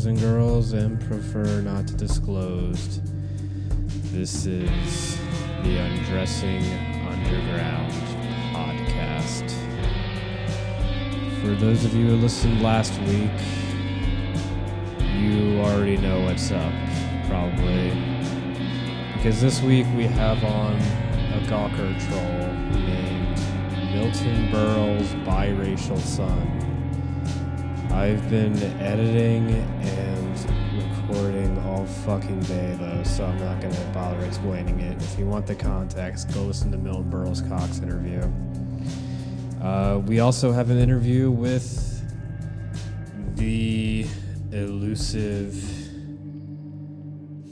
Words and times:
boys 0.00 0.06
and 0.06 0.20
girls, 0.20 0.72
and 0.72 0.98
prefer 1.08 1.60
not 1.60 1.86
to 1.86 1.94
disclose. 1.94 3.00
This 4.12 4.46
is 4.46 5.18
the 5.62 5.76
Undressing 5.76 6.64
Underground 7.06 7.92
podcast. 8.54 9.50
For 11.42 11.54
those 11.54 11.84
of 11.84 11.94
you 11.94 12.08
who 12.08 12.16
listened 12.16 12.62
last 12.62 12.98
week, 13.00 13.30
you 15.18 15.60
already 15.60 15.98
know 15.98 16.24
what's 16.24 16.50
up, 16.50 16.72
probably. 17.28 17.90
Because 19.16 19.38
this 19.42 19.60
week 19.60 19.86
we 19.96 20.04
have 20.04 20.42
on 20.44 20.76
a 20.76 21.44
Gawker 21.46 21.92
troll 22.08 22.80
named 22.86 23.38
Milton 23.92 24.50
Berle's 24.50 25.12
biracial 25.26 25.98
son. 25.98 26.60
I've 27.92 28.30
been 28.30 28.56
editing 28.80 29.48
fucking 32.04 32.40
day 32.40 32.76
though, 32.78 33.02
so 33.04 33.24
I'm 33.24 33.38
not 33.38 33.60
gonna 33.60 33.90
bother 33.92 34.24
explaining 34.24 34.80
it. 34.80 35.00
If 35.02 35.18
you 35.18 35.26
want 35.26 35.46
the 35.46 35.54
context, 35.54 36.32
go 36.32 36.42
listen 36.42 36.70
to 36.72 36.78
Milton 36.78 37.10
Berle's 37.10 37.42
Cox 37.42 37.78
interview. 37.78 38.22
Uh, 39.62 39.98
we 40.06 40.20
also 40.20 40.52
have 40.52 40.70
an 40.70 40.78
interview 40.78 41.30
with 41.30 42.02
the 43.36 44.06
elusive 44.52 45.52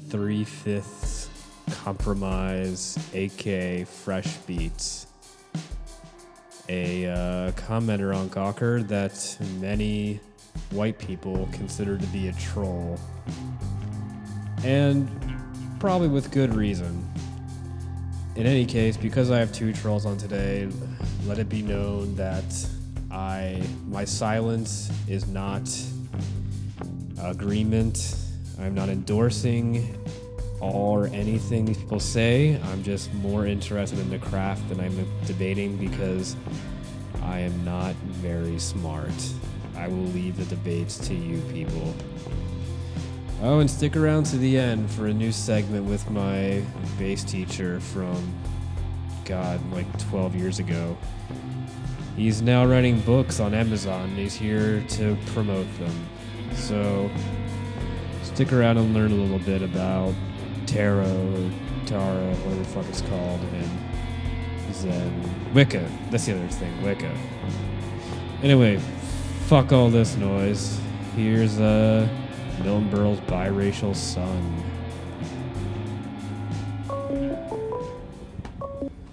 three 0.09 0.45
fifths 0.45 1.28
compromise, 1.70 2.98
AK 3.14 3.86
Fresh 3.86 4.36
Beats 4.47 5.08
a 6.69 7.06
uh, 7.06 7.51
commenter 7.53 8.14
on 8.14 8.28
Gawker 8.28 8.86
that 8.89 9.36
many 9.58 10.20
white 10.70 10.98
people 10.98 11.48
consider 11.53 11.97
to 11.97 12.06
be 12.08 12.28
a 12.28 12.33
troll. 12.34 12.98
And 14.64 15.09
probably 15.81 16.09
with 16.09 16.31
good 16.31 16.55
reason. 16.55 17.05
In 18.37 18.47
any 18.47 18.67
case, 18.67 18.97
because 18.97 19.31
I 19.31 19.39
have 19.39 19.53
two 19.53 19.73
trolls 19.73 20.06
on 20.06 20.17
today, 20.17 20.69
let 21.27 21.39
it 21.39 21.48
be 21.48 21.62
known 21.62 22.14
that 22.17 22.45
I 23.11 23.62
my 23.89 24.05
silence 24.05 24.91
is 25.09 25.27
not 25.27 25.69
agreement. 27.20 28.17
I'm 28.61 28.75
not 28.75 28.89
endorsing 28.89 29.97
or 30.61 31.06
anything 31.09 31.64
these 31.64 31.79
people 31.79 32.01
say. 32.01 32.61
I'm 32.64 32.83
just 32.83 33.12
more 33.14 33.47
interested 33.47 33.98
in 33.98 34.11
the 34.11 34.19
craft 34.19 34.69
than 34.69 34.81
I'm 34.81 35.06
debating 35.27 35.77
because 35.77 36.36
I 37.23 37.41
am 37.41 37.64
not 37.64 37.95
very 37.95 38.59
smart. 38.59 39.12
I 39.77 39.86
will 39.86 40.09
leave 40.09 40.36
the 40.36 40.45
debates 40.45 40.98
to 41.09 41.14
you 41.14 41.41
people. 41.53 41.95
Oh, 43.41 43.61
and 43.61 43.70
stick 43.70 43.97
around 43.97 44.25
to 44.27 44.36
the 44.36 44.58
end 44.58 44.91
for 44.91 45.06
a 45.06 45.14
new 45.14 45.31
segment 45.31 45.84
with 45.84 46.11
my 46.11 46.62
bass 46.98 47.22
teacher 47.22 47.78
from, 47.78 48.34
God, 49.25 49.61
like 49.72 49.86
12 50.08 50.34
years 50.34 50.58
ago. 50.58 50.97
He's 52.17 52.42
now 52.42 52.67
writing 52.67 53.00
books 53.00 53.39
on 53.39 53.55
Amazon 53.55 54.08
and 54.08 54.19
he's 54.19 54.34
here 54.34 54.83
to 54.89 55.17
promote 55.27 55.67
them. 55.78 56.08
So, 56.55 57.08
stick 58.25 58.53
around 58.53 58.78
and 58.78 58.92
learn 58.92 59.12
a 59.12 59.14
little 59.14 59.39
bit 59.39 59.62
about 59.62 60.14
tarot 60.67 61.05
or 61.05 61.50
Tara, 61.86 62.34
whatever 62.34 62.55
the 62.56 62.64
fuck 62.64 62.86
it's 62.89 63.00
called, 63.02 63.41
and 63.41 64.74
Zen. 64.74 65.55
Wicca. 65.55 65.89
That's 66.11 66.27
the 66.27 66.36
other 66.36 66.48
thing, 66.48 66.83
Wicca. 66.83 67.11
Anyway, 68.42 68.79
fuck 69.46 69.73
all 69.73 69.89
this 69.89 70.17
noise. 70.17 70.79
Here's 71.17 71.58
uh, 71.58 72.07
Milton 72.63 72.89
Berle's 72.91 73.20
biracial 73.20 73.95
son. 73.95 74.63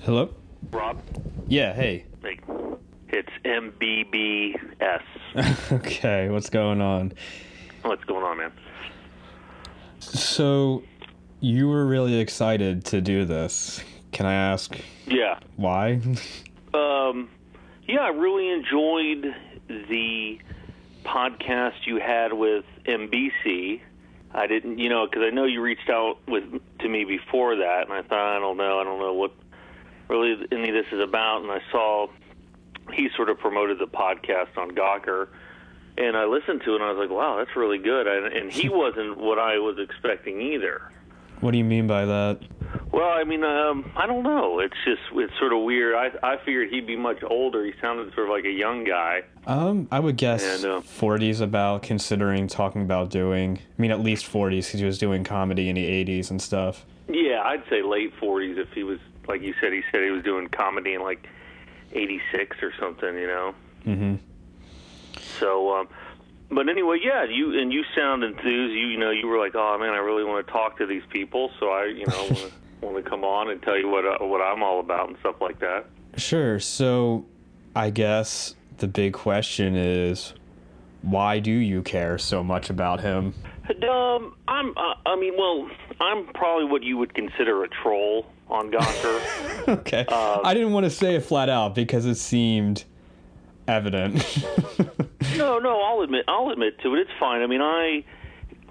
Hello? 0.02 0.30
Rob, 0.72 1.02
Yeah, 1.48 1.74
hey. 1.74 2.06
like, 2.24 2.44
it's 3.10 3.30
MBBS. 3.44 5.02
okay, 5.72 6.30
what's 6.30 6.50
going 6.50 6.82
on? 6.82 7.14
What's 7.84 8.04
going 8.06 8.24
on, 8.24 8.38
man? 8.38 8.52
So, 10.00 10.84
you 11.40 11.68
were 11.68 11.86
really 11.86 12.20
excited 12.20 12.84
to 12.86 13.02
do 13.02 13.26
this. 13.26 13.84
Can 14.12 14.26
I 14.26 14.34
ask 14.34 14.76
Yeah. 15.08 15.40
why? 15.56 16.02
Um, 16.74 17.30
yeah, 17.88 18.02
I 18.02 18.10
really 18.10 18.50
enjoyed 18.50 19.34
the 19.70 20.38
podcast 21.06 21.86
you 21.86 22.00
had 22.00 22.34
with 22.34 22.66
MBC. 22.86 23.82
I 24.34 24.48
didn't, 24.48 24.80
you 24.80 24.90
know, 24.90 25.06
because 25.06 25.24
I 25.26 25.30
know 25.30 25.46
you 25.46 25.62
reached 25.62 25.90
out 25.90 26.18
with 26.28 26.44
to 26.80 26.90
me 26.90 27.06
before 27.06 27.56
that, 27.58 27.84
and 27.84 27.94
I 27.94 28.02
thought, 28.02 28.36
I 28.36 28.40
don't 28.40 28.58
know, 28.58 28.80
I 28.80 28.84
don't 28.84 29.00
know 29.00 29.14
what 29.14 29.32
really 30.10 30.36
any 30.52 30.70
of 30.70 30.76
this 30.76 30.92
is 30.92 31.00
about. 31.00 31.42
And 31.44 31.52
I 31.52 31.62
saw 31.72 32.08
he 32.94 33.10
sort 33.16 33.30
of 33.30 33.40
promoted 33.40 33.80
the 33.80 33.88
podcast 33.88 34.58
on 34.58 34.72
Gawker, 34.72 35.30
and 35.98 36.18
I 36.18 36.26
listened 36.26 36.62
to 36.66 36.74
it, 36.74 36.82
and 36.82 36.84
I 36.84 36.92
was 36.92 36.98
like, 37.00 37.16
wow, 37.16 37.38
that's 37.38 37.56
really 37.56 37.78
good. 37.78 38.08
And, 38.08 38.34
and 38.34 38.52
he 38.52 38.68
wasn't 38.84 39.18
what 39.18 39.40
I 39.40 39.58
was 39.60 39.78
expecting 39.80 40.42
either. 40.42 40.82
what 41.40 41.52
do 41.52 41.58
you 41.58 41.64
mean 41.64 41.88
by 41.88 42.06
that? 42.06 42.40
Well, 42.92 43.10
I 43.10 43.24
mean, 43.24 43.44
um, 43.44 43.92
I 43.96 44.08
don't 44.08 44.24
know. 44.24 44.60
It's 44.60 44.76
just 44.86 45.02
it's 45.14 45.38
sort 45.40 45.54
of 45.54 45.64
weird. 45.64 45.96
I 45.96 46.12
I 46.34 46.38
figured 46.38 46.70
he'd 46.70 46.88
be 46.88 46.96
much 46.96 47.24
older. 47.24 47.64
He 47.66 47.74
sounded 47.82 48.14
sort 48.14 48.28
of 48.28 48.32
like 48.34 48.46
a 48.46 48.52
young 48.52 48.84
guy. 48.84 49.24
Um, 49.48 49.88
I 49.92 50.00
would 50.00 50.18
guess 50.18 50.44
Yeah, 50.44 50.58
no. 50.68 50.82
40s 50.82 51.42
about 51.42 51.84
considering 51.84 52.48
talking 52.48 52.82
about 52.82 53.10
doing. 53.10 53.58
I 53.58 53.82
mean, 53.82 53.92
at 53.92 54.00
least 54.00 54.26
40s 54.26 54.66
because 54.66 54.80
he 54.80 54.86
was 54.86 54.98
doing 54.98 55.24
comedy 55.24 55.70
in 55.70 55.76
the 55.76 55.86
80s 55.86 56.32
and 56.32 56.42
stuff. 56.42 56.86
Yeah, 57.08 57.42
I'd 57.44 57.64
say 57.70 57.84
late 57.84 58.14
forties 58.20 58.58
if 58.58 58.72
he 58.74 58.84
was 58.84 59.00
like 59.28 59.42
you 59.42 59.54
said. 59.62 59.74
He 59.74 59.84
said 59.92 60.04
he 60.04 60.10
was 60.12 60.24
doing 60.24 60.48
comedy 60.48 60.96
in 60.96 61.02
like 61.02 61.28
eighty 61.94 62.20
six 62.32 62.58
or 62.64 62.72
something. 62.80 63.16
You 63.16 63.28
know. 63.28 63.56
Mm-hmm. 63.86 64.16
So, 65.40 65.76
um, 65.76 65.88
but 66.50 66.70
anyway, 66.70 67.00
yeah, 67.04 67.24
you 67.26 67.60
and 67.60 67.72
you 67.72 67.84
sound 67.96 68.24
enthused. 68.24 68.74
You 68.74 68.88
you 68.88 68.98
know 68.98 69.12
you 69.12 69.28
were 69.28 69.38
like, 69.38 69.54
oh 69.56 69.78
man, 69.78 69.90
I 69.90 69.98
really 69.98 70.24
want 70.24 70.46
to 70.46 70.52
talk 70.52 70.78
to 70.80 70.86
these 70.86 71.04
people. 71.10 71.52
So 71.60 71.70
I 71.70 71.86
you 71.86 72.06
know 72.08 72.38
want 72.86 73.04
to 73.04 73.10
come 73.10 73.24
on 73.24 73.50
and 73.50 73.62
tell 73.62 73.78
you 73.78 73.90
what 73.90 74.06
uh, 74.06 74.26
what 74.26 74.42
I'm 74.42 74.64
all 74.64 74.80
about 74.80 75.10
and 75.10 75.18
stuff 75.20 75.36
like 75.42 75.60
that. 75.60 75.86
Sure. 76.18 76.60
So, 76.60 77.26
I 77.76 77.90
guess 77.90 78.56
the 78.78 78.88
big 78.88 79.14
question 79.14 79.76
is, 79.76 80.34
why 81.02 81.40
do 81.40 81.52
you 81.52 81.82
care 81.82 82.18
so 82.18 82.44
much 82.44 82.70
about 82.70 83.02
him? 83.02 83.34
Um, 83.90 84.36
I'm. 84.48 84.72
Uh, 84.78 84.96
I 85.06 85.16
mean, 85.16 85.34
well, 85.38 85.70
I'm 86.00 86.28
probably 86.28 86.66
what 86.66 86.84
you 86.84 86.98
would 86.98 87.14
consider 87.14 87.64
a 87.64 87.68
troll 87.68 88.26
on 88.50 88.72
Gawker. 88.72 89.68
okay. 89.80 90.06
I 90.10 90.54
didn't 90.54 90.72
want 90.72 90.86
to 90.86 90.90
say 90.90 91.16
it 91.16 91.22
flat 91.22 91.50
out 91.50 91.76
because 91.76 92.06
it 92.06 92.16
seemed 92.16 92.86
evident. 93.68 94.46
no, 95.36 95.60
no, 95.60 95.82
I'll 95.82 96.02
admit. 96.02 96.26
I'll 96.28 96.50
admit 96.50 96.80
to 96.82 96.96
it. 96.96 97.00
It's 97.00 97.12
fine. 97.20 97.42
I 97.42 97.48
mean, 97.48 97.62
I 97.62 98.04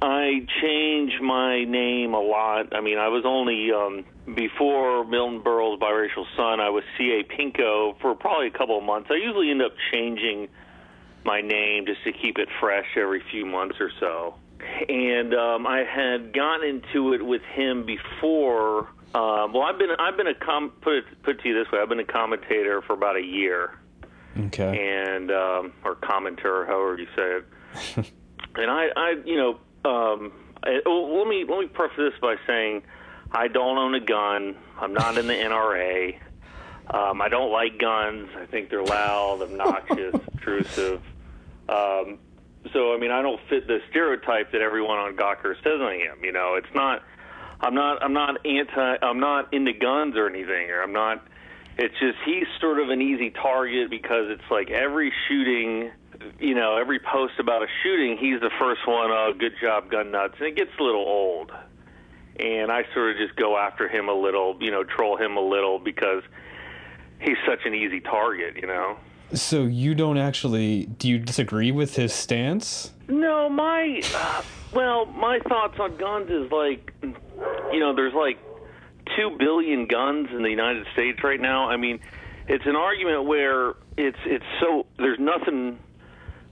I 0.03 0.47
change 0.61 1.21
my 1.21 1.65
name 1.65 2.15
a 2.15 2.21
lot. 2.21 2.75
I 2.75 2.81
mean, 2.81 2.99
I 2.99 3.09
was 3.09 3.25
only 3.25 3.71
um, 3.73 4.05
before 4.35 5.05
Milton 5.05 5.43
Berle's 5.43 5.81
biracial 5.81 6.27
son. 6.37 6.61
I 6.61 6.71
was 6.71 6.85
C. 6.99 7.21
A. 7.21 7.25
Pinko 7.25 7.99
for 8.01 8.15
probably 8.15 8.49
a 8.49 8.51
couple 8.51 8.77
of 8.79 8.85
months. 8.85 9.09
I 9.11 9.17
usually 9.17 9.51
end 9.51 9.63
up 9.63 9.73
changing 9.93 10.49
my 11.25 11.41
name 11.41 11.87
just 11.87 12.05
to 12.05 12.13
keep 12.13 12.39
it 12.39 12.49
fresh 12.61 12.87
every 12.97 13.23
few 13.31 13.47
months 13.47 13.77
or 13.81 13.91
so. 13.99 14.35
And 14.89 15.35
um, 15.35 15.67
I 15.67 15.85
had 15.85 16.33
gotten 16.33 16.69
into 16.69 17.13
it 17.15 17.25
with 17.25 17.43
him 17.43 17.87
before. 17.87 18.89
Um, 19.15 19.53
well, 19.53 19.63
I've 19.63 19.79
been 19.79 19.91
I've 19.99 20.17
been 20.17 20.27
a 20.27 20.35
com- 20.35 20.73
put 20.81 20.95
it, 20.95 21.05
put 21.23 21.37
it 21.37 21.43
to 21.43 21.49
you 21.49 21.55
this 21.63 21.71
way. 21.71 21.79
I've 21.81 21.89
been 21.89 22.01
a 22.01 22.05
commentator 22.05 22.83
for 22.83 22.95
about 22.95 23.17
a 23.17 23.23
year 23.23 23.79
okay. 24.39 25.13
and 25.15 25.31
um, 25.31 25.73
or 25.85 25.97
commenter, 25.97 26.67
however 26.67 26.99
you 26.99 27.07
say 27.15 27.39
it. 27.39 28.13
and 28.57 28.71
I, 28.71 28.89
I, 28.97 29.15
you 29.25 29.37
know, 29.37 29.59
um, 29.85 30.33
I, 30.63 30.81
well, 30.87 31.19
let 31.19 31.29
me 31.29 31.45
let 31.49 31.61
me 31.61 31.67
preface 31.67 31.97
this 31.97 32.15
by 32.21 32.37
saying 32.47 32.83
I 33.31 33.49
don't 33.49 33.79
own 33.79 33.95
a 33.95 34.01
gun. 34.01 34.57
I'm 34.79 34.95
not 34.95 35.19
in 35.19 35.27
the 35.27 35.35
NRA. 35.35 36.19
Um, 36.91 37.23
I 37.23 37.29
don't 37.29 37.51
like 37.51 37.79
guns. 37.79 38.29
I 38.37 38.47
think 38.47 38.71
they're 38.71 38.85
loud, 38.85 39.43
obnoxious, 39.43 40.15
intrusive. 40.33 41.03
Um, 41.69 42.19
so 42.73 42.95
I 42.95 42.99
mean, 42.99 43.11
I 43.11 43.23
don't 43.23 43.41
fit 43.49 43.67
the 43.67 43.81
stereotype 43.91 44.53
that 44.53 44.61
everyone 44.61 44.99
on 44.99 45.17
Gawker 45.17 45.55
says 45.63 45.81
I 45.81 46.09
am. 46.11 46.25
You 46.25 46.33
know, 46.33 46.55
it's 46.55 46.75
not. 46.75 47.03
I'm 47.61 47.75
not. 47.75 48.03
I'm 48.03 48.13
not 48.13 48.45
anti. 48.47 48.97
I'm 49.03 49.21
not 49.21 49.53
into 49.53 49.73
guns 49.73 50.17
or 50.17 50.29
anything. 50.29 50.71
Or 50.71 50.83
I'm 50.83 50.93
not. 50.93 51.27
It's 51.77 51.95
just 51.99 52.19
he's 52.25 52.47
sort 52.61 52.79
of 52.79 52.91
an 52.91 53.03
easy 53.03 53.31
target 53.31 53.91
because 53.91 54.27
it's 54.29 54.51
like 54.51 54.71
every 54.71 55.13
shooting, 55.29 55.91
you 56.39 56.55
know, 56.55 56.77
every 56.77 56.99
post 56.99 57.35
about 57.39 57.63
a 57.63 57.67
shooting, 57.83 58.17
he's 58.19 58.41
the 58.41 58.51
first 58.59 58.87
one. 58.87 59.11
Oh, 59.11 59.33
good 59.39 59.55
job, 59.61 59.91
gun 59.91 60.11
nuts, 60.11 60.35
and 60.39 60.49
it 60.49 60.57
gets 60.57 60.71
a 60.79 60.83
little 60.83 61.05
old. 61.05 61.53
And 62.39 62.73
I 62.73 62.85
sort 62.93 63.13
of 63.13 63.17
just 63.17 63.37
go 63.37 63.57
after 63.57 63.89
him 63.89 64.09
a 64.09 64.15
little, 64.15 64.57
you 64.61 64.71
know, 64.71 64.83
troll 64.83 65.17
him 65.17 65.37
a 65.37 65.41
little 65.41 65.79
because 65.79 66.23
he's 67.21 67.37
such 67.47 67.61
an 67.65 67.75
easy 67.75 68.01
target, 68.01 68.57
you 68.57 68.67
know. 68.67 68.97
So 69.33 69.65
you 69.65 69.95
don't 69.95 70.19
actually 70.19 70.87
do 70.87 71.09
you 71.09 71.19
disagree 71.19 71.73
with 71.73 71.97
his 71.97 72.13
stance? 72.13 72.93
No, 73.09 73.49
my 73.49 74.01
uh, 74.15 74.43
well, 74.73 75.07
my 75.07 75.39
thoughts 75.49 75.79
on 75.79 75.97
guns 75.97 76.31
is 76.31 76.51
like, 76.51 76.93
you 77.73 77.81
know, 77.81 77.95
there's 77.95 78.15
like 78.15 78.39
two 79.17 79.37
billion 79.39 79.87
guns 79.87 80.29
in 80.31 80.43
the 80.43 80.51
United 80.51 80.87
States 80.93 81.23
right 81.23 81.41
now. 81.41 81.69
I 81.69 81.77
mean, 81.77 82.01
it's 82.49 82.67
an 82.67 82.77
argument 82.77 83.25
where 83.25 83.75
it's 83.97 84.19
it's 84.27 84.45
so 84.61 84.87
there's 84.99 85.19
nothing 85.19 85.79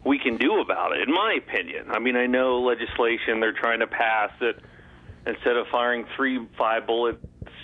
we 0.04 0.18
can 0.18 0.36
do 0.36 0.60
about 0.60 0.96
it, 0.96 1.08
in 1.08 1.14
my 1.14 1.38
opinion. 1.38 1.90
I 1.90 1.98
mean, 1.98 2.16
I 2.16 2.26
know 2.26 2.60
legislation 2.60 3.40
they're 3.40 3.52
trying 3.52 3.80
to 3.80 3.86
pass 3.86 4.30
that 4.40 4.54
instead 5.26 5.56
of 5.56 5.66
firing 5.68 6.06
three 6.16 6.46
five 6.58 6.86
bullets, 6.86 7.18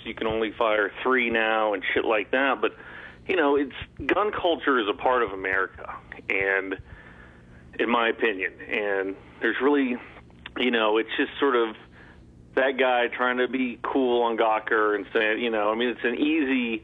you 0.05 0.13
can 0.13 0.27
only 0.27 0.51
fire 0.57 0.91
three 1.03 1.29
now 1.29 1.73
and 1.73 1.83
shit 1.93 2.05
like 2.05 2.31
that. 2.31 2.61
But 2.61 2.75
you 3.27 3.35
know, 3.35 3.55
it's 3.55 3.75
gun 4.05 4.31
culture 4.31 4.79
is 4.79 4.87
a 4.89 4.93
part 4.93 5.23
of 5.23 5.31
America, 5.31 5.93
and 6.29 6.77
in 7.79 7.89
my 7.89 8.09
opinion, 8.09 8.53
and 8.61 9.15
there's 9.41 9.57
really, 9.61 9.95
you 10.57 10.71
know, 10.71 10.97
it's 10.97 11.09
just 11.17 11.31
sort 11.39 11.55
of 11.55 11.75
that 12.55 12.77
guy 12.77 13.07
trying 13.07 13.37
to 13.37 13.47
be 13.47 13.79
cool 13.81 14.23
on 14.23 14.37
Gawker 14.37 14.95
and 14.95 15.05
saying, 15.13 15.39
you 15.39 15.49
know, 15.49 15.71
I 15.71 15.75
mean, 15.75 15.89
it's 15.89 16.03
an 16.03 16.15
easy, 16.15 16.83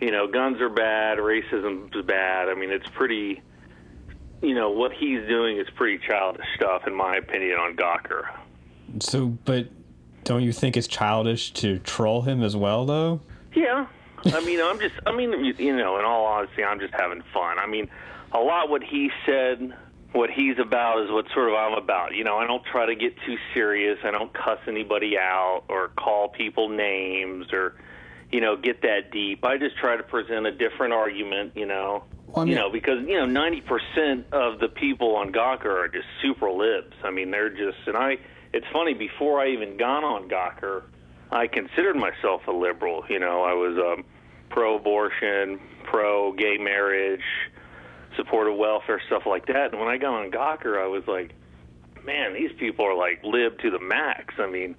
you 0.00 0.10
know, 0.10 0.26
guns 0.26 0.60
are 0.60 0.68
bad, 0.68 1.18
racism 1.18 1.94
is 1.94 2.04
bad. 2.04 2.48
I 2.48 2.54
mean, 2.54 2.70
it's 2.70 2.88
pretty, 2.88 3.42
you 4.42 4.54
know, 4.54 4.70
what 4.70 4.92
he's 4.92 5.26
doing 5.28 5.58
is 5.58 5.66
pretty 5.74 5.98
childish 6.06 6.46
stuff, 6.56 6.86
in 6.86 6.94
my 6.94 7.16
opinion, 7.16 7.58
on 7.58 7.76
Gawker. 7.76 8.28
So, 9.00 9.26
but 9.44 9.68
don't 10.24 10.42
you 10.42 10.52
think 10.52 10.76
it's 10.76 10.86
childish 10.86 11.52
to 11.54 11.78
troll 11.80 12.22
him 12.22 12.42
as 12.42 12.56
well, 12.56 12.84
though? 12.84 13.20
Yeah. 13.54 13.86
I 14.24 14.44
mean, 14.44 14.60
I'm 14.60 14.78
just, 14.80 14.94
I 15.06 15.14
mean, 15.14 15.54
you 15.58 15.76
know, 15.76 15.98
in 15.98 16.04
all 16.04 16.24
honesty, 16.24 16.64
I'm 16.64 16.80
just 16.80 16.94
having 16.94 17.22
fun. 17.32 17.58
I 17.58 17.66
mean, 17.66 17.88
a 18.32 18.40
lot 18.40 18.68
what 18.68 18.82
he 18.82 19.10
said 19.24 19.74
what 20.12 20.30
he's 20.30 20.58
about 20.58 21.02
is 21.02 21.10
what 21.10 21.26
sort 21.32 21.48
of 21.48 21.54
I'm 21.54 21.74
about. 21.74 22.14
You 22.14 22.24
know, 22.24 22.36
I 22.38 22.46
don't 22.46 22.64
try 22.64 22.86
to 22.86 22.94
get 22.94 23.14
too 23.26 23.36
serious. 23.54 23.98
I 24.02 24.10
don't 24.10 24.32
cuss 24.32 24.58
anybody 24.66 25.16
out 25.18 25.64
or 25.68 25.88
call 25.88 26.28
people 26.28 26.68
names 26.68 27.52
or, 27.52 27.74
you 28.32 28.40
know, 28.40 28.56
get 28.56 28.82
that 28.82 29.10
deep. 29.12 29.44
I 29.44 29.58
just 29.58 29.76
try 29.76 29.96
to 29.96 30.02
present 30.02 30.46
a 30.46 30.52
different 30.52 30.94
argument. 30.94 31.52
You 31.54 31.66
know, 31.66 32.04
Well, 32.26 32.42
I 32.42 32.44
mean- 32.44 32.48
you 32.48 32.54
know, 32.56 32.70
because 32.70 33.06
you 33.06 33.16
know, 33.18 33.26
ninety 33.26 33.60
percent 33.60 34.26
of 34.32 34.58
the 34.58 34.68
people 34.68 35.16
on 35.16 35.32
Gawker 35.32 35.66
are 35.66 35.88
just 35.88 36.06
super 36.22 36.50
libs. 36.50 36.94
I 37.04 37.10
mean, 37.10 37.30
they're 37.30 37.50
just, 37.50 37.78
and 37.86 37.96
I. 37.96 38.18
It's 38.52 38.66
funny. 38.72 38.94
Before 38.94 39.40
I 39.40 39.48
even 39.48 39.76
got 39.76 40.02
on 40.04 40.28
Gawker, 40.28 40.84
I 41.30 41.46
considered 41.46 41.96
myself 41.96 42.46
a 42.46 42.52
liberal. 42.52 43.04
You 43.08 43.18
know, 43.18 43.42
I 43.42 43.52
was 43.52 43.76
um, 43.76 44.04
pro-abortion, 44.48 45.60
pro-gay 45.84 46.56
marriage 46.58 47.24
supportive 48.16 48.56
welfare 48.56 49.00
stuff 49.06 49.24
like 49.26 49.46
that. 49.46 49.72
And 49.72 49.80
when 49.80 49.88
I 49.88 49.98
got 49.98 50.14
on 50.14 50.30
Gawker, 50.30 50.82
I 50.82 50.86
was 50.86 51.02
like, 51.06 51.34
man, 52.04 52.32
these 52.34 52.50
people 52.58 52.86
are 52.86 52.96
like 52.96 53.22
lib 53.22 53.58
to 53.58 53.70
the 53.70 53.78
max. 53.80 54.34
I 54.38 54.46
mean, 54.46 54.74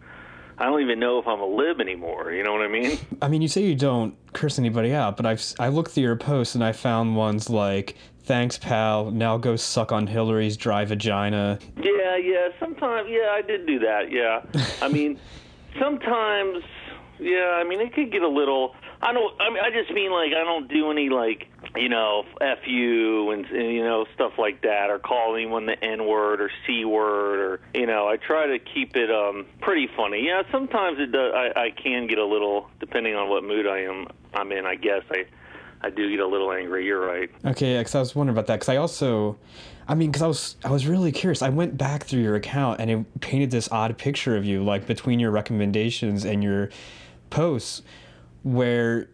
I 0.59 0.65
don't 0.65 0.81
even 0.81 0.99
know 0.99 1.19
if 1.19 1.27
I'm 1.27 1.39
a 1.39 1.45
lib 1.45 1.79
anymore. 1.79 2.31
You 2.31 2.43
know 2.43 2.51
what 2.51 2.61
I 2.61 2.67
mean? 2.67 2.97
I 3.21 3.27
mean, 3.27 3.41
you 3.41 3.47
say 3.47 3.61
you 3.63 3.75
don't 3.75 4.15
curse 4.33 4.57
anybody 4.57 4.93
out, 4.93 5.17
but 5.17 5.25
I've 5.25 5.43
I 5.59 5.67
looked 5.67 5.91
through 5.91 6.03
your 6.03 6.15
posts 6.15 6.55
and 6.55 6.63
I 6.63 6.71
found 6.71 7.15
ones 7.15 7.49
like 7.49 7.95
"Thanks, 8.23 8.57
pal. 8.57 9.11
Now 9.11 9.37
go 9.37 9.55
suck 9.55 9.91
on 9.91 10.07
Hillary's 10.07 10.57
dry 10.57 10.85
vagina." 10.85 11.59
Yeah, 11.77 12.17
yeah. 12.17 12.49
Sometimes, 12.59 13.07
yeah, 13.09 13.29
I 13.33 13.41
did 13.41 13.67
do 13.67 13.79
that. 13.79 14.11
Yeah. 14.11 14.41
I 14.81 14.87
mean, 14.87 15.19
sometimes, 15.79 16.63
yeah. 17.19 17.59
I 17.59 17.63
mean, 17.63 17.79
it 17.79 17.93
could 17.93 18.11
get 18.11 18.23
a 18.23 18.29
little. 18.29 18.75
I 19.01 19.13
don't. 19.13 19.41
I 19.41 19.49
mean, 19.49 19.59
I 19.63 19.69
just 19.69 19.91
mean 19.91 20.11
like 20.11 20.31
I 20.33 20.43
don't 20.43 20.67
do 20.67 20.89
any 20.91 21.09
like 21.09 21.47
you 21.75 21.89
know 21.89 22.23
f 22.41 22.59
you 22.65 23.31
and, 23.31 23.45
and 23.45 23.71
you 23.73 23.83
know 23.83 24.05
stuff 24.15 24.33
like 24.37 24.63
that, 24.63 24.89
or 24.89 24.99
call 24.99 25.35
anyone 25.35 25.65
the 25.67 25.83
n 25.83 26.07
word 26.07 26.41
or 26.41 26.49
c 26.65 26.83
word, 26.83 27.39
or 27.39 27.61
you 27.73 27.85
know. 27.85 28.07
I 28.07 28.17
try 28.17 28.47
to 28.47 28.59
keep 28.59 28.95
it 28.95 29.11
um 29.11 29.45
pretty 29.61 29.87
funny. 29.95 30.25
Yeah, 30.25 30.43
sometimes 30.51 30.99
it 30.99 31.11
does. 31.11 31.33
I, 31.35 31.65
I 31.65 31.69
can 31.71 32.07
get 32.07 32.17
a 32.17 32.25
little 32.25 32.69
depending 32.79 33.15
on 33.15 33.29
what 33.29 33.43
mood 33.43 33.67
I 33.67 33.81
am. 33.81 34.07
I'm 34.33 34.51
in. 34.51 34.65
I 34.65 34.75
guess 34.75 35.03
I. 35.11 35.25
I 35.79 35.91
do 35.91 36.09
get 36.09 36.19
a 36.19 36.25
little 36.25 36.51
angry. 36.51 36.87
You're 36.87 37.05
right. 37.05 37.29
Okay, 37.45 37.73
yeah, 37.73 37.81
because 37.81 37.93
I 37.93 37.99
was 37.99 38.15
wondering 38.15 38.33
about 38.33 38.47
that. 38.47 38.55
Because 38.55 38.69
I 38.69 38.77
also, 38.77 39.37
I 39.87 39.93
mean, 39.93 40.09
because 40.09 40.23
I 40.23 40.27
was 40.27 40.55
I 40.65 40.71
was 40.71 40.87
really 40.87 41.11
curious. 41.11 41.43
I 41.43 41.49
went 41.49 41.77
back 41.77 42.05
through 42.05 42.21
your 42.21 42.35
account 42.35 42.81
and 42.81 42.89
it 42.89 43.19
painted 43.21 43.51
this 43.51 43.71
odd 43.71 43.95
picture 43.95 44.35
of 44.35 44.43
you, 44.43 44.63
like 44.63 44.87
between 44.87 45.19
your 45.19 45.29
recommendations 45.29 46.25
and 46.25 46.43
your 46.43 46.71
posts, 47.29 47.83
where 48.47 49.09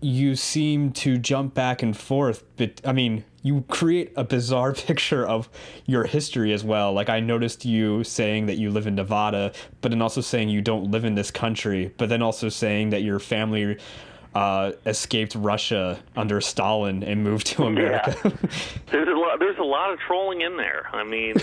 you 0.00 0.36
seem 0.36 0.92
to 0.92 1.18
jump 1.18 1.54
back 1.54 1.82
and 1.82 1.96
forth. 1.96 2.44
But 2.56 2.80
I 2.84 2.92
mean, 2.92 3.24
you 3.42 3.64
create 3.68 4.12
a 4.16 4.22
bizarre 4.22 4.72
picture 4.88 5.26
of 5.26 5.48
your 5.86 6.04
history 6.04 6.52
as 6.52 6.62
well. 6.62 6.92
Like 6.92 7.08
I 7.08 7.20
noticed 7.20 7.64
you 7.64 8.04
saying 8.04 8.46
that 8.46 8.56
you 8.56 8.70
live 8.70 8.86
in 8.86 8.94
Nevada, 8.94 9.52
but 9.80 9.90
then 9.90 10.00
also 10.00 10.20
saying 10.20 10.50
you 10.50 10.62
don't 10.62 10.90
live 10.90 11.04
in 11.04 11.16
this 11.16 11.30
country, 11.30 11.92
but 11.96 12.08
then 12.08 12.22
also 12.22 12.48
saying 12.48 12.90
that 12.90 13.02
your 13.02 13.18
family. 13.18 13.78
Uh, 14.34 14.72
escaped 14.84 15.34
Russia 15.34 15.98
under 16.14 16.42
Stalin 16.42 17.02
and 17.02 17.24
moved 17.24 17.46
to 17.46 17.64
America. 17.64 18.14
Yeah. 18.22 18.30
there's 18.92 19.08
a 19.08 19.12
lot 19.12 19.38
there's 19.38 19.56
a 19.56 19.62
lot 19.62 19.90
of 19.90 19.98
trolling 19.98 20.42
in 20.42 20.58
there. 20.58 20.90
I 20.92 21.04
mean, 21.04 21.36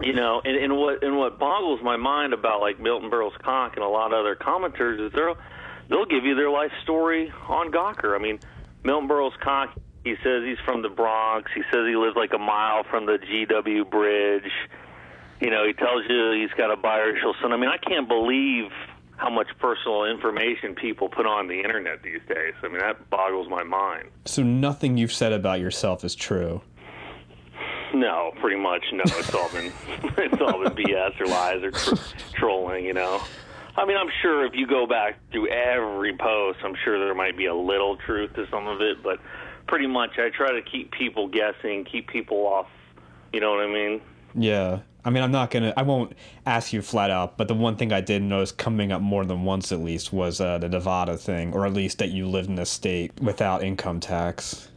you 0.00 0.14
know, 0.14 0.40
and, 0.46 0.56
and 0.56 0.78
what 0.78 1.04
and 1.04 1.18
what 1.18 1.38
boggles 1.38 1.80
my 1.82 1.98
mind 1.98 2.32
about 2.32 2.62
like 2.62 2.80
Milton 2.80 3.10
Berle's 3.10 3.34
cock 3.42 3.74
and 3.76 3.84
a 3.84 3.88
lot 3.88 4.14
of 4.14 4.20
other 4.20 4.34
commenters 4.34 5.06
is 5.06 5.12
they'll 5.12 5.36
they'll 5.88 6.06
give 6.06 6.24
you 6.24 6.34
their 6.34 6.50
life 6.50 6.72
story 6.82 7.32
on 7.48 7.70
Gawker. 7.70 8.14
I 8.14 8.18
mean, 8.22 8.38
Milton 8.84 9.08
Berle's 9.08 9.34
cock. 9.42 9.76
He 10.04 10.14
says 10.22 10.42
he's 10.44 10.58
from 10.64 10.82
the 10.82 10.90
Bronx. 10.90 11.50
He 11.54 11.62
says 11.72 11.86
he 11.86 11.96
lives 11.96 12.14
like 12.16 12.32
a 12.34 12.38
mile 12.38 12.84
from 12.90 13.06
the 13.06 13.18
GW 13.18 13.90
Bridge. 13.90 14.50
You 15.40 15.50
know, 15.50 15.66
he 15.66 15.72
tells 15.72 16.04
you 16.08 16.32
he's 16.32 16.54
got 16.56 16.70
a 16.70 16.76
biracial 16.76 17.32
son. 17.40 17.52
I 17.52 17.56
mean, 17.56 17.70
I 17.70 17.78
can't 17.78 18.06
believe 18.06 18.70
how 19.16 19.30
much 19.30 19.46
personal 19.58 20.04
information 20.04 20.74
people 20.74 21.08
put 21.08 21.24
on 21.24 21.48
the 21.48 21.54
internet 21.60 22.02
these 22.02 22.20
days. 22.28 22.54
I 22.62 22.68
mean, 22.68 22.78
that 22.78 23.08
boggles 23.10 23.48
my 23.48 23.62
mind. 23.62 24.08
so 24.24 24.42
nothing 24.42 24.98
you've 24.98 25.12
said 25.12 25.32
about 25.32 25.60
yourself 25.60 26.04
is 26.04 26.14
true. 26.14 26.60
No, 27.94 28.32
pretty 28.40 28.56
much 28.60 28.82
no. 28.92 29.02
It's 29.06 29.32
all 29.34 29.48
been 29.50 29.72
it's 30.18 30.40
all 30.42 30.62
been 30.64 30.72
BS 30.72 31.20
or 31.20 31.26
lies 31.26 31.62
or 31.62 31.70
tr- 31.70 31.94
trolling. 32.34 32.84
You 32.84 32.92
know, 32.94 33.22
I 33.76 33.84
mean, 33.84 33.96
I'm 33.96 34.10
sure 34.22 34.46
if 34.46 34.54
you 34.54 34.66
go 34.66 34.86
back 34.86 35.18
through 35.32 35.48
every 35.48 36.16
post, 36.16 36.58
I'm 36.64 36.76
sure 36.84 36.98
there 36.98 37.14
might 37.14 37.36
be 37.36 37.46
a 37.46 37.54
little 37.54 37.96
truth 37.96 38.32
to 38.34 38.46
some 38.50 38.68
of 38.68 38.80
it, 38.80 39.02
but 39.02 39.18
pretty 39.66 39.86
much 39.86 40.18
I 40.18 40.30
try 40.30 40.52
to 40.52 40.62
keep 40.62 40.92
people 40.92 41.26
guessing, 41.28 41.84
keep 41.84 42.08
people 42.08 42.46
off. 42.46 42.68
You 43.32 43.40
know 43.40 43.50
what 43.50 43.60
I 43.60 43.72
mean? 43.72 44.00
Yeah. 44.34 44.80
I 45.04 45.10
mean, 45.10 45.22
I'm 45.22 45.32
not 45.32 45.50
gonna. 45.50 45.74
I 45.76 45.82
won't 45.82 46.14
ask 46.46 46.72
you 46.72 46.80
flat 46.80 47.10
out, 47.10 47.36
but 47.36 47.48
the 47.48 47.54
one 47.54 47.76
thing 47.76 47.92
I 47.92 48.00
did 48.00 48.22
notice 48.22 48.52
coming 48.52 48.90
up 48.90 49.02
more 49.02 49.24
than 49.26 49.42
once 49.42 49.70
at 49.70 49.80
least 49.80 50.12
was 50.14 50.40
uh, 50.40 50.56
the 50.56 50.68
Nevada 50.68 51.18
thing, 51.18 51.52
or 51.52 51.66
at 51.66 51.74
least 51.74 51.98
that 51.98 52.10
you 52.10 52.26
lived 52.26 52.48
in 52.48 52.58
a 52.58 52.64
state 52.64 53.12
without 53.20 53.62
income 53.62 54.00
tax. 54.00 54.70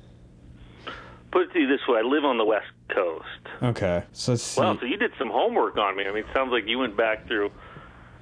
Put 1.31 1.43
it 1.43 1.53
to 1.53 1.59
you 1.59 1.67
this 1.67 1.79
way: 1.87 1.99
I 1.99 2.01
live 2.01 2.25
on 2.25 2.37
the 2.37 2.43
West 2.43 2.67
Coast. 2.89 3.23
Okay, 3.63 4.03
so 4.11 4.33
let's 4.33 4.43
see. 4.43 4.59
Wow, 4.59 4.77
so 4.77 4.85
you 4.85 4.97
did 4.97 5.11
some 5.17 5.29
homework 5.29 5.77
on 5.77 5.95
me. 5.95 6.03
I 6.03 6.07
mean, 6.07 6.25
it 6.25 6.25
sounds 6.33 6.51
like 6.51 6.67
you 6.67 6.77
went 6.77 6.97
back 6.97 7.25
through 7.27 7.49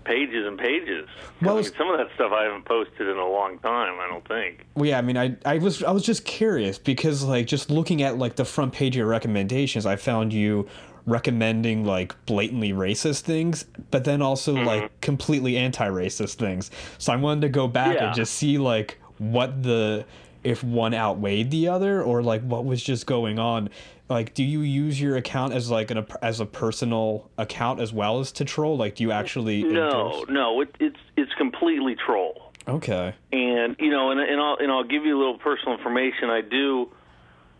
pages 0.06 0.48
and 0.48 0.58
pages. 0.58 1.08
Well, 1.42 1.58
I 1.58 1.62
mean, 1.62 1.72
some 1.78 1.90
of 1.90 1.98
that 1.98 2.08
stuff 2.16 2.32
I 2.32 2.44
haven't 2.44 2.66
posted 2.66 3.08
in 3.08 3.18
a 3.18 3.28
long 3.28 3.60
time. 3.60 4.00
I 4.00 4.08
don't 4.08 4.28
think. 4.28 4.66
Well, 4.76 4.86
yeah, 4.86 4.98
I 4.98 5.02
mean, 5.02 5.18
I, 5.18 5.36
I 5.46 5.58
was 5.58 5.84
I 5.84 5.92
was 5.92 6.04
just 6.04 6.26
curious 6.26 6.78
because 6.78 7.24
like 7.24 7.48
just 7.48 7.70
looking 7.70 8.02
at 8.02 8.18
like 8.18 8.36
the 8.36 8.46
front 8.46 8.74
page 8.74 8.96
of 8.96 9.00
your 9.00 9.08
recommendations, 9.08 9.86
I 9.86 9.96
found 9.98 10.32
you 10.32 10.68
recommending 11.06 11.86
like 11.86 12.16
blatantly 12.26 12.72
racist 12.72 13.22
things, 13.22 13.66
but 13.92 14.04
then 14.06 14.22
also 14.22 14.56
mm-hmm. 14.56 14.66
like 14.66 15.02
completely 15.02 15.58
anti-racist 15.58 16.36
things. 16.36 16.72
So 16.98 17.14
I 17.14 17.16
wanted 17.16 17.42
to 17.42 17.50
go 17.50 17.68
back 17.68 17.96
Yeah. 17.96 18.08
and 18.08 18.16
just 18.16 18.34
see 18.34 18.58
like 18.58 18.98
what 19.18 19.62
the 19.62 20.06
if 20.46 20.64
one 20.64 20.94
outweighed 20.94 21.50
the 21.52 21.68
other 21.68 22.02
or 22.02 22.22
like 22.22 22.42
what 22.44 22.64
was 22.64 22.82
just 22.82 23.06
going 23.06 23.40
on. 23.40 23.70
Like, 24.08 24.36
do 24.36 24.44
you 24.44 24.60
use 24.62 25.02
your 25.02 25.18
account 25.18 25.54
as 25.54 25.72
like 25.72 25.90
an 25.90 26.06
as 26.22 26.40
a 26.40 26.46
personal 26.46 27.30
account 27.38 27.80
as 27.82 27.92
well 27.92 28.20
as 28.20 28.32
to 28.34 28.46
troll? 28.46 28.78
Like, 28.78 28.96
do 28.96 29.04
you 29.04 29.12
actually 29.12 29.64
No, 29.64 30.12
endorse- 30.12 30.30
no, 30.30 30.62
it, 30.62 30.76
it's 30.80 31.00
it's 31.18 31.34
completely 31.34 31.96
troll. 31.96 32.52
Okay. 32.68 33.16
And 33.32 33.76
you 33.80 33.90
know, 33.90 34.12
and, 34.12 34.20
and 34.20 34.40
I'll 34.40 34.58
and 34.60 34.72
I'll 34.72 34.84
give 34.84 35.06
you 35.06 35.18
a 35.18 35.20
little 35.20 35.40
personal 35.40 35.76
information. 35.78 36.30
I 36.30 36.42
do. 36.42 36.92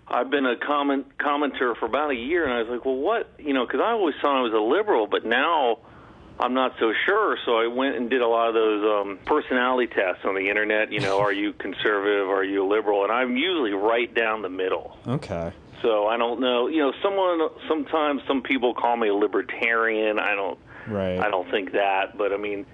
I've 0.08 0.30
been 0.30 0.46
a 0.46 0.56
comment 0.56 1.18
commenter 1.18 1.76
for 1.76 1.88
about 1.88 2.12
a 2.12 2.16
year, 2.16 2.44
and 2.44 2.54
I 2.54 2.60
was 2.62 2.70
like, 2.70 2.86
well, 2.86 2.96
what? 2.98 3.28
You 3.40 3.54
know, 3.54 3.66
because 3.66 3.82
I 3.82 3.92
always 3.94 4.14
thought 4.22 4.38
I 4.38 4.42
was 4.42 4.54
a 4.54 4.60
liberal, 4.60 5.08
but 5.08 5.26
now 5.26 5.80
I'm 6.40 6.54
not 6.54 6.74
so 6.80 6.94
sure. 7.06 7.38
So 7.46 7.58
I 7.58 7.68
went 7.68 7.96
and 7.96 8.10
did 8.10 8.22
a 8.22 8.28
lot 8.28 8.50
of 8.50 8.54
those 8.54 8.84
um, 8.84 9.20
personality 9.26 9.88
tests 9.94 10.26
on 10.26 10.36
the 10.36 10.50
internet. 10.50 10.92
You 10.92 11.00
know, 11.00 11.20
are 11.22 11.34
you 11.34 11.54
conservative? 11.54 12.30
Are 12.30 12.44
you 12.44 12.68
liberal? 12.68 13.04
And 13.04 13.12
I'm 13.12 13.38
usually 13.38 13.72
right 13.72 14.14
down 14.14 14.42
the 14.42 14.50
middle. 14.50 14.98
Okay. 15.08 15.54
So 15.82 16.08
I 16.08 16.18
don't 16.18 16.40
know. 16.40 16.68
You 16.68 16.80
know, 16.80 16.94
someone 17.02 17.50
sometimes 17.68 18.22
some 18.28 18.42
people 18.42 18.74
call 18.74 18.98
me 18.98 19.10
a 19.10 19.14
libertarian. 19.14 20.20
I 20.20 20.36
don't. 20.36 20.60
Right. 20.88 21.20
I 21.20 21.30
don't 21.30 21.50
think 21.50 21.72
that, 21.72 22.16
but 22.16 22.32
I 22.32 22.38
mean, 22.38 22.66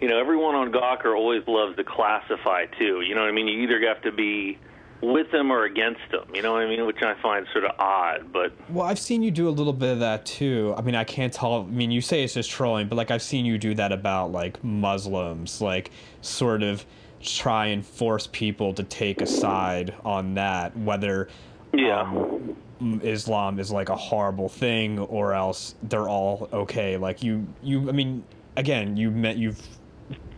you 0.00 0.08
know, 0.08 0.18
everyone 0.18 0.54
on 0.54 0.72
Gawker 0.72 1.14
always 1.14 1.42
loves 1.46 1.76
to 1.76 1.84
classify 1.84 2.64
too. 2.78 3.02
You 3.02 3.14
know 3.14 3.20
what 3.20 3.28
I 3.28 3.32
mean? 3.32 3.48
You 3.48 3.62
either 3.62 3.86
have 3.86 4.02
to 4.02 4.12
be 4.12 4.58
with 5.02 5.30
them 5.30 5.50
or 5.50 5.64
against 5.64 6.02
them. 6.10 6.26
You 6.34 6.42
know 6.42 6.52
what 6.52 6.62
I 6.62 6.68
mean? 6.68 6.84
Which 6.86 7.02
I 7.02 7.14
find 7.20 7.46
sort 7.52 7.64
of 7.64 7.72
odd, 7.78 8.32
but 8.32 8.52
Well, 8.68 8.86
I've 8.86 8.98
seen 8.98 9.22
you 9.22 9.30
do 9.30 9.48
a 9.48 9.50
little 9.50 9.72
bit 9.72 9.92
of 9.92 10.00
that 10.00 10.26
too. 10.26 10.74
I 10.76 10.82
mean, 10.82 10.94
I 10.94 11.04
can't 11.04 11.32
tell. 11.32 11.62
I 11.62 11.64
mean, 11.64 11.90
you 11.90 12.00
say 12.00 12.22
it's 12.22 12.34
just 12.34 12.50
trolling, 12.50 12.88
but 12.88 12.96
like 12.96 13.10
I've 13.10 13.22
seen 13.22 13.44
you 13.44 13.58
do 13.58 13.74
that 13.74 13.92
about 13.92 14.32
like 14.32 14.62
Muslims, 14.62 15.60
like 15.60 15.90
sort 16.20 16.62
of 16.62 16.84
try 17.22 17.66
and 17.66 17.84
force 17.84 18.26
people 18.26 18.72
to 18.74 18.82
take 18.82 19.20
a 19.20 19.26
side 19.26 19.94
on 20.04 20.34
that, 20.34 20.76
whether 20.76 21.28
yeah. 21.72 22.02
um, 22.02 23.00
Islam 23.02 23.58
is 23.58 23.70
like 23.70 23.88
a 23.88 23.96
horrible 23.96 24.48
thing 24.48 24.98
or 24.98 25.34
else 25.34 25.74
they're 25.82 26.08
all 26.08 26.48
okay. 26.52 26.96
Like 26.96 27.22
you, 27.22 27.46
you. 27.62 27.88
I 27.88 27.92
mean, 27.92 28.24
again, 28.56 28.96
you 28.96 29.10
met 29.10 29.36
you've 29.36 29.60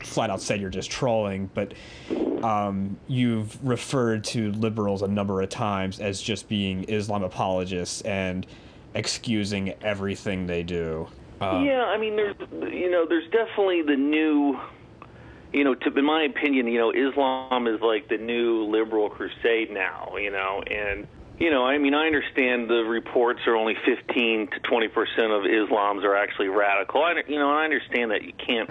flat 0.04 0.30
out 0.30 0.40
said 0.40 0.60
you're 0.60 0.70
just 0.70 0.90
trolling, 0.90 1.50
but 1.54 1.74
um, 2.42 2.96
you've 3.06 3.62
referred 3.64 4.24
to 4.24 4.52
liberals 4.52 5.02
a 5.02 5.08
number 5.08 5.40
of 5.42 5.48
times 5.48 6.00
as 6.00 6.20
just 6.20 6.48
being 6.48 6.84
Islam 6.84 7.22
apologists 7.22 8.00
and 8.02 8.46
excusing 8.94 9.74
everything 9.82 10.46
they 10.46 10.62
do. 10.62 11.08
Uh, 11.40 11.62
yeah, 11.64 11.84
I 11.84 11.98
mean, 11.98 12.16
there's 12.16 12.36
you 12.72 12.90
know, 12.90 13.06
there's 13.08 13.28
definitely 13.30 13.82
the 13.82 13.96
new, 13.96 14.60
you 15.52 15.64
know, 15.64 15.74
to, 15.74 15.98
in 15.98 16.04
my 16.04 16.22
opinion, 16.22 16.68
you 16.68 16.78
know, 16.78 16.90
Islam 16.90 17.66
is 17.66 17.80
like 17.80 18.08
the 18.08 18.18
new 18.18 18.64
liberal 18.64 19.10
crusade 19.10 19.70
now, 19.70 20.16
you 20.16 20.30
know, 20.30 20.62
and 20.62 21.06
you 21.38 21.50
know, 21.50 21.64
I 21.64 21.78
mean, 21.78 21.94
I 21.94 22.06
understand 22.06 22.70
the 22.70 22.84
reports 22.84 23.40
are 23.46 23.56
only 23.56 23.74
15 23.84 24.48
to 24.48 24.60
20 24.60 24.88
percent 24.88 25.32
of 25.32 25.42
Islams 25.42 26.04
are 26.04 26.14
actually 26.14 26.48
radical. 26.48 27.02
I, 27.02 27.22
you 27.26 27.38
know, 27.38 27.50
I 27.50 27.64
understand 27.64 28.12
that 28.12 28.22
you 28.22 28.32
can't 28.34 28.70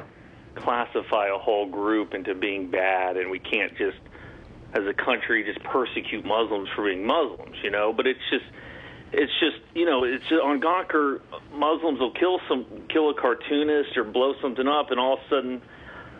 classify 0.56 1.28
a 1.28 1.38
whole 1.38 1.68
group 1.68 2.14
into 2.14 2.36
being 2.36 2.70
bad, 2.70 3.18
and 3.18 3.32
we 3.32 3.40
can't 3.40 3.76
just, 3.78 3.98
as 4.74 4.86
a 4.86 4.94
country, 4.94 5.44
just 5.44 5.64
persecute 5.66 6.26
Muslims 6.26 6.70
for 6.76 6.86
being 6.86 7.06
Muslims, 7.06 7.58
you 7.64 7.70
know. 7.70 7.94
But 7.94 8.08
it's 8.08 8.20
just, 8.30 8.46
it's 9.12 9.32
just, 9.40 9.58
you 9.74 9.86
know, 9.86 10.04
it's 10.04 10.24
just, 10.28 10.42
on 10.42 10.62
Gawker, 10.62 11.22
Muslims 11.54 12.00
will 12.00 12.14
kill 12.14 12.40
some, 12.48 12.66
kill 12.90 13.10
a 13.10 13.14
cartoonist 13.14 13.98
or 13.98 14.04
blow 14.04 14.34
something 14.42 14.68
up, 14.68 14.92
and 14.92 15.00
all 15.00 15.14
of 15.14 15.20
a 15.20 15.30
sudden, 15.30 15.62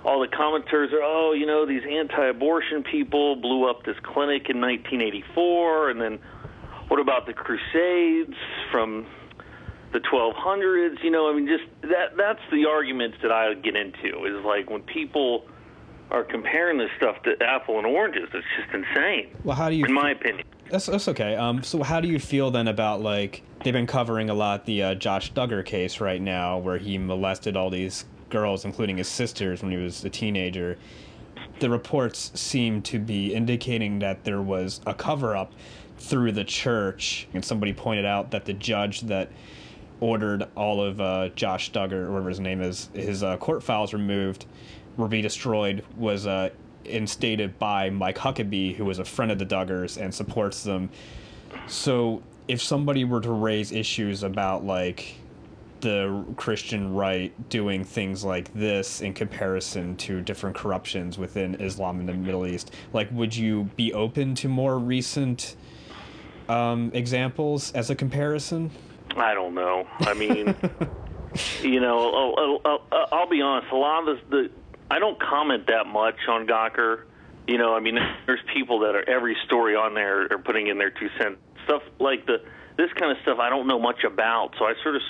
all 0.04 0.20
the 0.20 0.28
commenters 0.28 0.92
are, 0.94 1.04
oh, 1.04 1.34
you 1.34 1.46
know, 1.46 1.66
these 1.66 1.84
anti-abortion 1.88 2.84
people 2.84 3.36
blew 3.36 3.70
up 3.70 3.84
this 3.84 3.98
clinic 4.02 4.50
in 4.50 4.60
1984, 4.60 5.92
and 5.92 6.02
then 6.02 6.20
what 6.88 7.00
about 7.00 7.26
the 7.28 7.34
Crusades 7.34 8.36
from 8.72 9.06
the 9.92 10.00
1200s? 10.00 11.04
You 11.04 11.12
know, 11.12 11.30
I 11.30 11.34
mean, 11.34 11.48
just 11.48 11.64
that 11.84 12.18
that's 12.18 12.42
the 12.52 12.66
arguments 12.66 13.18
that 13.22 13.32
I 13.32 13.54
get 13.56 13.76
into 13.76 14.26
is 14.26 14.44
like 14.46 14.70
when 14.70 14.82
people 14.82 15.46
are 16.12 16.24
comparing 16.24 16.78
this 16.78 16.90
stuff 16.98 17.22
to 17.24 17.42
apple 17.42 17.78
and 17.78 17.88
oranges, 17.88 18.30
it's 18.34 18.46
just 18.60 18.74
insane. 18.74 19.34
Well, 19.44 19.56
how 19.56 19.70
do 19.70 19.76
you? 19.76 19.86
In 19.86 19.94
my 19.94 20.12
opinion. 20.12 20.46
That's, 20.70 20.86
that's 20.86 21.08
okay. 21.10 21.36
Um, 21.36 21.64
so 21.64 21.84
how 21.84 22.00
do 22.00 22.08
you 22.08 22.20
feel 22.20 22.50
then 22.50 22.68
about 22.68 23.02
like 23.02 23.44
they've 23.64 23.74
been 23.74 23.88
covering 23.88 24.30
a 24.30 24.34
lot 24.34 24.66
the 24.66 24.84
uh, 24.84 24.96
Josh 24.96 25.34
Duggar 25.34 25.66
case 25.66 26.00
right 26.00 26.22
now, 26.22 26.58
where 26.58 26.78
he 26.78 26.98
molested 26.98 27.58
all 27.58 27.70
these 27.70 28.06
girls, 28.30 28.64
including 28.64 28.98
his 28.98 29.08
sisters, 29.08 29.62
when 29.62 29.72
he 29.72 29.78
was 29.78 30.04
a 30.06 30.10
teenager. 30.10 30.78
The 31.60 31.70
reports 31.70 32.32
seem 32.40 32.82
to 32.84 33.00
be 33.00 33.34
indicating 33.34 34.00
that 34.00 34.24
there 34.24 34.42
was 34.42 34.82
a 34.86 34.94
cover 34.94 35.36
up 35.36 35.52
through 35.98 36.32
the 36.32 36.44
church, 36.44 37.28
and 37.34 37.44
somebody 37.44 37.74
pointed 37.74 38.06
out 38.06 38.32
that 38.32 38.46
the 38.46 38.54
judge 38.54 39.02
that 39.02 39.30
ordered 40.02 40.48
all 40.56 40.84
of 40.84 41.00
uh, 41.00 41.30
Josh 41.30 41.72
Duggar, 41.72 42.10
whatever 42.10 42.28
his 42.28 42.42
name 42.42 42.62
is, 42.62 42.90
his 42.94 43.24
uh, 43.24 43.38
court 43.38 43.64
files 43.64 43.94
removed, 43.94 44.46
or 44.98 45.08
be 45.08 45.22
destroyed, 45.22 45.86
was 45.96 46.28
uh, 46.28 46.50
instated 46.84 47.58
by 47.58 47.90
Mike 47.90 48.18
Huckabee, 48.18 48.76
who 48.76 48.84
was 48.84 49.00
a 49.00 49.06
friend 49.06 49.32
of 49.32 49.40
the 49.40 49.46
Duggars 49.46 50.02
and 50.02 50.14
supports 50.14 50.64
them. 50.64 50.90
So 51.68 52.24
if 52.48 52.62
somebody 52.62 53.06
were 53.06 53.22
to 53.22 53.32
raise 53.32 53.72
issues 53.72 54.24
about 54.24 54.66
like 54.66 55.16
the 55.82 56.26
Christian 56.36 56.94
right 56.94 57.34
doing 57.50 57.84
things 57.84 58.24
like 58.24 58.54
this 58.54 59.02
in 59.02 59.14
comparison 59.14 59.96
to 59.98 60.22
different 60.22 60.56
corruptions 60.56 61.18
within 61.18 61.56
Islam 61.56 62.00
in 62.00 62.06
the 62.06 62.14
Middle 62.14 62.46
East, 62.46 62.72
like 62.94 63.10
would 63.12 63.36
you 63.36 63.70
be 63.76 63.94
open 63.94 64.36
to 64.36 64.48
more 64.48 64.78
recent 64.80 65.56
um, 66.50 66.92
examples 66.94 67.72
as 67.74 67.90
a 67.90 67.96
comparison? 67.96 68.72
I 69.18 69.34
don't 69.34 69.54
know. 69.54 69.88
I 70.00 70.14
mean, 70.14 70.56
you 71.62 71.80
know, 71.80 72.12
I'll, 72.12 72.62
I'll, 72.92 73.08
I'll 73.12 73.30
be 73.30 73.42
honest. 73.42 73.72
A 73.72 73.76
lot 73.76 74.08
of 74.08 74.18
the, 74.30 74.38
the 74.38 74.52
I 74.90 75.00
don't 75.00 75.20
comment 75.22 75.68
that 75.68 75.88
much 75.88 76.18
on 76.28 76.48
Gawker. 76.48 77.04
You 77.48 77.58
know, 77.58 77.74
I 77.74 77.80
mean, 77.80 77.98
there's 78.26 78.42
people 78.54 78.80
that 78.80 78.96
are 78.96 79.10
every 79.10 79.36
story 79.46 79.76
on 79.76 79.94
there 79.94 80.28
are 80.32 80.38
putting 80.38 80.68
in 80.68 80.78
their 80.78 80.92
two 80.92 81.10
cents. 81.18 81.38
Stuff 81.66 81.84
like 82.00 82.26
the 82.26 82.44
this 82.78 82.92
kind 83.00 83.12
of 83.12 83.18
stuff 83.22 83.38
I 83.40 83.50
don't 83.50 83.68
know 83.68 83.80
much 83.80 84.04
about, 84.04 84.56
so 84.58 84.66
I 84.66 84.74
sort 84.82 84.96
of 84.96 85.02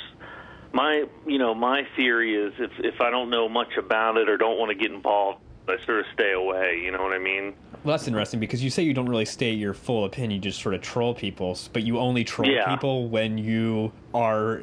my 0.73 1.05
you 1.25 1.37
know 1.37 1.53
my 1.53 1.83
theory 1.95 2.35
is 2.35 2.53
if 2.59 2.71
if 2.79 3.01
I 3.01 3.09
don't 3.09 3.29
know 3.29 3.47
much 3.49 3.77
about 3.77 4.17
it 4.17 4.29
or 4.29 4.37
don't 4.37 4.57
want 4.57 4.69
to 4.69 4.75
get 4.75 4.91
involved, 4.91 5.39
I 5.71 5.85
sort 5.85 5.99
of 5.99 6.05
stay 6.13 6.33
away. 6.33 6.81
You 6.83 6.91
know 6.91 7.01
what 7.01 7.13
I 7.13 7.19
mean? 7.19 7.53
Well, 7.83 7.93
that's 7.97 8.07
interesting 8.07 8.39
because 8.39 8.63
you 8.63 8.69
say 8.69 8.83
you 8.83 8.93
don't 8.93 9.09
really 9.09 9.25
state 9.25 9.57
your 9.57 9.73
full 9.73 10.05
opinion; 10.05 10.31
you 10.31 10.39
just 10.39 10.61
sort 10.61 10.75
of 10.75 10.81
troll 10.81 11.13
people, 11.13 11.57
but 11.73 11.83
you 11.83 11.97
only 11.99 12.23
troll 12.23 12.49
Yeah. 12.49 12.69
people 12.69 13.07
when 13.07 13.37
you 13.37 13.91
are 14.13 14.61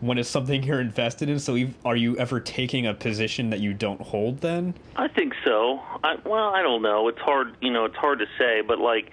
when 0.00 0.18
it's 0.18 0.28
something 0.28 0.62
you're 0.62 0.80
invested 0.80 1.30
in. 1.30 1.38
So, 1.38 1.56
are 1.84 1.96
you 1.96 2.16
ever 2.18 2.38
taking 2.38 2.86
a 2.86 2.92
position 2.92 3.48
that 3.50 3.60
you 3.60 3.72
don't 3.72 4.00
hold? 4.00 4.40
Then, 4.40 4.74
I 4.96 5.08
think 5.08 5.32
so. 5.44 5.80
I, 6.04 6.16
well, 6.26 6.54
I 6.54 6.60
don't 6.62 6.82
know. 6.82 7.08
It's 7.08 7.18
hard, 7.20 7.56
you 7.62 7.72
know, 7.72 7.86
it's 7.86 7.96
hard 7.96 8.18
to 8.18 8.26
say, 8.38 8.60
but 8.60 8.78
like, 8.78 9.10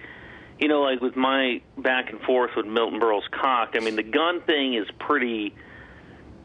you 0.59 0.67
know, 0.67 0.81
like 0.81 0.99
with 0.99 1.15
my 1.15 1.61
back 1.77 2.09
and 2.09 2.19
forth 2.21 2.51
with 2.57 2.65
Milton 2.65 2.99
Berle's 2.99 3.23
cock. 3.31 3.75
I 3.75 3.79
mean, 3.79 3.95
the 3.95 4.03
gun 4.03 4.41
thing 4.41 4.73
is 4.73 4.87
pretty. 4.99 5.55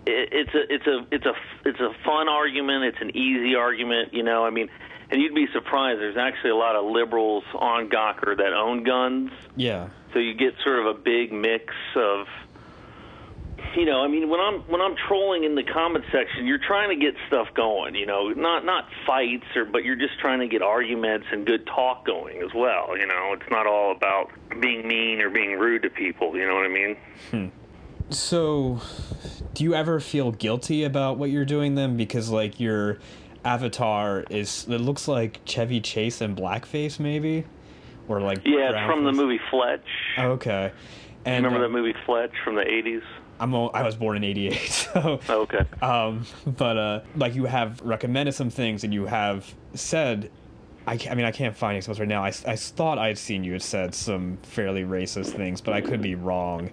It, 0.08 0.28
it's 0.32 0.54
a, 0.54 0.74
it's 0.74 0.86
a, 0.86 1.06
it's 1.10 1.26
a, 1.26 1.34
it's 1.68 1.80
a 1.80 1.92
fun 2.04 2.28
argument. 2.28 2.84
It's 2.84 3.00
an 3.00 3.16
easy 3.16 3.54
argument. 3.54 4.14
You 4.14 4.22
know, 4.22 4.44
I 4.44 4.50
mean, 4.50 4.68
and 5.10 5.20
you'd 5.20 5.34
be 5.34 5.46
surprised. 5.52 6.00
There's 6.00 6.16
actually 6.16 6.50
a 6.50 6.56
lot 6.56 6.76
of 6.76 6.84
liberals 6.86 7.44
on 7.54 7.88
Gawker 7.88 8.36
that 8.36 8.52
own 8.52 8.84
guns. 8.84 9.30
yeah, 9.56 9.88
So 10.12 10.18
you 10.18 10.34
get 10.34 10.54
sort 10.64 10.78
of 10.80 10.86
a 10.86 10.94
big 10.94 11.32
mix 11.32 11.74
of 11.96 12.26
you 13.76 13.84
know, 13.84 14.00
I 14.00 14.08
mean 14.08 14.28
when 14.28 14.40
I'm 14.40 14.60
when 14.62 14.80
I'm 14.80 14.96
trolling 14.96 15.44
in 15.44 15.54
the 15.54 15.62
comment 15.62 16.04
section, 16.10 16.46
you're 16.46 16.58
trying 16.58 16.88
to 16.88 16.96
get 16.96 17.14
stuff 17.26 17.48
going, 17.54 17.94
you 17.94 18.06
know, 18.06 18.30
not 18.30 18.64
not 18.64 18.88
fights 19.06 19.44
or 19.54 19.64
but 19.64 19.84
you're 19.84 19.96
just 19.96 20.18
trying 20.20 20.40
to 20.40 20.48
get 20.48 20.62
arguments 20.62 21.26
and 21.30 21.46
good 21.46 21.66
talk 21.66 22.06
going 22.06 22.42
as 22.42 22.52
well, 22.54 22.96
you 22.96 23.06
know. 23.06 23.34
It's 23.34 23.50
not 23.50 23.66
all 23.66 23.92
about 23.92 24.30
being 24.60 24.86
mean 24.86 25.20
or 25.20 25.30
being 25.30 25.58
rude 25.58 25.82
to 25.82 25.90
people, 25.90 26.36
you 26.36 26.46
know 26.46 26.54
what 26.54 26.64
I 26.64 26.68
mean? 26.68 26.96
Hmm. 27.30 27.46
So, 28.10 28.80
do 29.54 29.64
you 29.64 29.74
ever 29.74 30.00
feel 30.00 30.32
guilty 30.32 30.84
about 30.84 31.18
what 31.18 31.30
you're 31.30 31.44
doing 31.44 31.74
then? 31.74 31.96
Because 31.96 32.30
like 32.30 32.58
your 32.60 32.98
avatar 33.44 34.24
is, 34.30 34.66
it 34.68 34.80
looks 34.80 35.08
like 35.08 35.40
Chevy 35.44 35.80
Chase 35.80 36.20
in 36.20 36.36
blackface, 36.36 36.98
maybe, 37.00 37.44
or 38.08 38.20
like 38.20 38.38
Yeah, 38.44 38.70
it's 38.70 38.86
from 38.86 39.04
the 39.04 39.12
movie 39.12 39.40
Fletch. 39.50 39.84
Okay, 40.18 40.72
and 41.24 41.44
Remember 41.44 41.64
uh, 41.64 41.68
that 41.68 41.72
movie 41.74 41.94
Fletch 42.06 42.32
from 42.44 42.54
the 42.54 42.62
80s? 42.62 43.02
I'm 43.40 43.54
I 43.54 43.82
was 43.84 43.94
born 43.94 44.16
in 44.16 44.24
'88, 44.24 44.52
so 44.68 45.20
Oh, 45.28 45.40
okay. 45.42 45.64
um, 45.80 46.26
but 46.44 46.76
uh, 46.76 47.00
like 47.14 47.34
you 47.36 47.44
have 47.44 47.80
recommended 47.82 48.32
some 48.32 48.50
things, 48.50 48.84
and 48.84 48.92
you 48.92 49.06
have 49.06 49.54
said. 49.74 50.30
I, 50.86 50.98
I 51.10 51.14
mean, 51.14 51.26
I 51.26 51.32
can't 51.32 51.54
find 51.54 51.76
examples 51.76 52.00
right 52.00 52.08
now. 52.08 52.24
I, 52.24 52.28
I 52.28 52.56
thought 52.56 52.96
I 52.96 53.08
had 53.08 53.18
seen 53.18 53.44
you 53.44 53.52
had 53.52 53.60
said 53.60 53.94
some 53.94 54.38
fairly 54.38 54.84
racist 54.84 55.36
things, 55.36 55.60
but 55.60 55.74
I 55.74 55.82
could 55.82 56.00
be 56.00 56.14
wrong. 56.14 56.70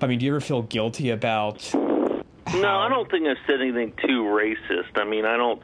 I 0.00 0.06
mean, 0.06 0.18
do 0.18 0.26
you 0.26 0.32
ever 0.32 0.40
feel 0.40 0.62
guilty 0.62 1.10
about? 1.10 1.68
No, 1.74 2.22
how- 2.46 2.78
I 2.80 2.88
don't 2.88 3.10
think 3.10 3.26
I've 3.26 3.36
said 3.46 3.60
anything 3.60 3.92
too 4.06 4.22
racist. 4.24 4.96
I 4.96 5.04
mean, 5.04 5.24
I 5.24 5.36
don't, 5.36 5.62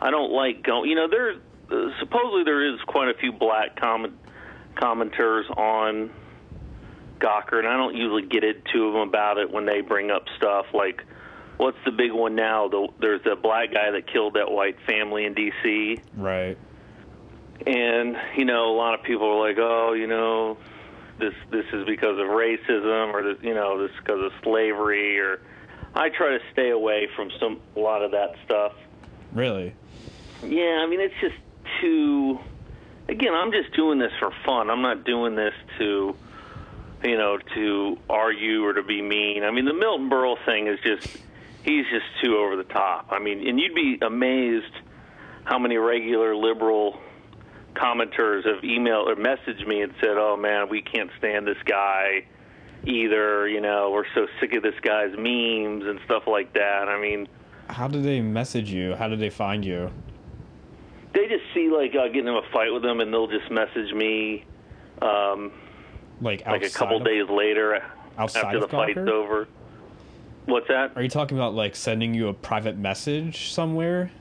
I 0.00 0.10
don't 0.10 0.32
like 0.32 0.62
going. 0.62 0.90
You 0.90 0.96
know, 0.96 1.08
there 1.08 1.32
uh, 1.70 1.90
supposedly 2.00 2.44
there 2.44 2.72
is 2.74 2.80
quite 2.86 3.08
a 3.08 3.14
few 3.18 3.32
black 3.32 3.78
comment 3.80 4.14
commenters 4.74 5.48
on 5.56 6.10
Gawker, 7.18 7.58
and 7.58 7.66
I 7.66 7.76
don't 7.76 7.94
usually 7.96 8.26
get 8.26 8.44
it 8.44 8.56
into 8.66 8.92
them 8.92 9.08
about 9.08 9.38
it 9.38 9.50
when 9.50 9.64
they 9.64 9.80
bring 9.80 10.10
up 10.10 10.24
stuff 10.36 10.66
like, 10.74 11.02
what's 11.56 11.78
the 11.86 11.92
big 11.92 12.12
one 12.12 12.34
now? 12.34 12.68
The, 12.68 12.88
there's 13.00 13.22
a 13.24 13.36
black 13.36 13.72
guy 13.72 13.90
that 13.92 14.12
killed 14.12 14.34
that 14.34 14.50
white 14.50 14.76
family 14.86 15.24
in 15.24 15.32
D.C. 15.32 15.98
Right. 16.14 16.58
and 17.66 18.16
you 18.36 18.44
know 18.44 18.70
a 18.70 18.76
lot 18.76 18.92
of 18.92 19.02
people 19.02 19.26
are 19.28 19.48
like 19.48 19.56
oh 19.58 19.94
you 19.94 20.06
know 20.06 20.58
this 21.18 21.34
this 21.50 21.64
is 21.72 21.86
because 21.86 22.18
of 22.18 22.26
racism 22.26 23.12
or 23.12 23.22
this 23.22 23.42
you 23.42 23.54
know 23.54 23.80
this 23.80 23.90
is 23.90 23.96
because 23.98 24.22
of 24.22 24.32
slavery 24.42 25.18
or 25.18 25.40
i 25.94 26.08
try 26.08 26.30
to 26.36 26.40
stay 26.52 26.70
away 26.70 27.08
from 27.16 27.30
some 27.40 27.60
a 27.76 27.80
lot 27.80 28.02
of 28.02 28.10
that 28.12 28.34
stuff. 28.44 28.72
Really? 29.32 29.74
yeah 30.42 30.80
i 30.82 30.86
mean 30.86 31.00
it's 31.00 31.14
just 31.20 31.36
too 31.80 32.38
again 33.08 33.34
i'm 33.34 33.52
just 33.52 33.74
doing 33.74 33.98
this 33.98 34.12
for 34.18 34.30
fun. 34.44 34.70
I'm 34.70 34.82
not 34.82 35.04
doing 35.04 35.34
this 35.34 35.54
to 35.78 36.14
you 37.04 37.16
know 37.16 37.38
to 37.54 37.98
argue 38.08 38.64
or 38.64 38.74
to 38.74 38.82
be 38.82 39.02
mean. 39.02 39.44
I 39.44 39.50
mean 39.50 39.64
the 39.64 39.74
milton 39.74 40.10
berle 40.10 40.36
thing 40.44 40.66
is 40.66 40.78
just 40.80 41.06
he's 41.62 41.86
just 41.90 42.06
too 42.22 42.36
over 42.36 42.56
the 42.56 42.64
top. 42.64 43.08
I 43.10 43.18
mean 43.18 43.46
and 43.46 43.58
you'd 43.58 43.74
be 43.74 43.98
amazed 44.02 44.72
how 45.44 45.58
many 45.58 45.76
regular 45.76 46.34
liberal 46.34 46.98
commenters 47.76 48.44
have 48.46 48.62
emailed 48.62 49.06
or 49.06 49.16
messaged 49.16 49.66
me 49.66 49.82
and 49.82 49.92
said, 50.00 50.16
"Oh 50.16 50.36
man, 50.36 50.68
we 50.68 50.82
can't 50.82 51.10
stand 51.18 51.46
this 51.46 51.58
guy." 51.64 52.24
Either 52.84 53.48
you 53.48 53.60
know 53.60 53.90
we're 53.90 54.04
so 54.14 54.26
sick 54.40 54.54
of 54.54 54.62
this 54.62 54.74
guy's 54.82 55.10
memes 55.16 55.84
and 55.84 55.98
stuff 56.04 56.24
like 56.26 56.52
that. 56.54 56.88
I 56.88 57.00
mean, 57.00 57.26
How 57.68 57.88
did 57.88 58.04
they 58.04 58.20
message 58.20 58.70
you? 58.70 58.94
How 58.94 59.08
did 59.08 59.18
they 59.18 59.30
find 59.30 59.64
you? 59.64 59.90
they 61.14 61.26
just 61.28 61.44
see 61.54 61.70
like 61.70 61.94
uh, 61.96 62.06
getting 62.08 62.28
in 62.28 62.34
a 62.34 62.42
fight 62.52 62.70
with 62.72 62.82
them, 62.82 63.00
and 63.00 63.12
they'll 63.12 63.26
just 63.26 63.50
message 63.50 63.92
me 63.94 64.44
um, 65.02 65.50
Like 66.20 66.46
like 66.46 66.62
a 66.62 66.70
couple 66.70 66.98
of- 66.98 67.04
days 67.04 67.28
later 67.30 67.82
after 68.18 68.60
the 68.60 68.68
fight's 68.68 68.98
over. 68.98 69.48
What's 70.44 70.68
that? 70.68 70.92
Are 70.94 71.02
you 71.02 71.08
talking 71.08 71.36
about 71.38 71.54
like 71.54 71.74
sending 71.74 72.14
you 72.14 72.28
a 72.28 72.34
private 72.34 72.76
message 72.76 73.50
somewhere? 73.50 74.12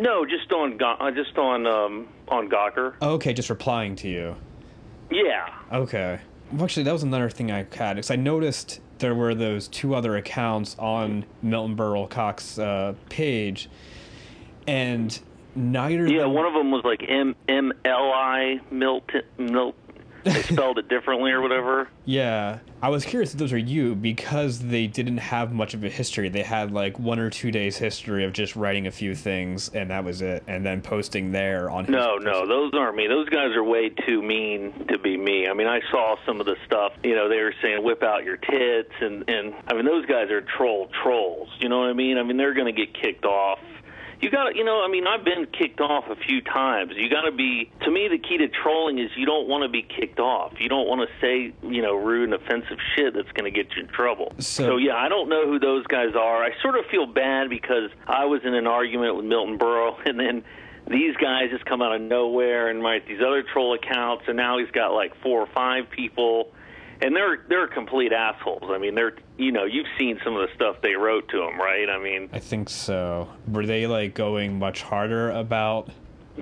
No, 0.00 0.24
just 0.24 0.50
on 0.52 0.82
uh, 0.82 1.10
just 1.10 1.36
on 1.36 1.66
um, 1.66 2.08
on 2.28 2.48
Gawker. 2.48 2.94
Okay, 3.02 3.32
just 3.32 3.50
replying 3.50 3.96
to 3.96 4.08
you. 4.08 4.34
Yeah, 5.10 5.48
Okay. 5.72 6.20
Well, 6.52 6.64
actually, 6.64 6.84
that 6.84 6.92
was 6.92 7.02
another 7.02 7.30
thing 7.30 7.50
I 7.52 7.58
had 7.58 7.94
because 7.94 8.10
I 8.10 8.16
noticed 8.16 8.80
there 8.98 9.14
were 9.14 9.34
those 9.34 9.68
two 9.68 9.94
other 9.94 10.16
accounts 10.16 10.74
on 10.78 11.24
Milton 11.42 11.76
Berle 11.76 12.08
Cox 12.08 12.58
uh, 12.58 12.94
page, 13.08 13.68
and 14.66 15.18
neither. 15.54 16.06
yeah. 16.06 16.26
One 16.26 16.46
of 16.46 16.54
them 16.54 16.70
was 16.70 16.82
like 16.84 17.04
M 17.08 17.36
M 17.48 17.72
L 17.84 18.12
I 18.12 18.60
Milton 18.70 19.22
Mil. 19.38 19.74
They 20.24 20.42
spelled 20.42 20.78
it 20.78 20.88
differently 20.88 21.30
or 21.30 21.40
whatever. 21.40 21.88
Yeah, 22.04 22.58
I 22.82 22.88
was 22.88 23.04
curious 23.04 23.32
if 23.32 23.38
those 23.38 23.52
are 23.52 23.58
you 23.58 23.94
because 23.94 24.58
they 24.60 24.86
didn't 24.86 25.18
have 25.18 25.52
much 25.52 25.74
of 25.74 25.84
a 25.84 25.88
history. 25.88 26.28
They 26.28 26.42
had 26.42 26.72
like 26.72 26.98
one 26.98 27.18
or 27.18 27.30
two 27.30 27.50
days 27.50 27.76
history 27.76 28.24
of 28.24 28.32
just 28.32 28.56
writing 28.56 28.86
a 28.86 28.90
few 28.90 29.14
things, 29.14 29.70
and 29.70 29.90
that 29.90 30.04
was 30.04 30.22
it, 30.22 30.42
and 30.46 30.64
then 30.64 30.82
posting 30.82 31.32
there 31.32 31.70
on. 31.70 31.84
his 31.84 31.92
No, 31.92 32.16
no, 32.16 32.46
those 32.46 32.72
aren't 32.74 32.96
me. 32.96 33.06
Those 33.06 33.28
guys 33.28 33.54
are 33.54 33.64
way 33.64 33.90
too 33.90 34.22
mean 34.22 34.86
to 34.88 34.98
be 34.98 35.16
me. 35.16 35.46
I 35.48 35.54
mean, 35.54 35.66
I 35.66 35.80
saw 35.90 36.16
some 36.26 36.40
of 36.40 36.46
the 36.46 36.56
stuff. 36.66 36.92
You 37.02 37.14
know, 37.14 37.28
they 37.28 37.40
were 37.40 37.54
saying 37.62 37.82
whip 37.82 38.02
out 38.02 38.24
your 38.24 38.36
tits, 38.36 38.92
and 39.00 39.28
and 39.28 39.54
I 39.66 39.74
mean, 39.74 39.84
those 39.84 40.06
guys 40.06 40.30
are 40.30 40.40
troll 40.40 40.90
trolls. 41.02 41.48
You 41.58 41.68
know 41.68 41.80
what 41.80 41.88
I 41.88 41.92
mean? 41.92 42.18
I 42.18 42.22
mean, 42.22 42.36
they're 42.36 42.54
going 42.54 42.74
to 42.74 42.86
get 42.86 42.94
kicked 42.94 43.24
off. 43.24 43.58
You 44.20 44.30
got 44.30 44.50
to, 44.50 44.56
you 44.56 44.64
know, 44.64 44.82
I 44.84 44.88
mean, 44.88 45.06
I've 45.06 45.24
been 45.24 45.46
kicked 45.46 45.80
off 45.80 46.04
a 46.10 46.16
few 46.16 46.42
times. 46.42 46.92
You 46.94 47.08
got 47.08 47.22
to 47.22 47.32
be, 47.32 47.70
to 47.82 47.90
me, 47.90 48.06
the 48.08 48.18
key 48.18 48.36
to 48.38 48.48
trolling 48.48 48.98
is 48.98 49.10
you 49.16 49.24
don't 49.24 49.48
want 49.48 49.62
to 49.62 49.68
be 49.68 49.82
kicked 49.82 50.20
off. 50.20 50.52
You 50.60 50.68
don't 50.68 50.86
want 50.86 51.00
to 51.08 51.20
say, 51.20 51.54
you 51.66 51.80
know, 51.80 51.94
rude 51.94 52.24
and 52.30 52.34
offensive 52.34 52.76
shit 52.94 53.14
that's 53.14 53.30
going 53.32 53.44
to 53.44 53.50
get 53.50 53.74
you 53.76 53.82
in 53.82 53.88
trouble. 53.88 54.32
So- 54.38 54.60
so, 54.70 54.76
yeah, 54.76 54.94
I 54.94 55.08
don't 55.08 55.28
know 55.30 55.46
who 55.46 55.58
those 55.58 55.86
guys 55.86 56.14
are. 56.14 56.44
I 56.44 56.50
sort 56.60 56.76
of 56.78 56.84
feel 56.90 57.06
bad 57.06 57.48
because 57.48 57.90
I 58.06 58.26
was 58.26 58.42
in 58.44 58.52
an 58.54 58.66
argument 58.66 59.16
with 59.16 59.24
Milton 59.24 59.56
Burrow, 59.56 59.96
and 60.04 60.20
then 60.20 60.44
these 60.86 61.16
guys 61.16 61.50
just 61.50 61.64
come 61.64 61.80
out 61.80 61.94
of 61.94 62.00
nowhere 62.02 62.68
and 62.68 62.82
write 62.82 63.06
these 63.08 63.20
other 63.26 63.42
troll 63.42 63.74
accounts, 63.74 64.24
and 64.28 64.36
now 64.36 64.58
he's 64.58 64.70
got 64.70 64.92
like 64.92 65.14
four 65.22 65.40
or 65.40 65.46
five 65.54 65.88
people, 65.90 66.52
and 67.02 67.16
they're 67.16 67.44
they're 67.48 67.68
complete 67.68 68.12
assholes. 68.12 68.64
I 68.68 68.78
mean, 68.78 68.94
they're 68.94 69.14
you 69.38 69.52
know 69.52 69.64
you've 69.64 69.86
seen 69.98 70.20
some 70.22 70.36
of 70.36 70.48
the 70.48 70.54
stuff 70.54 70.76
they 70.82 70.94
wrote 70.94 71.28
to 71.30 71.42
him, 71.42 71.58
right? 71.58 71.88
I 71.88 71.98
mean, 71.98 72.28
I 72.32 72.38
think 72.38 72.68
so. 72.68 73.28
Were 73.48 73.66
they 73.66 73.86
like 73.86 74.14
going 74.14 74.58
much 74.58 74.82
harder 74.82 75.30
about? 75.30 75.90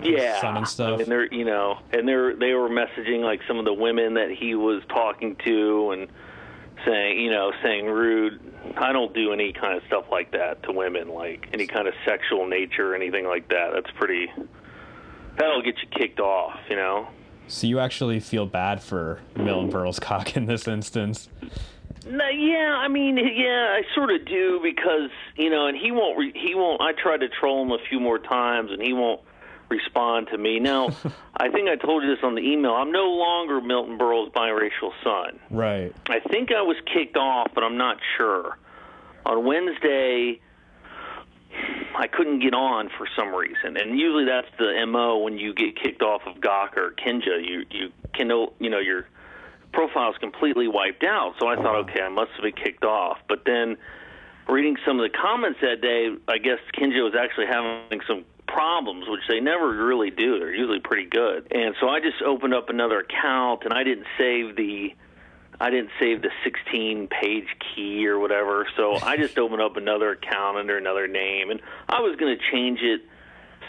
yeah, 0.02 0.40
son 0.40 0.56
and 0.58 0.68
stuff? 0.68 0.94
I 0.94 0.96
mean, 0.98 1.08
they're 1.08 1.32
you 1.32 1.44
know, 1.44 1.78
and 1.92 2.06
they're 2.06 2.34
they 2.34 2.54
were 2.54 2.68
messaging 2.68 3.20
like 3.22 3.40
some 3.46 3.58
of 3.58 3.64
the 3.64 3.72
women 3.72 4.14
that 4.14 4.30
he 4.30 4.54
was 4.54 4.82
talking 4.88 5.36
to 5.44 5.90
and 5.92 6.08
saying 6.84 7.20
you 7.20 7.30
know 7.30 7.52
saying 7.62 7.86
rude. 7.86 8.40
I 8.76 8.92
don't 8.92 9.14
do 9.14 9.32
any 9.32 9.52
kind 9.52 9.76
of 9.76 9.82
stuff 9.86 10.06
like 10.10 10.32
that 10.32 10.62
to 10.64 10.72
women, 10.72 11.08
like 11.08 11.48
any 11.52 11.66
kind 11.66 11.88
of 11.88 11.94
sexual 12.04 12.46
nature 12.46 12.92
or 12.92 12.94
anything 12.94 13.26
like 13.26 13.48
that. 13.48 13.70
That's 13.74 13.90
pretty. 13.96 14.30
That'll 15.38 15.62
get 15.62 15.76
you 15.80 15.88
kicked 15.88 16.18
off, 16.18 16.58
you 16.68 16.74
know. 16.74 17.08
So 17.48 17.66
you 17.66 17.80
actually 17.80 18.20
feel 18.20 18.46
bad 18.46 18.82
for 18.82 19.20
Milton 19.34 19.92
cock 20.00 20.36
in 20.36 20.46
this 20.46 20.68
instance. 20.68 21.28
No, 22.06 22.28
yeah, 22.28 22.76
I 22.78 22.88
mean, 22.88 23.16
yeah, 23.18 23.76
I 23.78 23.82
sort 23.94 24.10
of 24.10 24.24
do 24.24 24.60
because 24.62 25.10
you 25.36 25.50
know, 25.50 25.66
and 25.66 25.76
he 25.76 25.90
won't. 25.90 26.18
Re- 26.18 26.32
he 26.34 26.54
won't. 26.54 26.80
I 26.80 26.92
tried 26.92 27.18
to 27.18 27.28
troll 27.28 27.62
him 27.62 27.72
a 27.72 27.78
few 27.88 28.00
more 28.00 28.18
times, 28.18 28.70
and 28.70 28.80
he 28.80 28.92
won't 28.92 29.20
respond 29.68 30.28
to 30.28 30.38
me. 30.38 30.58
Now, 30.58 30.88
I 31.36 31.50
think 31.50 31.68
I 31.68 31.76
told 31.76 32.02
you 32.02 32.14
this 32.14 32.22
on 32.22 32.34
the 32.34 32.40
email. 32.40 32.72
I'm 32.72 32.92
no 32.92 33.04
longer 33.10 33.60
Milton 33.60 33.98
Berle's 33.98 34.30
biracial 34.30 34.92
son. 35.02 35.38
Right. 35.50 35.94
I 36.08 36.20
think 36.20 36.50
I 36.52 36.62
was 36.62 36.76
kicked 36.92 37.16
off, 37.16 37.50
but 37.54 37.64
I'm 37.64 37.76
not 37.76 37.98
sure. 38.16 38.56
On 39.26 39.44
Wednesday, 39.44 40.40
I 41.96 42.06
couldn't 42.06 42.40
get 42.40 42.54
on 42.54 42.90
for 42.96 43.08
some 43.16 43.34
reason, 43.34 43.76
and 43.76 43.98
usually 43.98 44.24
that's 44.24 44.48
the 44.58 44.84
mo 44.86 45.18
when 45.18 45.38
you 45.38 45.52
get 45.52 45.80
kicked 45.80 46.02
off 46.02 46.22
of 46.26 46.36
Gawker 46.36 46.76
or 46.76 46.92
Kinja. 46.92 47.44
You 47.44 47.64
you 47.70 47.92
can 48.14 48.28
you 48.60 48.70
know 48.70 48.78
your 48.78 49.06
profile's 49.72 50.16
completely 50.18 50.68
wiped 50.68 51.04
out. 51.04 51.34
So 51.38 51.48
I 51.48 51.56
thought, 51.56 51.66
uh-huh. 51.66 51.90
okay, 51.90 52.00
I 52.00 52.08
must 52.08 52.30
have 52.32 52.42
been 52.42 52.52
kicked 52.52 52.84
off. 52.84 53.18
But 53.28 53.44
then 53.44 53.76
reading 54.48 54.76
some 54.86 54.98
of 55.00 55.10
the 55.10 55.16
comments 55.16 55.58
that 55.62 55.80
day, 55.80 56.10
I 56.26 56.38
guess 56.38 56.58
Kinja 56.74 57.02
was 57.02 57.14
actually 57.18 57.46
having 57.46 58.00
some 58.06 58.24
problems, 58.46 59.06
which 59.08 59.20
they 59.28 59.40
never 59.40 59.68
really 59.84 60.10
do. 60.10 60.38
They're 60.38 60.54
usually 60.54 60.80
pretty 60.80 61.08
good. 61.08 61.48
And 61.52 61.74
so 61.80 61.88
I 61.88 62.00
just 62.00 62.22
opened 62.22 62.54
up 62.54 62.70
another 62.70 63.00
account, 63.00 63.64
and 63.64 63.72
I 63.72 63.84
didn't 63.84 64.06
save 64.16 64.56
the 64.56 64.94
I 65.60 65.70
didn't 65.70 65.90
save 65.98 66.22
the 66.22 66.30
16 66.44 67.08
page 67.08 67.46
key 67.74 68.06
or 68.06 68.18
whatever. 68.18 68.66
So 68.76 68.94
I 69.02 69.16
just 69.16 69.38
opened 69.42 69.60
up 69.62 69.76
another 69.76 70.10
account 70.12 70.56
under 70.58 70.76
another 70.78 71.08
name, 71.08 71.50
and 71.50 71.60
I 71.88 72.00
was 72.00 72.16
going 72.16 72.36
to 72.36 72.42
change 72.52 72.80
it. 72.80 73.02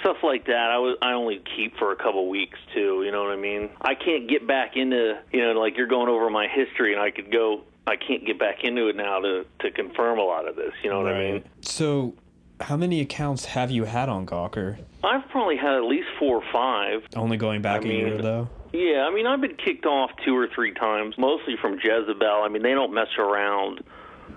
Stuff 0.02 0.18
like 0.24 0.46
that, 0.46 0.70
I 0.72 0.78
was 0.78 0.98
I 1.02 1.12
only 1.12 1.42
keep 1.58 1.76
for 1.78 1.92
a 1.92 1.96
couple 1.98 2.30
weeks 2.30 2.58
too. 2.74 3.04
You 3.04 3.12
know 3.12 3.22
what 3.24 3.34
I 3.34 3.36
mean? 3.36 3.70
I 3.82 3.96
can't 3.96 4.30
get 4.30 4.48
back 4.48 4.78
into 4.78 5.20
you 5.34 5.42
know 5.42 5.60
like 5.60 5.76
you're 5.76 5.88
going 5.88 6.08
over 6.08 6.30
my 6.30 6.48
history, 6.48 6.94
and 6.94 7.02
I 7.02 7.12
could 7.12 7.32
go. 7.32 7.64
I 7.86 7.96
can't 7.96 8.24
get 8.26 8.38
back 8.40 8.64
into 8.64 8.88
it 8.88 8.96
now 8.96 9.20
to 9.20 9.46
to 9.60 9.72
confirm 9.72 10.20
a 10.20 10.24
lot 10.24 10.48
of 10.48 10.56
this. 10.56 10.72
You 10.84 10.90
know 10.92 11.02
what 11.02 11.12
I 11.14 11.32
mean? 11.32 11.44
So, 11.62 12.14
how 12.62 12.78
many 12.78 13.02
accounts 13.02 13.46
have 13.46 13.72
you 13.72 13.84
had 13.86 14.08
on 14.08 14.26
Gawker? 14.26 14.78
I've 15.04 15.28
probably 15.30 15.58
had 15.58 15.74
at 15.74 15.84
least 15.84 16.08
four 16.18 16.38
or 16.38 16.44
five. 16.54 17.02
Only 17.16 17.36
going 17.36 17.62
back 17.62 17.82
I 17.82 17.86
a 17.86 17.88
mean- 17.88 17.98
year 18.08 18.18
though. 18.22 18.48
Yeah, 18.72 19.08
I 19.10 19.14
mean, 19.14 19.26
I've 19.26 19.42
been 19.42 19.56
kicked 19.56 19.86
off 19.86 20.12
two 20.26 20.36
or 20.38 20.48
three 20.54 20.74
times, 20.74 21.16
mostly 21.18 21.56
from 21.62 21.80
Jezebel. 21.82 22.44
I 22.44 22.48
mean, 22.50 22.62
they 22.62 22.74
don't 22.74 22.94
mess 22.94 23.08
around 23.18 23.84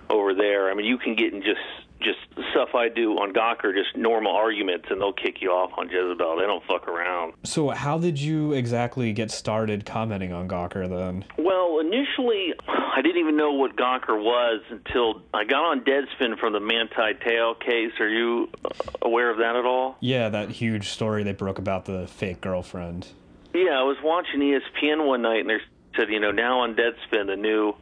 over 0.08 0.34
there. 0.34 0.70
I 0.70 0.74
mean, 0.74 0.86
you 0.86 0.98
can 0.98 1.14
get 1.16 1.32
in 1.32 1.42
just 1.42 1.60
just 2.02 2.18
stuff 2.50 2.70
I 2.74 2.88
do 2.88 3.12
on 3.12 3.32
Gawker, 3.32 3.72
just 3.72 3.96
normal 3.96 4.34
arguments, 4.34 4.86
and 4.90 5.00
they'll 5.00 5.12
kick 5.12 5.40
you 5.40 5.50
off 5.50 5.70
on 5.78 5.88
Jezebel. 5.88 6.36
They 6.36 6.46
don't 6.46 6.64
fuck 6.64 6.88
around. 6.88 7.34
So, 7.44 7.70
how 7.70 7.98
did 7.98 8.20
you 8.20 8.52
exactly 8.52 9.12
get 9.12 9.30
started 9.30 9.86
commenting 9.86 10.32
on 10.32 10.48
Gawker 10.48 10.88
then? 10.88 11.24
Well, 11.38 11.78
initially, 11.80 12.54
I 12.68 13.00
didn't 13.02 13.18
even 13.18 13.36
know 13.36 13.52
what 13.52 13.76
Gawker 13.76 14.20
was 14.20 14.62
until 14.70 15.22
I 15.32 15.44
got 15.44 15.64
on 15.64 15.80
Deadspin 15.82 16.38
from 16.38 16.52
the 16.52 16.60
Manti 16.60 17.14
Te'o 17.24 17.54
case. 17.60 17.92
Are 18.00 18.08
you 18.08 18.48
uh, 18.64 18.70
aware 19.02 19.30
of 19.30 19.38
that 19.38 19.56
at 19.56 19.64
all? 19.64 19.96
Yeah, 20.00 20.28
that 20.28 20.50
huge 20.50 20.88
story 20.88 21.22
they 21.22 21.32
broke 21.32 21.58
about 21.58 21.84
the 21.84 22.06
fake 22.06 22.40
girlfriend. 22.40 23.08
Yeah, 23.54 23.78
I 23.78 23.82
was 23.82 23.96
watching 24.02 24.40
ESPN 24.40 25.06
one 25.06 25.22
night, 25.22 25.40
and 25.40 25.50
they 25.50 25.58
said, 25.96 26.08
you 26.08 26.20
know, 26.20 26.30
now 26.30 26.60
on 26.60 26.74
Deadspin, 26.74 27.26
the 27.26 27.36
new 27.36 27.74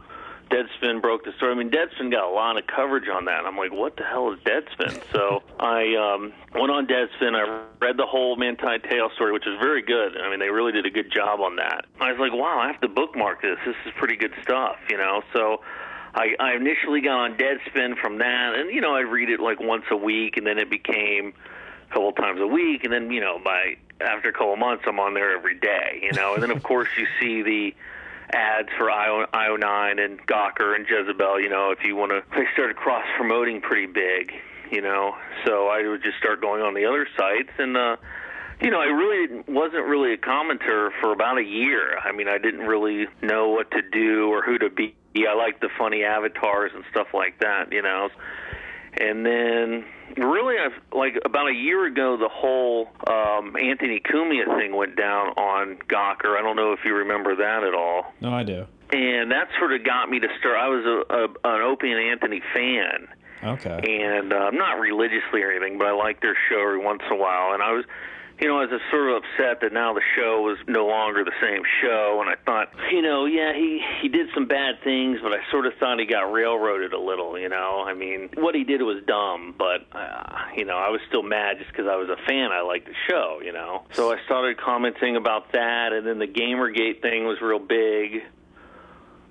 Deadspin 0.50 1.00
broke 1.00 1.24
the 1.24 1.32
story. 1.36 1.52
I 1.52 1.54
mean, 1.54 1.70
Deadspin 1.70 2.10
got 2.10 2.24
a 2.24 2.34
lot 2.34 2.58
of 2.58 2.66
coverage 2.66 3.08
on 3.08 3.26
that. 3.26 3.46
I'm 3.46 3.56
like, 3.56 3.72
what 3.72 3.96
the 3.96 4.02
hell 4.02 4.32
is 4.32 4.40
Deadspin? 4.40 5.00
so 5.12 5.42
I 5.60 5.94
um, 5.94 6.32
went 6.54 6.72
on 6.72 6.86
Deadspin. 6.86 7.36
I 7.36 7.62
read 7.80 7.96
the 7.96 8.06
whole 8.06 8.36
Manti 8.36 8.78
Te'o 8.88 9.14
story, 9.14 9.32
which 9.32 9.46
is 9.46 9.54
very 9.60 9.82
good. 9.82 10.16
I 10.16 10.28
mean, 10.28 10.40
they 10.40 10.50
really 10.50 10.72
did 10.72 10.86
a 10.86 10.90
good 10.90 11.12
job 11.12 11.40
on 11.40 11.56
that. 11.56 11.86
I 12.00 12.10
was 12.10 12.18
like, 12.18 12.32
wow, 12.32 12.58
I 12.58 12.66
have 12.66 12.80
to 12.80 12.88
bookmark 12.88 13.42
this. 13.42 13.58
This 13.64 13.76
is 13.86 13.92
pretty 13.96 14.16
good 14.16 14.32
stuff, 14.42 14.76
you 14.88 14.96
know. 14.96 15.22
So. 15.32 15.62
I, 16.12 16.34
I 16.40 16.56
initially 16.56 17.02
got 17.02 17.20
on 17.20 17.36
Deadspin 17.36 17.96
from 18.02 18.18
that, 18.18 18.54
and 18.56 18.74
you 18.74 18.80
know 18.80 18.96
I'd 18.96 19.02
read 19.02 19.30
it 19.30 19.38
like 19.38 19.60
once 19.60 19.84
a 19.92 19.96
week, 19.96 20.36
and 20.38 20.44
then 20.44 20.58
it 20.58 20.68
became 20.68 21.34
a 21.90 21.92
couple 21.92 22.12
times 22.12 22.40
a 22.40 22.46
week, 22.46 22.84
and 22.84 22.92
then 22.92 23.10
you 23.10 23.20
know 23.20 23.38
by 23.42 23.76
after 24.00 24.28
a 24.28 24.32
couple 24.32 24.56
months 24.56 24.84
I'm 24.86 24.98
on 24.98 25.14
there 25.14 25.36
every 25.36 25.58
day, 25.58 26.00
you 26.02 26.12
know, 26.12 26.34
and 26.34 26.42
then 26.42 26.50
of 26.50 26.62
course 26.70 26.88
you 26.96 27.06
see 27.20 27.42
the 27.42 27.74
ads 28.32 28.68
for 28.78 28.90
IO, 28.90 29.26
IO9 29.26 30.04
and 30.04 30.24
Gawker 30.26 30.76
and 30.76 30.86
Jezebel, 30.88 31.40
you 31.40 31.48
know, 31.48 31.72
if 31.72 31.84
you 31.84 31.96
want 31.96 32.12
to, 32.12 32.22
they 32.34 32.46
started 32.52 32.76
cross 32.76 33.04
promoting 33.16 33.60
pretty 33.60 33.86
big, 33.86 34.32
you 34.70 34.80
know, 34.80 35.16
so 35.44 35.66
I 35.66 35.86
would 35.86 36.02
just 36.02 36.16
start 36.18 36.40
going 36.40 36.62
on 36.62 36.74
the 36.74 36.86
other 36.86 37.06
sites 37.16 37.50
and. 37.58 37.76
uh 37.76 37.96
you 38.62 38.70
know, 38.70 38.78
I 38.78 38.86
really 38.86 39.42
wasn't 39.48 39.86
really 39.86 40.12
a 40.12 40.18
commenter 40.18 40.90
for 41.00 41.12
about 41.12 41.38
a 41.38 41.42
year. 41.42 41.98
I 41.98 42.12
mean, 42.12 42.28
I 42.28 42.36
didn't 42.36 42.66
really 42.66 43.06
know 43.22 43.48
what 43.48 43.70
to 43.70 43.80
do 43.80 44.28
or 44.28 44.42
who 44.42 44.58
to 44.58 44.68
be. 44.68 44.94
I 45.16 45.34
liked 45.34 45.62
the 45.62 45.70
funny 45.78 46.04
avatars 46.04 46.72
and 46.74 46.84
stuff 46.90 47.08
like 47.14 47.40
that, 47.40 47.72
you 47.72 47.80
know. 47.80 48.10
And 48.98 49.24
then, 49.24 49.84
really, 50.16 50.56
I've, 50.58 50.78
like 50.92 51.18
about 51.24 51.48
a 51.48 51.54
year 51.54 51.86
ago, 51.86 52.16
the 52.16 52.28
whole 52.28 52.88
um, 53.08 53.56
Anthony 53.56 54.00
Cumia 54.00 54.46
thing 54.58 54.74
went 54.76 54.96
down 54.96 55.28
on 55.30 55.78
Gawker. 55.88 56.36
I 56.38 56.42
don't 56.42 56.56
know 56.56 56.72
if 56.72 56.80
you 56.84 56.94
remember 56.94 57.36
that 57.36 57.62
at 57.62 57.74
all. 57.74 58.12
No, 58.20 58.32
I 58.32 58.42
do. 58.42 58.66
And 58.92 59.30
that 59.30 59.48
sort 59.58 59.72
of 59.72 59.84
got 59.84 60.10
me 60.10 60.18
to 60.18 60.28
start. 60.40 60.56
I 60.58 60.68
was 60.68 60.84
a, 60.84 61.14
a 61.14 61.54
an 61.54 61.62
Opie 61.62 61.92
and 61.92 62.00
Anthony 62.10 62.42
fan 62.52 63.06
Okay. 63.42 64.02
and 64.02 64.32
uh, 64.32 64.50
not 64.50 64.80
religiously 64.80 65.42
or 65.42 65.50
anything, 65.52 65.78
but 65.78 65.86
I 65.86 65.92
like 65.92 66.20
their 66.20 66.36
show 66.48 66.60
every 66.60 66.78
once 66.78 67.00
in 67.08 67.16
a 67.16 67.20
while. 67.20 67.52
And 67.54 67.62
I 67.62 67.72
was, 67.72 67.84
you 68.40 68.48
know, 68.48 68.58
I 68.58 68.64
was 68.64 68.80
sort 68.90 69.10
of 69.10 69.22
upset 69.22 69.60
that 69.60 69.72
now 69.72 69.92
the 69.92 70.00
show 70.16 70.40
was 70.40 70.56
no 70.66 70.86
longer 70.86 71.24
the 71.24 71.36
same 71.42 71.62
show, 71.82 72.22
and 72.24 72.30
I 72.30 72.36
thought, 72.44 72.72
you 72.90 73.02
know, 73.02 73.26
yeah, 73.26 73.52
he 73.52 73.82
he 74.00 74.08
did 74.08 74.28
some 74.34 74.46
bad 74.46 74.82
things, 74.82 75.18
but 75.22 75.32
I 75.32 75.38
sort 75.50 75.66
of 75.66 75.74
thought 75.78 75.98
he 75.98 76.06
got 76.06 76.32
railroaded 76.32 76.94
a 76.94 76.98
little. 76.98 77.38
You 77.38 77.50
know, 77.50 77.84
I 77.86 77.92
mean, 77.92 78.30
what 78.34 78.54
he 78.54 78.64
did 78.64 78.80
was 78.80 79.02
dumb, 79.06 79.54
but 79.58 79.86
uh, 79.92 80.48
you 80.56 80.64
know, 80.64 80.76
I 80.76 80.88
was 80.88 81.00
still 81.08 81.22
mad 81.22 81.58
just 81.58 81.70
because 81.70 81.86
I 81.86 81.96
was 81.96 82.08
a 82.08 82.16
fan. 82.26 82.50
I 82.50 82.62
liked 82.62 82.86
the 82.86 82.96
show, 83.08 83.40
you 83.44 83.52
know. 83.52 83.84
So 83.92 84.10
I 84.10 84.16
started 84.24 84.58
commenting 84.58 85.16
about 85.16 85.52
that, 85.52 85.92
and 85.92 86.06
then 86.06 86.18
the 86.18 86.26
GamerGate 86.26 87.02
thing 87.02 87.24
was 87.24 87.38
real 87.42 87.58
big 87.58 88.22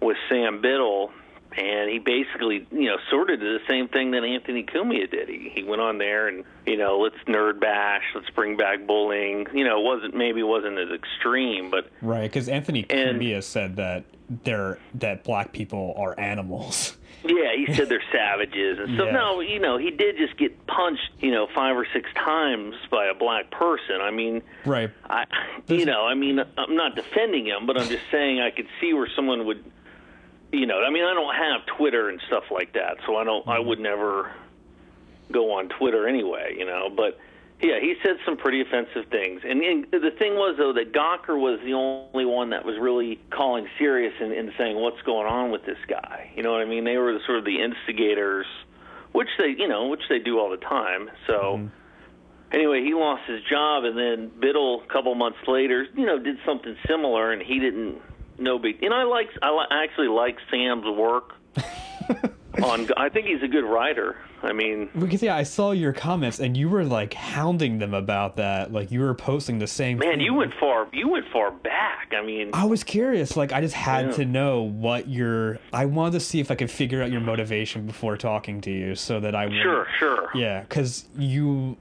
with 0.02 0.18
Sam 0.30 0.62
Biddle 0.62 1.12
and 1.58 1.90
he 1.90 2.00
basically, 2.00 2.68
you 2.72 2.86
know, 2.90 2.98
sort 3.10 3.30
of 3.30 3.40
did 3.40 3.60
the 3.62 3.66
same 3.68 3.88
thing 3.88 4.12
that 4.12 4.24
Anthony 4.24 4.64
Cumia 4.64 5.10
did. 5.10 5.28
He 5.30 5.52
he 5.54 5.64
went 5.64 5.82
on 5.82 5.98
there 5.98 6.28
and 6.28 6.44
you 6.66 6.78
know, 6.78 7.00
let's 7.00 7.16
nerd 7.28 7.60
bash, 7.60 8.04
let's 8.16 8.30
bring 8.32 8.56
back 8.58 8.86
bullying. 8.86 9.48
You 9.54 9.64
know, 9.66 9.80
it 9.80 9.84
wasn't 9.84 10.16
maybe 10.16 10.44
wasn't 10.44 10.78
as 10.78 10.90
extreme, 10.92 11.70
but 11.72 11.90
right 12.02 12.24
because 12.24 12.48
Anthony 12.50 12.86
And- 12.90 13.20
Cumia 13.20 13.44
said 13.44 13.76
that 13.78 14.04
they're 14.44 14.78
that 14.96 15.24
black 15.24 15.52
people 15.54 15.96
are 15.98 16.18
animals. 16.20 16.96
yeah, 17.26 17.52
he 17.56 17.74
said 17.74 17.90
they're 17.90 18.04
savages, 18.14 18.78
and 18.80 18.96
so 18.98 19.06
Yeah. 19.08 19.12
no, 19.12 19.40
you 19.42 19.60
know, 19.60 19.78
he 19.78 19.90
did 19.92 20.16
just 20.18 20.38
get 20.38 20.68
punched, 20.68 21.10
you 21.20 21.32
know, 21.32 21.48
five 21.54 21.76
or 21.76 21.86
six 21.92 22.08
times 22.14 22.76
by 22.92 23.08
a 23.08 23.14
black 23.16 23.50
person. 23.52 24.00
I 24.02 24.12
mean, 24.12 24.42
Right. 24.66 24.90
I, 25.10 25.26
you 25.68 25.84
know, 25.86 26.06
I 26.06 26.14
mean, 26.14 26.40
I'm 26.58 26.76
not 26.76 26.96
defending 26.96 27.48
him, 27.48 27.66
but 27.66 27.78
I'm 27.78 27.90
just 27.90 28.04
saying 28.12 28.40
I 28.40 28.52
could 28.52 28.68
see 28.80 28.94
where 28.94 29.10
someone 29.16 29.46
would, 29.48 29.66
you 30.52 30.66
know, 30.66 30.82
I 30.82 30.90
mean, 30.90 31.04
I 31.04 31.14
don't 31.14 31.36
have 31.36 31.78
Twitter 31.78 32.10
and 32.10 32.20
stuff 32.28 32.46
like 32.52 32.74
that, 32.74 32.98
so 33.06 33.18
I 33.18 33.24
don't, 33.24 33.48
I 33.48 33.60
would 33.60 33.80
never 33.80 34.32
go 35.32 35.52
on 35.52 35.70
Twitter 35.70 36.08
anyway, 36.08 36.56
you 36.58 36.66
know. 36.66 36.90
But 36.90 37.20
yeah, 37.62 37.80
he 37.80 37.96
said 38.04 38.16
some 38.26 38.38
pretty 38.38 38.62
offensive 38.62 39.12
things, 39.12 39.42
and, 39.44 39.62
and 39.62 39.86
the 39.92 40.12
thing 40.18 40.36
was 40.36 40.56
though 40.58 40.74
that 40.74 40.94
Gawker 40.94 41.38
was 41.38 41.60
the 41.64 41.74
only 41.74 42.26
one 42.26 42.50
that 42.50 42.66
was 42.66 42.76
really 42.80 43.20
calling 43.32 43.68
serious 43.78 44.14
and, 44.20 44.32
and 44.32 44.52
saying 44.58 44.78
what's 44.78 45.02
going 45.04 45.28
on 45.28 45.52
with 45.52 45.66
this 45.66 45.78
guy. 45.88 46.32
You 46.36 46.44
know 46.44 46.52
what 46.52 46.62
I 46.62 46.66
mean? 46.66 46.84
They 46.84 46.98
were 46.98 47.14
the, 47.14 47.20
sort 47.26 47.38
of 47.38 47.46
the 47.46 47.62
instigators, 47.62 48.48
which 49.12 49.30
they, 49.38 49.54
you 49.58 49.68
know, 49.68 49.88
which 49.88 50.04
they 50.10 50.20
do 50.20 50.40
all 50.40 50.50
the 50.50 50.58
time. 50.58 51.12
So 51.28 51.34
mm-hmm. 51.34 51.68
anyway, 52.56 52.82
he 52.84 52.94
lost 52.94 53.30
his 53.30 53.42
job, 53.44 53.84
and 53.84 53.98
then 53.98 54.32
Biddle, 54.40 54.82
a 54.82 54.92
couple 54.92 55.14
months 55.14 55.40
later, 55.48 55.86
you 55.96 56.06
know, 56.06 56.18
did 56.18 56.38
something 56.46 56.76
similar, 56.88 57.32
and 57.32 57.42
he 57.42 57.60
didn't. 57.60 58.02
No 58.40 58.58
big. 58.60 58.82
And 58.84 58.94
I 58.94 59.04
like. 59.04 59.28
I, 59.42 59.52
li- 59.52 59.68
I 59.70 59.84
actually 59.84 60.08
like 60.08 60.38
Sam's 60.50 60.86
work. 60.86 61.34
on, 62.64 62.88
I 62.98 63.10
think 63.10 63.28
he's 63.28 63.42
a 63.44 63.48
good 63.48 63.64
writer. 63.64 64.18
I 64.42 64.54
mean, 64.54 64.90
Because 64.98 65.22
yeah, 65.22 65.36
I 65.36 65.44
saw 65.44 65.72
your 65.72 65.92
comments 65.92 66.40
and 66.40 66.56
you 66.56 66.70
were 66.70 66.86
like 66.86 67.14
hounding 67.14 67.78
them 67.80 67.94
about 67.94 68.38
that. 68.38 68.72
Like 68.72 68.90
you 68.92 69.02
were 69.02 69.14
posting 69.14 69.60
the 69.60 69.68
same. 69.68 69.98
man, 69.98 70.14
thing. 70.14 70.22
you 70.22 70.34
went 70.34 70.54
far. 70.60 70.88
You 70.94 71.10
went 71.10 71.26
far 71.32 71.52
back. 71.52 72.14
I 72.18 72.26
mean, 72.26 72.50
I 72.54 72.64
was 72.66 72.84
curious. 72.84 73.36
Like 73.36 73.52
I 73.52 73.60
just 73.62 73.76
had 73.76 74.08
Yeah. 74.08 74.12
to 74.14 74.26
know 74.26 74.62
what 74.62 75.10
your. 75.10 75.60
I 75.74 75.86
wanted 75.86 76.14
to 76.14 76.20
see 76.22 76.40
if 76.40 76.52
I 76.52 76.56
could 76.56 76.72
figure 76.72 77.04
out 77.04 77.12
your 77.12 77.22
motivation 77.22 77.86
before 77.86 78.16
talking 78.18 78.62
to 78.62 78.72
you, 78.72 78.96
so 78.96 79.20
that 79.20 79.36
I 79.36 79.46
would- 79.48 79.62
sure, 79.62 79.88
sure. 80.00 80.30
Yeah, 80.34 80.62
because 80.62 81.06
you, 81.18 81.76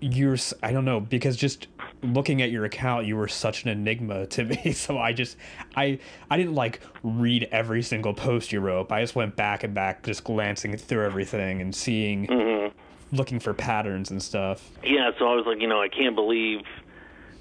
you're. 0.00 0.36
I 0.62 0.70
don't 0.72 0.84
know 0.84 1.00
because 1.00 1.36
just 1.36 1.66
looking 2.14 2.42
at 2.42 2.50
your 2.50 2.64
account, 2.64 3.06
you 3.06 3.16
were 3.16 3.28
such 3.28 3.64
an 3.64 3.70
enigma 3.70 4.26
to 4.36 4.44
me. 4.44 4.72
So 4.72 4.98
I 4.98 5.12
just, 5.12 5.36
I, 5.74 5.98
I 6.30 6.36
didn't 6.36 6.54
like 6.54 6.80
read 7.02 7.48
every 7.52 7.82
single 7.82 8.14
post 8.14 8.52
you 8.52 8.60
wrote. 8.60 8.90
I 8.92 9.00
just 9.02 9.14
went 9.14 9.36
back 9.36 9.64
and 9.64 9.74
back, 9.74 10.02
just 10.02 10.24
glancing 10.24 10.76
through 10.76 11.04
everything 11.04 11.60
and 11.60 11.74
seeing, 11.74 12.26
Mm-hmm. 12.26 13.16
looking 13.16 13.38
for 13.40 13.54
patterns 13.54 14.10
and 14.10 14.22
stuff. 14.22 14.70
Yeah, 14.82 15.10
so 15.18 15.28
I 15.30 15.34
was 15.34 15.46
like, 15.46 15.60
you 15.60 15.68
know, 15.68 15.80
I 15.80 15.88
can't 15.88 16.14
believe, 16.16 16.60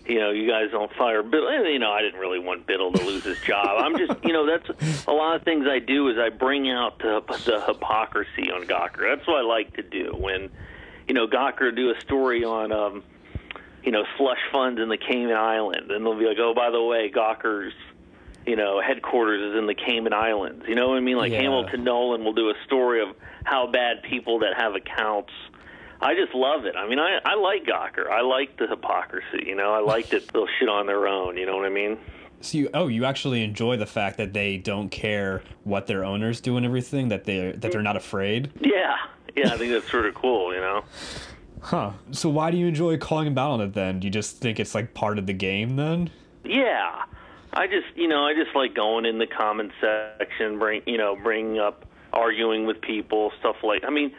you 0.05 0.19
know, 0.19 0.29
you 0.29 0.47
guys 0.47 0.69
don't 0.71 0.91
fire 0.93 1.23
Biddle. 1.23 1.47
And, 1.47 1.65
you 1.67 1.79
know, 1.79 1.91
I 1.91 2.01
didn't 2.01 2.19
really 2.19 2.37
want 2.39 2.67
Biddle 2.67 2.91
to 2.93 3.03
lose 3.03 3.23
his 3.23 3.39
job. 3.41 3.77
I'm 3.79 3.97
just, 3.97 4.23
you 4.23 4.33
know, 4.33 4.45
that's 4.45 5.05
a 5.07 5.11
lot 5.11 5.35
of 5.35 5.41
things 5.43 5.65
I 5.67 5.79
do 5.79 6.07
is 6.09 6.17
I 6.19 6.29
bring 6.29 6.69
out 6.69 6.99
the, 6.99 7.23
the 7.45 7.63
hypocrisy 7.67 8.51
on 8.51 8.63
Gawker. 8.65 9.15
That's 9.15 9.27
what 9.27 9.37
I 9.37 9.41
like 9.41 9.73
to 9.77 9.81
do. 9.81 10.15
When, 10.15 10.49
you 11.07 11.13
know, 11.15 11.25
Gawker 11.27 11.75
do 11.75 11.89
a 11.91 11.99
story 12.01 12.43
on, 12.43 12.71
um, 12.71 13.03
you 13.85 13.91
know, 13.91 14.03
slush 14.17 14.39
funds 14.51 14.81
in 14.81 14.89
the 14.89 14.97
Cayman 14.97 15.35
Islands, 15.35 15.89
and 15.91 16.05
they'll 16.05 16.17
be 16.17 16.25
like, 16.25 16.39
oh, 16.39 16.53
by 16.55 16.71
the 16.71 16.81
way, 16.81 17.11
Gawker's, 17.11 17.73
you 18.45 18.55
know, 18.55 18.81
headquarters 18.81 19.51
is 19.53 19.57
in 19.59 19.67
the 19.67 19.75
Cayman 19.75 20.11
Islands. 20.13 20.65
You 20.67 20.75
know 20.75 20.89
what 20.89 20.97
I 20.97 21.01
mean? 21.01 21.17
Like 21.17 21.31
Yeah. 21.31 21.41
Hamilton 21.41 21.83
Nolan 21.83 22.23
will 22.23 22.33
do 22.33 22.49
a 22.49 22.55
story 22.65 23.01
of 23.01 23.15
how 23.43 23.67
bad 23.67 24.01
people 24.03 24.39
that 24.39 24.55
have 24.57 24.75
accounts. 24.75 25.31
I 26.01 26.13
just 26.15 26.33
love 26.35 26.65
it. 26.65 26.75
I 26.75 26.87
mean, 26.87 26.99
I 26.99 27.19
I 27.23 27.35
like 27.35 27.63
Gawker. 27.65 28.09
I 28.09 28.21
like 28.21 28.57
the 28.57 28.67
hypocrisy. 28.67 29.45
You 29.47 29.55
know, 29.55 29.71
I 29.71 29.79
like 29.79 30.09
that 30.09 30.27
they'll 30.27 30.47
shit 30.59 30.67
on 30.67 30.87
their 30.87 31.07
own. 31.07 31.37
You 31.37 31.45
know 31.45 31.55
what 31.55 31.65
I 31.65 31.69
mean? 31.69 31.97
So 32.41 32.57
you, 32.57 32.69
oh, 32.73 32.87
you 32.87 33.05
actually 33.05 33.43
enjoy 33.43 33.77
the 33.77 33.85
fact 33.85 34.17
that 34.17 34.33
they 34.33 34.57
don't 34.57 34.89
care 34.89 35.41
what 35.63 35.87
their 35.87 36.03
owners 36.03 36.41
do 36.41 36.57
and 36.57 36.65
everything. 36.65 37.07
That 37.07 37.23
they 37.23 37.53
that 37.53 37.71
they're 37.71 37.81
not 37.81 37.95
afraid. 37.95 38.51
Yeah, 38.59 38.97
yeah. 39.35 39.53
I 39.53 39.57
think 39.57 39.71
that's 39.71 39.89
sort 39.89 40.05
of 40.05 40.13
cool. 40.15 40.53
You 40.53 40.59
know. 40.59 40.83
Huh. 41.65 41.93
So 42.11 42.29
why 42.29 42.51
do 42.51 42.57
you 42.57 42.67
enjoy 42.67 42.95
calling 42.97 43.25
him 43.25 43.37
out 43.39 43.49
on 43.53 43.61
it 43.61 43.73
then? 43.73 43.99
Do 43.99 44.05
you 44.05 44.11
just 44.11 44.37
think 44.37 44.59
it's 44.59 44.75
like 44.75 44.93
part 44.93 45.17
of 45.17 45.25
the 45.25 45.33
game 45.33 45.77
then? 45.77 46.11
Yeah, 46.43 47.05
I 47.53 47.65
just 47.65 47.87
you 47.95 48.07
know 48.07 48.23
I 48.23 48.35
just 48.35 48.55
like 48.55 48.75
going 48.75 49.05
in 49.05 49.17
the 49.17 49.25
comment 49.25 49.71
section, 49.81 50.59
bring 50.59 50.83
you 50.85 50.99
know 50.99 51.15
bringing 51.15 51.57
up 51.57 51.85
arguing 52.13 52.67
with 52.67 52.81
people, 52.81 53.31
stuff 53.39 53.55
like. 53.63 53.83
I 53.83 53.89
mean, 53.89 54.13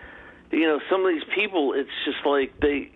you 0.50 0.66
know, 0.66 0.80
some 0.90 1.06
of 1.06 1.14
these 1.14 1.22
people, 1.36 1.72
it's 1.72 1.88
just 2.04 2.26
like 2.26 2.58
they, 2.58 2.90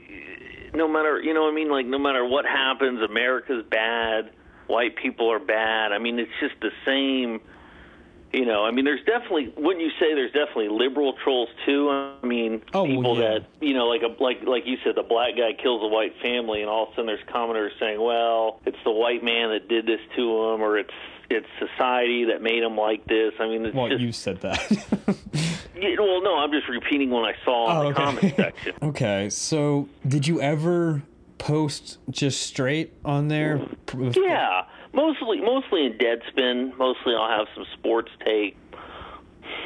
no 0.75 0.89
matter 0.89 1.21
you 1.23 1.33
know 1.33 1.43
what 1.43 1.53
I 1.53 1.55
mean, 1.55 1.71
like 1.71 1.87
no 1.87 2.01
matter 2.01 2.25
what 2.27 2.45
happens, 2.45 3.01
America's 3.09 3.65
bad, 3.71 4.33
white 4.67 4.97
people 4.97 5.31
are 5.31 5.39
bad. 5.39 5.93
I 5.93 5.99
mean, 5.99 6.19
it's 6.19 6.33
just 6.41 6.55
the 6.61 6.73
same. 6.85 7.41
You 8.33 8.45
know, 8.47 8.65
I 8.65 8.71
mean, 8.71 8.85
there's 8.85 9.05
definitely. 9.05 9.53
Wouldn't 9.57 9.85
you 9.85 9.91
say 9.99 10.15
there's 10.15 10.31
definitely 10.31 10.69
liberal 10.69 11.15
trolls 11.25 11.49
too? 11.67 11.91
I 11.91 12.25
mean, 12.25 12.63
Oh, 12.73 12.85
well, 12.85 12.87
people 12.95 13.19
yeah. 13.19 13.29
that 13.41 13.47
you 13.61 13.75
know, 13.75 13.87
like 13.89 14.03
a 14.03 14.23
like 14.23 14.45
like 14.45 14.67
you 14.67 14.77
said, 14.85 14.95
the 14.95 15.03
black 15.03 15.35
guy 15.37 15.53
kills 15.61 15.83
a 15.83 15.89
white 15.89 16.15
family, 16.23 16.61
and 16.61 16.71
all 16.71 16.85
of 16.85 16.89
a 16.91 16.93
sudden 16.93 17.07
there's 17.07 17.25
commenters 17.29 17.71
saying, 17.81 18.01
"Well, 18.01 18.61
it's 18.67 18.79
the 18.85 18.93
white 18.93 19.25
man 19.25 19.51
that 19.51 19.69
did 19.69 19.85
this 19.87 19.99
to 20.15 20.23
him, 20.23 20.63
or 20.63 20.79
it's 20.79 20.95
it's 21.29 21.47
society 21.59 22.27
that 22.27 22.41
made 22.41 22.63
him 22.63 22.77
like 22.77 23.05
this." 23.07 23.33
I 23.41 23.49
mean, 23.49 23.67
it's 23.67 23.75
Well, 23.75 23.89
just 23.89 24.01
you 24.01 24.13
said 24.13 24.41
that. 24.43 24.61
yeah, 25.77 25.97
well, 25.99 26.23
no, 26.23 26.37
I'm 26.39 26.53
just 26.53 26.69
repeating 26.69 27.11
what 27.11 27.25
I 27.25 27.35
saw 27.45 27.71
in 27.71 27.77
Oh, 27.77 27.81
the 27.81 27.87
okay. 27.89 28.05
comment 28.05 28.37
section. 28.37 28.75
okay. 28.91 29.31
So 29.31 29.89
did 30.07 30.29
you 30.29 30.41
ever 30.41 31.03
post 31.39 31.99
just 32.11 32.43
straight 32.43 32.93
on 33.05 33.27
there? 33.29 33.61
Yeah, 34.15 34.67
mostly 34.93 35.41
mostly 35.41 35.87
in 35.87 35.95
Deadspin. 35.95 36.77
Mostly 36.79 37.15
I'll 37.15 37.39
have 37.39 37.49
some 37.55 37.67
sports 37.79 38.11
take. 38.25 38.57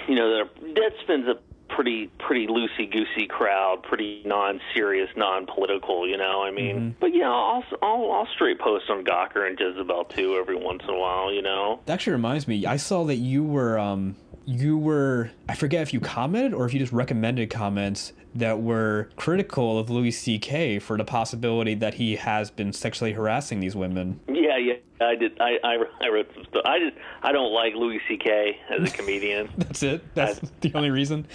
You 0.08 0.14
know, 0.14 0.48
Deadspin's 0.62 1.28
a 1.28 1.38
pretty 1.74 2.08
pretty 2.18 2.46
loosey 2.46 2.90
goosey 2.90 3.26
crowd, 3.26 3.82
pretty 3.82 4.22
non 4.24 4.60
serious, 4.74 5.08
non 5.16 5.46
political. 5.46 6.08
You 6.08 6.16
know, 6.16 6.42
I 6.42 6.50
mean, 6.50 6.96
but 7.00 7.14
yeah, 7.14 7.30
I'll, 7.30 7.64
I'll 7.82 8.12
I'll 8.12 8.28
straight 8.34 8.58
post 8.58 8.88
on 8.90 9.04
Gawker 9.04 9.46
and 9.46 9.58
Jezebel 9.58 10.04
too 10.04 10.36
every 10.36 10.56
once 10.56 10.82
in 10.84 10.90
a 10.90 10.98
while. 10.98 11.32
You 11.32 11.42
know. 11.42 11.80
That 11.86 11.94
actually 11.94 12.14
reminds 12.14 12.46
me. 12.46 12.66
I 12.66 12.76
saw 12.76 13.04
that 13.04 13.16
you 13.16 13.44
were 13.44 13.78
um 13.78 14.16
you 14.46 14.76
were 14.76 15.30
I 15.48 15.54
forget 15.54 15.82
if 15.82 15.92
you 15.92 16.00
commented 16.00 16.54
or 16.54 16.66
if 16.66 16.74
you 16.74 16.80
just 16.80 16.92
recommended 16.92 17.50
comments 17.50 18.12
that 18.34 18.60
were 18.60 19.08
critical 19.16 19.78
of 19.78 19.90
Louis 19.90 20.10
C.K. 20.10 20.80
for 20.80 20.98
the 20.98 21.04
possibility 21.04 21.74
that 21.74 21.94
he 21.94 22.16
has 22.16 22.50
been 22.50 22.72
sexually 22.72 23.12
harassing 23.12 23.60
these 23.60 23.76
women. 23.76 24.20
Yeah, 24.28 24.56
yeah, 24.56 24.74
I 25.00 25.14
did. 25.14 25.40
I 25.40 25.58
I, 25.62 25.76
I 26.00 26.08
wrote 26.08 26.30
some 26.34 26.44
stuff. 26.44 26.62
I 26.64 26.78
just 26.78 26.96
I 27.22 27.32
don't 27.32 27.52
like 27.52 27.74
Louis 27.74 28.00
C.K. 28.08 28.58
as 28.70 28.88
a 28.88 28.92
comedian. 28.92 29.50
That's 29.58 29.82
it. 29.82 30.14
That's 30.14 30.40
the 30.60 30.72
only 30.74 30.90
reason. 30.90 31.26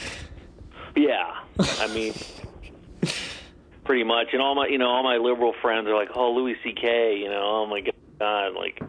Yeah, 0.95 1.35
I 1.59 1.87
mean, 1.93 2.13
pretty 3.83 4.03
much. 4.03 4.27
And 4.33 4.41
all 4.41 4.55
my, 4.55 4.67
you 4.67 4.77
know, 4.77 4.89
all 4.89 5.03
my 5.03 5.17
liberal 5.17 5.53
friends 5.61 5.87
are 5.87 5.95
like, 5.95 6.09
"Oh, 6.15 6.33
Louis 6.33 6.57
C.K." 6.63 7.17
You 7.17 7.29
know, 7.29 7.41
oh 7.43 7.65
my 7.67 7.83
God, 8.19 8.53
like, 8.55 8.81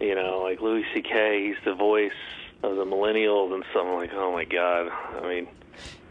you 0.00 0.14
know, 0.14 0.40
like 0.42 0.60
Louis 0.60 0.84
C.K. 0.94 1.46
He's 1.48 1.64
the 1.64 1.74
voice 1.74 2.12
of 2.70 2.76
the 2.76 2.84
millennials 2.84 3.52
and 3.54 3.64
stuff. 3.70 3.84
I'm 3.86 3.94
like, 3.94 4.10
oh 4.14 4.32
my 4.32 4.44
God. 4.44 4.88
I 5.22 5.28
mean, 5.28 5.48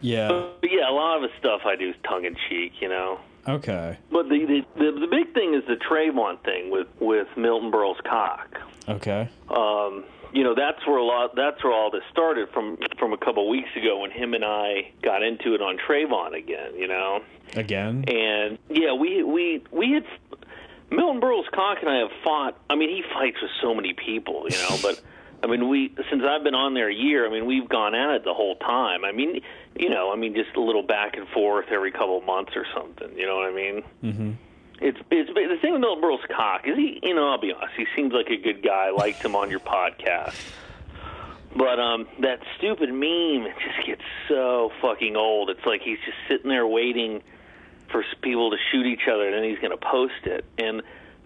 Yeah. 0.02 0.28
but 0.62 0.70
yeah, 0.72 0.90
a 0.90 0.94
lot 0.94 1.18
of 1.18 1.24
the 1.24 1.30
stuff 1.40 1.62
I 1.66 1.76
do 1.76 1.90
is 1.90 1.96
tongue 2.08 2.26
in 2.26 2.36
cheek. 2.50 2.74
You 2.82 2.90
know. 2.90 3.20
Okay. 3.48 3.98
But 4.12 4.30
the, 4.30 4.40
the 4.46 4.62
the 4.80 5.00
the 5.02 5.08
big 5.08 5.34
thing 5.34 5.54
is 5.54 5.64
the 5.68 5.76
Trayvon 5.76 6.42
thing 6.44 6.72
with 6.72 6.88
with 7.00 7.28
Milton 7.36 7.72
Berle's 7.72 7.98
cock. 8.10 8.60
Okay. 8.88 9.30
um, 9.50 10.04
you 10.34 10.44
know 10.44 10.56
that's 10.56 10.86
where 10.88 10.98
a 10.98 11.04
lot 11.04 11.36
that's 11.36 11.64
where 11.64 11.74
all 11.74 11.92
this 11.92 12.04
started 12.12 12.50
from 12.54 12.78
from 12.98 13.12
a 13.14 13.18
couple 13.18 13.48
weeks 13.50 13.70
ago 13.76 14.00
when 14.00 14.12
him 14.12 14.34
and 14.34 14.44
I 14.46 14.92
got 15.02 15.24
into 15.24 15.54
it 15.56 15.62
on 15.62 15.78
Trayvon 15.78 16.38
again, 16.38 16.76
you 16.78 16.88
know. 16.88 17.22
Again. 17.56 18.06
And 18.08 18.58
yeah, 18.70 18.94
we 18.94 19.24
we 19.24 19.62
we 19.72 19.92
had 19.92 20.06
Milton 20.90 21.20
Berle's 21.20 21.46
cock 21.54 21.78
and 21.82 21.90
I 21.90 21.98
have 22.00 22.12
fought. 22.24 22.58
I 22.70 22.76
mean, 22.76 22.90
he 22.90 23.04
fights 23.14 23.38
with 23.42 23.52
so 23.62 23.74
many 23.76 23.94
people, 23.94 24.46
you 24.50 24.58
know, 24.58 24.78
but 24.82 25.02
I 25.44 25.48
mean, 25.48 25.68
we 25.68 25.94
since 26.10 26.24
I've 26.26 26.44
been 26.44 26.56
on 26.56 26.74
there 26.74 26.90
a 26.90 26.94
year, 26.94 27.28
I 27.28 27.30
mean, 27.30 27.46
we've 27.46 27.68
gone 27.68 27.94
at 27.94 28.16
it 28.16 28.24
the 28.24 28.34
whole 28.34 28.56
time. 28.56 29.04
I 29.04 29.12
mean, 29.12 29.42
you 29.76 29.90
know, 29.90 30.12
I 30.12 30.16
mean, 30.16 30.34
just 30.34 30.56
a 30.56 30.62
little 30.62 30.84
back 30.84 31.18
and 31.18 31.28
forth 31.28 31.66
every 31.70 31.92
couple 31.92 32.22
months 32.22 32.54
or 32.56 32.66
something. 32.74 33.18
You 33.18 33.26
know 33.26 33.36
what 33.36 33.50
I 33.50 33.54
mean? 33.54 33.84
Mm-hmm. 34.04 34.32
it's 34.80 34.98
it's 35.12 35.30
the 35.34 35.58
thing 35.62 35.74
with 35.74 35.82
Milton 35.82 36.02
Berle's 36.02 36.26
cock 36.36 36.66
is 36.66 36.78
he 36.78 37.00
you 37.04 37.14
know 37.14 37.30
I'll 37.30 37.42
be 37.42 37.52
honest 37.52 37.74
he 37.76 37.86
seems 37.96 38.14
like 38.14 38.28
a 38.28 38.38
good 38.38 38.64
guy. 38.64 38.88
I 38.88 38.92
liked 38.92 39.22
him 39.24 39.36
on 39.36 39.50
your 39.50 39.60
podcast, 39.60 40.36
but 41.56 41.80
um 41.80 42.08
that 42.22 42.40
stupid 42.58 42.90
meme 42.90 43.46
it 43.46 43.56
just 43.60 43.86
gets 43.86 44.02
so 44.30 44.72
fucking 44.82 45.18
old. 45.18 45.50
It's 45.50 45.66
like 45.66 45.82
he's 45.82 46.00
just 46.06 46.18
sitting 46.30 46.50
there 46.50 46.66
waiting 46.66 47.22
for 47.92 48.04
people 48.22 48.52
to 48.52 48.58
shoot 48.72 48.86
each 48.86 49.08
other, 49.12 49.26
and 49.26 49.36
then 49.36 49.44
he's 49.44 49.60
going 49.60 49.72
to 49.72 49.78
post 49.78 50.26
it. 50.26 50.46
And 50.58 50.82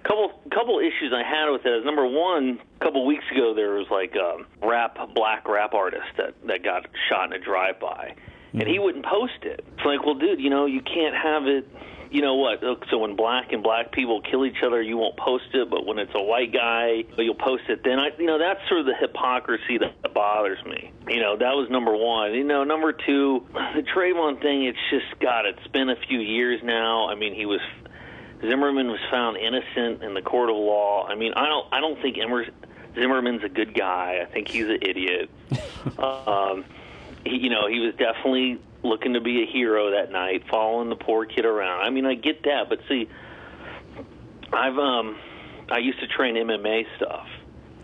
couple 0.08 0.32
couple 0.52 0.80
issues 0.80 1.14
I 1.14 1.24
had 1.24 1.50
with 1.52 1.66
it 1.66 1.74
is 1.74 1.86
number 1.86 2.08
one, 2.08 2.60
a 2.80 2.84
couple 2.84 3.06
weeks 3.06 3.26
ago 3.32 3.54
there 3.54 3.74
was 3.74 3.88
like 3.92 4.16
a 4.16 4.46
rap 4.66 4.98
black 5.14 5.48
rap 5.48 5.74
artist 5.74 6.08
that 6.18 6.34
that 6.48 6.64
got 6.64 6.88
shot 7.10 7.34
in 7.34 7.42
a 7.42 7.44
drive 7.44 7.80
by, 7.80 8.16
and 8.54 8.64
he 8.64 8.76
mm-hmm. 8.76 8.84
wouldn't 8.84 9.06
post 9.06 9.44
it. 9.44 9.66
It's 9.76 9.86
like, 9.86 10.06
well, 10.06 10.16
dude, 10.16 10.40
you 10.40 10.50
know 10.50 10.66
you 10.66 10.82
can't 10.82 11.16
have 11.16 11.46
it. 11.48 11.68
You 12.10 12.22
know 12.22 12.36
what? 12.36 12.64
So 12.90 13.00
when 13.00 13.18
black 13.18 13.52
and 13.52 13.62
black 13.62 13.92
people 13.92 14.22
kill 14.22 14.46
each 14.46 14.64
other, 14.66 14.82
you 14.82 14.96
won't 14.96 15.18
post 15.18 15.54
it, 15.54 15.70
but 15.70 15.86
when 15.86 16.00
it's 16.00 16.14
a 16.16 16.24
white 16.24 16.54
guy, 16.54 17.04
you'll 17.18 17.36
post 17.36 17.64
it. 17.68 17.84
Then 17.84 18.00
I, 18.00 18.12
you 18.18 18.26
know, 18.26 18.40
that's 18.40 18.62
sort 18.70 18.80
of 18.80 18.86
the 18.86 18.96
hypocrisy 18.96 19.78
that 19.80 20.14
bothers 20.14 20.64
me. 20.66 20.94
You 21.10 21.20
know, 21.20 21.36
that 21.36 21.52
was 21.56 21.70
number 21.70 21.94
one. 21.94 22.34
You 22.34 22.46
know, 22.46 22.64
number 22.64 22.94
two, 22.94 23.46
the 23.52 23.84
Trayvon 23.94 24.42
thing. 24.42 24.64
It's 24.64 24.78
just 24.90 25.20
God. 25.20 25.48
It's 25.48 25.68
been 25.74 25.90
a 25.90 25.98
few 26.08 26.20
years 26.20 26.62
now. 26.64 27.10
I 27.10 27.16
mean, 27.16 27.36
he 27.36 27.46
was 27.46 27.60
Zimmerman 28.42 28.88
was 28.90 29.00
found 29.10 29.38
innocent 29.38 30.04
in 30.04 30.14
the 30.14 30.22
court 30.22 30.50
of 30.50 30.56
law. 30.56 31.08
I 31.08 31.16
mean, 31.16 31.34
I 31.36 31.48
don't 31.48 31.68
I 31.72 31.80
don't 31.80 32.02
think 32.02 32.18
Immer, 32.18 32.46
Zimmerman's 32.96 33.44
a 33.44 33.50
good 33.50 33.74
guy. 33.74 34.20
I 34.22 34.32
think 34.32 34.48
he's 34.48 34.68
an 34.68 34.80
idiot. 34.82 35.30
um, 35.98 36.66
he, 37.26 37.38
you 37.38 37.50
know, 37.50 37.68
he 37.68 37.80
was 37.80 37.94
definitely 37.96 38.60
looking 38.84 39.14
to 39.14 39.22
be 39.22 39.44
a 39.44 39.46
hero 39.46 39.92
that 39.92 40.12
night, 40.12 40.44
following 40.50 40.90
the 40.90 40.96
poor 40.96 41.26
kid 41.26 41.46
around. 41.46 41.82
I 41.82 41.90
mean, 41.90 42.06
I 42.06 42.14
get 42.14 42.44
that, 42.44 42.70
but 42.70 42.80
see, 42.88 43.10
I've 44.54 44.78
um, 44.78 45.18
I 45.70 45.80
used 45.80 46.00
to 46.00 46.08
train 46.08 46.36
MMA 46.36 46.86
stuff. 46.96 47.28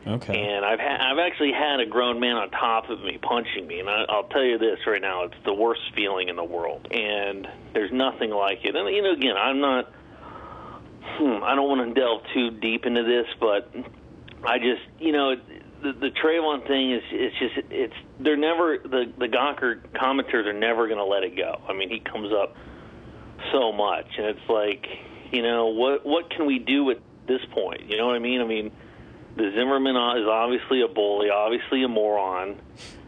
Okay. 0.05 0.37
And 0.37 0.65
I've 0.65 0.79
ha- 0.79 0.97
I've 0.99 1.19
actually 1.19 1.53
had 1.53 1.79
a 1.79 1.85
grown 1.85 2.19
man 2.19 2.35
on 2.35 2.49
top 2.49 2.89
of 2.89 3.01
me 3.01 3.17
punching 3.21 3.65
me, 3.65 3.79
and 3.79 3.89
I, 3.89 4.03
I'll 4.09 4.25
tell 4.25 4.43
you 4.43 4.57
this 4.57 4.79
right 4.85 5.01
now: 5.01 5.23
it's 5.23 5.35
the 5.45 5.53
worst 5.53 5.81
feeling 5.95 6.27
in 6.27 6.35
the 6.35 6.43
world, 6.43 6.87
and 6.91 7.47
there's 7.73 7.91
nothing 7.91 8.29
like 8.29 8.65
it. 8.65 8.75
And 8.75 8.93
you 8.93 9.01
know, 9.01 9.13
again, 9.13 9.37
I'm 9.37 9.59
not. 9.61 9.91
Hmm, 11.03 11.43
I 11.43 11.55
don't 11.55 11.67
want 11.67 11.93
to 11.93 11.99
delve 11.99 12.21
too 12.33 12.51
deep 12.51 12.85
into 12.85 13.03
this, 13.03 13.25
but 13.39 13.69
I 14.43 14.57
just, 14.57 14.81
you 14.99 15.11
know, 15.11 15.35
the 15.35 15.93
the 15.93 16.09
Trayvon 16.09 16.65
thing 16.67 16.93
is 16.93 17.03
it's 17.11 17.39
just 17.39 17.71
it's 17.71 17.93
they're 18.19 18.37
never 18.37 18.77
the 18.77 19.11
the 19.17 19.27
Gawker 19.27 19.81
commenters 19.93 20.45
are 20.45 20.53
never 20.53 20.87
going 20.87 20.99
to 20.99 21.05
let 21.05 21.23
it 21.23 21.35
go. 21.35 21.61
I 21.67 21.73
mean, 21.73 21.89
he 21.89 21.99
comes 21.99 22.31
up 22.33 22.55
so 23.51 23.71
much, 23.73 24.07
and 24.17 24.27
it's 24.27 24.49
like, 24.49 24.85
you 25.31 25.41
know, 25.43 25.67
what 25.67 26.05
what 26.05 26.29
can 26.29 26.45
we 26.45 26.59
do 26.59 26.89
at 26.91 26.99
this 27.27 27.41
point? 27.51 27.89
You 27.89 27.97
know 27.97 28.07
what 28.07 28.15
I 28.15 28.19
mean? 28.19 28.41
I 28.41 28.45
mean 28.45 28.71
the 29.35 29.51
Zimmerman 29.55 29.95
is 30.21 30.27
obviously 30.27 30.81
a 30.81 30.87
bully, 30.87 31.29
obviously 31.29 31.83
a 31.83 31.87
moron, 31.87 32.59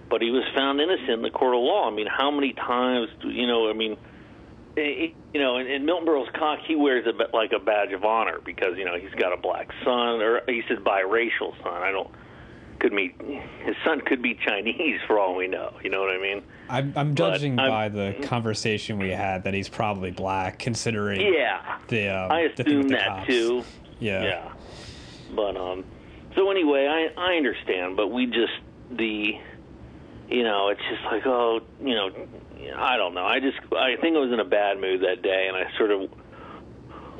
but 0.10 0.22
he 0.22 0.32
was 0.32 0.44
found 0.56 0.82
innocent 0.82 1.10
in 1.10 1.22
the 1.22 1.30
court 1.30 1.54
of 1.54 1.62
law. 1.62 1.90
I 1.90 1.94
mean, 1.94 2.08
how 2.08 2.32
many 2.32 2.54
times, 2.54 3.10
do, 3.22 3.30
you 3.30 3.46
know, 3.48 3.70
I 3.70 3.74
mean, 3.74 3.98
you 4.78 5.14
know, 5.36 5.58
in, 5.58 5.68
in 5.68 5.86
Milton 5.86 6.06
Berle's 6.06 6.30
cock, 6.38 6.60
he 6.68 6.76
wears 6.76 7.06
it 7.08 7.16
like 7.34 7.52
a 7.54 7.60
badge 7.60 7.92
of 7.94 8.04
honor 8.04 8.40
because, 8.44 8.78
you 8.78 8.86
know, 8.86 8.98
he's 8.98 9.14
got 9.20 9.34
a 9.34 9.38
black 9.38 9.70
son, 9.84 10.22
or 10.22 10.42
he 10.48 10.62
said 10.68 10.80
biracial 10.80 11.56
son. 11.64 11.74
I 11.82 11.92
don't, 11.92 12.10
could 12.80 12.94
be, 12.96 13.16
his 13.64 13.76
son 13.86 14.02
could 14.02 14.22
be 14.22 14.34
Chinese 14.46 15.00
for 15.08 15.18
all 15.20 15.36
we 15.36 15.48
know. 15.48 15.74
You 15.84 15.90
know 15.90 16.02
what 16.02 16.10
I 16.10 16.18
mean? 16.22 16.44
I'm, 16.70 16.94
I'm 16.96 17.16
judging 17.16 17.58
I'm- 17.58 17.70
by 17.70 17.90
the 17.90 18.16
conversation 18.24 19.00
we 19.00 19.12
had 19.12 19.44
that 19.46 19.54
he's 19.54 19.70
probably 19.70 20.12
black, 20.12 20.60
considering 20.60 21.22
Yeah. 21.22 21.80
the 21.88 22.10
um, 22.10 22.32
I 22.32 22.48
the 22.56 22.64
thing 22.64 22.66
with 22.66 22.68
assume 22.68 22.88
the 22.90 22.96
that 22.96 23.08
cops. 23.08 23.28
too. 23.28 23.64
Yeah. 24.00 24.24
Yeah. 24.24 24.54
But 25.36 25.56
um 25.58 25.86
so 26.36 26.52
anyway, 26.52 26.86
I 26.88 27.14
I 27.20 27.36
understand, 27.38 27.96
but 27.96 28.08
we 28.10 28.26
just 28.26 28.54
the 28.92 29.32
you 30.30 30.44
know, 30.44 30.68
it's 30.70 30.82
just 30.90 31.04
like 31.06 31.26
oh, 31.26 31.62
you 31.80 31.96
know, 31.96 32.10
I 32.76 32.98
don't 32.98 33.14
know. 33.14 33.26
I 33.26 33.40
just 33.40 33.58
I 33.74 33.96
think 34.02 34.16
I 34.16 34.20
was 34.20 34.32
in 34.32 34.40
a 34.40 34.46
bad 34.46 34.80
mood 34.80 35.02
that 35.02 35.22
day 35.22 35.48
and 35.48 35.58
I 35.58 35.78
sort 35.78 35.92
of 35.92 36.10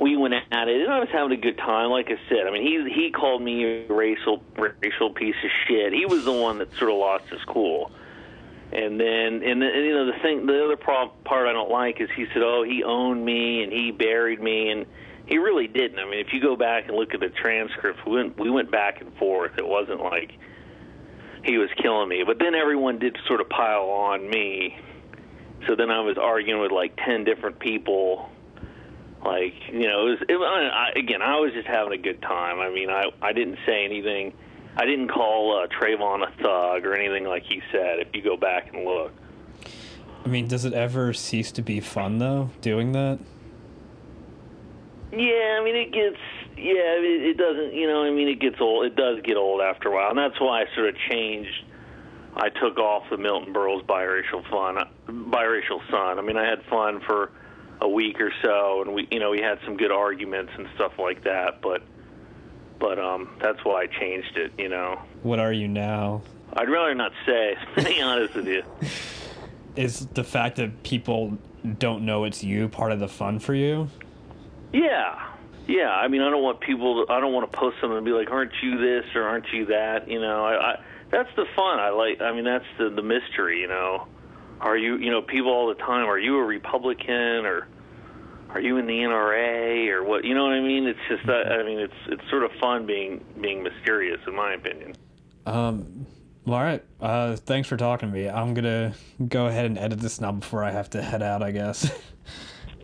we 0.00 0.16
went 0.16 0.34
at 0.34 0.68
it 0.68 0.82
and 0.82 0.92
I 0.92 1.00
was 1.00 1.08
having 1.12 1.32
a 1.32 1.40
good 1.40 1.58
time 1.58 1.90
like 1.90 2.06
I 2.06 2.18
said. 2.28 2.46
I 2.46 2.50
mean, 2.50 2.62
he 2.62 2.94
he 2.94 3.10
called 3.10 3.42
me 3.42 3.86
a 3.86 3.92
racial 3.92 4.42
racial 4.56 5.10
piece 5.10 5.36
of 5.42 5.50
shit. 5.66 5.92
He 5.92 6.06
was 6.06 6.24
the 6.24 6.32
one 6.32 6.58
that 6.58 6.72
sort 6.76 6.90
of 6.90 6.98
lost 6.98 7.28
his 7.28 7.42
cool. 7.44 7.90
And 8.72 8.98
then, 8.98 9.42
and, 9.44 9.62
the, 9.62 9.66
and 9.66 9.86
you 9.86 9.94
know, 9.94 10.06
the 10.06 10.18
thing, 10.22 10.44
the 10.44 10.64
other 10.64 10.76
pro- 10.76 11.08
part 11.24 11.46
I 11.46 11.52
don't 11.52 11.70
like 11.70 12.00
is 12.00 12.10
he 12.16 12.26
said, 12.32 12.42
"Oh, 12.42 12.64
he 12.64 12.82
owned 12.82 13.24
me 13.24 13.62
and 13.62 13.72
he 13.72 13.92
buried 13.92 14.42
me," 14.42 14.70
and 14.70 14.86
he 15.26 15.38
really 15.38 15.68
didn't. 15.68 15.98
I 15.98 16.04
mean, 16.04 16.18
if 16.18 16.32
you 16.32 16.40
go 16.40 16.56
back 16.56 16.88
and 16.88 16.96
look 16.96 17.14
at 17.14 17.20
the 17.20 17.28
transcripts, 17.28 18.00
we 18.04 18.16
went 18.16 18.38
we 18.38 18.50
went 18.50 18.70
back 18.72 19.00
and 19.00 19.16
forth. 19.18 19.52
It 19.56 19.66
wasn't 19.66 20.00
like 20.00 20.32
he 21.44 21.58
was 21.58 21.68
killing 21.80 22.08
me, 22.08 22.24
but 22.26 22.38
then 22.38 22.54
everyone 22.54 22.98
did 22.98 23.16
sort 23.26 23.40
of 23.40 23.48
pile 23.48 23.88
on 23.88 24.28
me. 24.28 24.76
So 25.66 25.74
then 25.74 25.90
I 25.90 26.00
was 26.00 26.16
arguing 26.18 26.60
with 26.60 26.72
like 26.72 26.96
ten 26.96 27.24
different 27.24 27.58
people. 27.58 28.30
Like 29.24 29.54
you 29.72 29.88
know, 29.88 30.06
it 30.06 30.10
was, 30.10 30.18
it, 30.28 30.36
I, 30.36 30.98
again, 30.98 31.22
I 31.22 31.40
was 31.40 31.52
just 31.52 31.66
having 31.66 31.92
a 31.92 32.02
good 32.02 32.22
time. 32.22 32.60
I 32.60 32.70
mean, 32.70 32.90
I 32.90 33.10
I 33.20 33.32
didn't 33.32 33.58
say 33.66 33.84
anything. 33.84 34.32
I 34.76 34.84
didn't 34.84 35.08
call 35.08 35.58
uh, 35.58 35.66
Trayvon 35.68 36.22
a 36.22 36.30
thug 36.42 36.84
or 36.84 36.94
anything 36.94 37.24
like 37.24 37.44
he 37.44 37.62
said. 37.72 37.98
If 38.00 38.08
you 38.14 38.22
go 38.22 38.36
back 38.36 38.72
and 38.72 38.84
look. 38.84 39.12
I 40.24 40.28
mean, 40.28 40.48
does 40.48 40.64
it 40.64 40.74
ever 40.74 41.12
cease 41.12 41.52
to 41.52 41.62
be 41.62 41.80
fun 41.80 42.18
though, 42.18 42.50
doing 42.60 42.92
that? 42.92 43.18
Yeah, 45.12 45.58
I 45.60 45.64
mean 45.64 45.76
it 45.76 45.92
gets 45.92 46.18
yeah, 46.56 46.98
it, 46.98 47.22
it 47.22 47.36
doesn't 47.36 47.74
you 47.74 47.86
know, 47.86 48.02
I 48.04 48.10
mean 48.10 48.28
it 48.28 48.40
gets 48.40 48.60
old 48.60 48.86
it 48.86 48.96
does 48.96 49.22
get 49.22 49.36
old 49.36 49.60
after 49.60 49.88
a 49.88 49.94
while 49.94 50.10
and 50.10 50.18
that's 50.18 50.40
why 50.40 50.62
I 50.62 50.74
sort 50.74 50.88
of 50.88 50.96
changed 51.08 51.64
I 52.36 52.50
took 52.50 52.78
off 52.78 53.08
the 53.10 53.16
Milton 53.16 53.52
Berle's 53.52 53.82
biracial 53.82 54.48
fun 54.50 54.76
biracial 55.08 55.80
son. 55.90 56.18
I 56.18 56.22
mean 56.22 56.36
I 56.36 56.48
had 56.48 56.62
fun 56.64 57.00
for 57.00 57.32
a 57.80 57.88
week 57.88 58.20
or 58.20 58.32
so 58.42 58.82
and 58.82 58.94
we 58.94 59.08
you 59.10 59.20
know, 59.20 59.30
we 59.30 59.40
had 59.40 59.58
some 59.64 59.76
good 59.76 59.90
arguments 59.90 60.52
and 60.56 60.68
stuff 60.74 60.92
like 60.98 61.24
that, 61.24 61.60
but 61.62 61.82
but 62.78 62.98
um 62.98 63.36
that's 63.40 63.64
why 63.64 63.82
I 63.82 63.86
changed 63.86 64.36
it, 64.36 64.52
you 64.58 64.68
know. 64.68 65.00
What 65.22 65.40
are 65.40 65.52
you 65.52 65.68
now? 65.68 66.22
I'd 66.52 66.70
rather 66.70 66.94
not 66.94 67.12
say, 67.26 67.56
to 67.76 67.84
be 67.84 68.00
honest 68.00 68.34
with 68.34 68.46
you. 68.46 68.62
Is 69.76 70.06
the 70.06 70.24
fact 70.24 70.56
that 70.56 70.82
people 70.82 71.36
don't 71.78 72.04
know 72.04 72.24
it's 72.24 72.42
you 72.42 72.68
part 72.68 72.92
of 72.92 73.00
the 73.00 73.08
fun 73.08 73.38
for 73.38 73.54
you? 73.54 73.88
Yeah, 74.72 75.28
yeah. 75.66 75.90
I 75.90 76.08
mean, 76.08 76.22
I 76.22 76.30
don't 76.30 76.42
want 76.42 76.60
people. 76.60 77.04
To, 77.04 77.12
I 77.12 77.20
don't 77.20 77.32
want 77.32 77.50
to 77.50 77.58
post 77.58 77.76
something 77.80 77.96
and 77.96 78.04
be 78.04 78.12
like, 78.12 78.30
"Aren't 78.30 78.52
you 78.62 78.78
this 78.78 79.04
or 79.14 79.22
aren't 79.22 79.52
you 79.52 79.66
that?" 79.66 80.08
You 80.08 80.20
know, 80.20 80.44
I, 80.44 80.72
I 80.72 80.78
that's 81.10 81.28
the 81.36 81.44
fun. 81.56 81.78
I 81.78 81.90
like. 81.90 82.20
I 82.20 82.32
mean, 82.32 82.44
that's 82.44 82.64
the 82.78 82.90
the 82.90 83.02
mystery. 83.02 83.60
You 83.60 83.68
know, 83.68 84.06
are 84.60 84.76
you? 84.76 84.96
You 84.96 85.10
know, 85.10 85.22
people 85.22 85.50
all 85.52 85.68
the 85.68 85.74
time. 85.74 86.06
Are 86.08 86.18
you 86.18 86.36
a 86.38 86.44
Republican 86.44 87.46
or 87.46 87.66
are 88.50 88.60
you 88.60 88.76
in 88.78 88.86
the 88.86 88.92
NRA 88.98 89.88
or 89.90 90.04
what? 90.04 90.24
You 90.24 90.34
know 90.34 90.44
what 90.44 90.52
I 90.54 90.60
mean? 90.60 90.86
It's 90.86 90.98
just 91.08 91.26
that. 91.26 91.52
I 91.52 91.62
mean, 91.62 91.78
it's 91.78 91.94
it's 92.08 92.22
sort 92.30 92.42
of 92.42 92.50
fun 92.60 92.86
being 92.86 93.24
being 93.40 93.62
mysterious, 93.62 94.20
in 94.26 94.34
my 94.34 94.54
opinion. 94.54 94.94
Um, 95.46 96.06
well, 96.44 96.56
all 96.58 96.64
right. 96.64 96.84
Uh, 97.00 97.36
thanks 97.36 97.68
for 97.68 97.76
talking 97.76 98.08
to 98.10 98.14
me. 98.14 98.28
I'm 98.28 98.54
gonna 98.54 98.94
go 99.28 99.46
ahead 99.46 99.66
and 99.66 99.78
edit 99.78 100.00
this 100.00 100.20
now 100.20 100.32
before 100.32 100.64
I 100.64 100.70
have 100.70 100.90
to 100.90 101.02
head 101.02 101.22
out. 101.22 101.42
I 101.42 101.50
guess. 101.52 101.90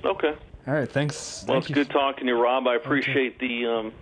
Okay. 0.05 0.35
all 0.67 0.75
right. 0.75 0.89
Thanks. 0.91 1.45
Well, 1.47 1.55
Thank 1.55 1.63
it's 1.63 1.69
you. 1.69 1.75
good 1.77 1.91
talking 1.91 2.27
to 2.27 2.33
you, 2.33 2.41
Rob. 2.43 2.67
I 2.67 2.75
appreciate 2.75 3.39
the. 3.39 3.67
um 3.67 3.93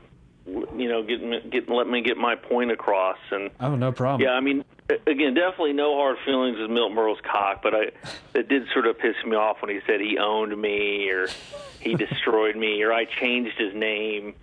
you 0.47 0.89
know, 0.89 1.03
getting 1.03 1.31
getting 1.51 1.75
let 1.75 1.87
me 1.87 2.03
get 2.03 2.17
my 2.17 2.35
point 2.35 2.71
across, 2.71 3.19
and 3.31 3.51
Oh, 3.61 3.77
no 3.77 3.93
problem. 3.93 4.27
Yeah, 4.27 4.35
I 4.35 4.41
mean, 4.41 4.65
again, 5.07 5.35
definitely 5.35 5.75
no 5.75 5.95
hard 5.97 6.17
feelings 6.25 6.59
with 6.59 6.71
Milton 6.71 6.97
Berle's 6.97 7.21
cock, 7.23 7.63
but 7.63 7.75
I 7.75 7.91
it 8.35 8.49
did 8.49 8.65
sort 8.73 8.87
of 8.87 8.99
piss 8.99 9.17
me 9.27 9.37
off 9.37 9.63
when 9.63 9.71
he 9.71 9.81
said 9.87 10.01
he 10.01 10.19
owned 10.19 10.59
me 10.61 11.09
or 11.11 11.29
he 11.81 11.95
destroyed 12.07 12.57
me 12.57 12.83
or 12.83 12.93
I 12.93 13.05
changed 13.05 13.59
his 13.59 13.75
name 13.75 14.35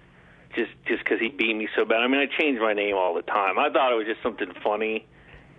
just 0.55 0.71
just 0.87 1.03
because 1.03 1.19
he 1.19 1.29
beat 1.29 1.55
me 1.55 1.67
so 1.75 1.83
bad. 1.85 2.01
I 2.01 2.07
mean, 2.07 2.21
I 2.21 2.27
change 2.27 2.59
my 2.59 2.73
name 2.73 2.95
all 2.95 3.13
the 3.13 3.23
time. 3.23 3.59
I 3.59 3.69
thought 3.69 3.91
it 3.91 3.95
was 3.95 4.07
just 4.07 4.21
something 4.23 4.51
funny 4.63 5.05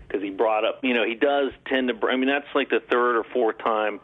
because 0.06 0.22
he 0.22 0.30
brought 0.30 0.64
up, 0.64 0.82
you 0.82 0.94
know, 0.94 1.04
he 1.04 1.14
does 1.14 1.52
tend 1.66 1.88
to. 1.88 1.94
br- 1.94 2.10
I 2.10 2.16
mean, 2.16 2.28
that's 2.28 2.46
like 2.54 2.70
the 2.70 2.80
third 2.80 3.16
or 3.16 3.24
fourth 3.24 3.58
time 3.58 4.00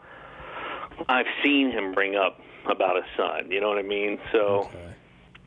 I've 1.09 1.25
seen 1.43 1.71
him 1.71 1.93
bring 1.93 2.15
up 2.15 2.39
about 2.69 2.97
his 2.97 3.05
son. 3.17 3.51
You 3.51 3.61
know 3.61 3.69
what 3.69 3.77
I 3.79 3.83
mean? 3.83 4.19
So. 4.31 4.69
Okay. 4.69 4.91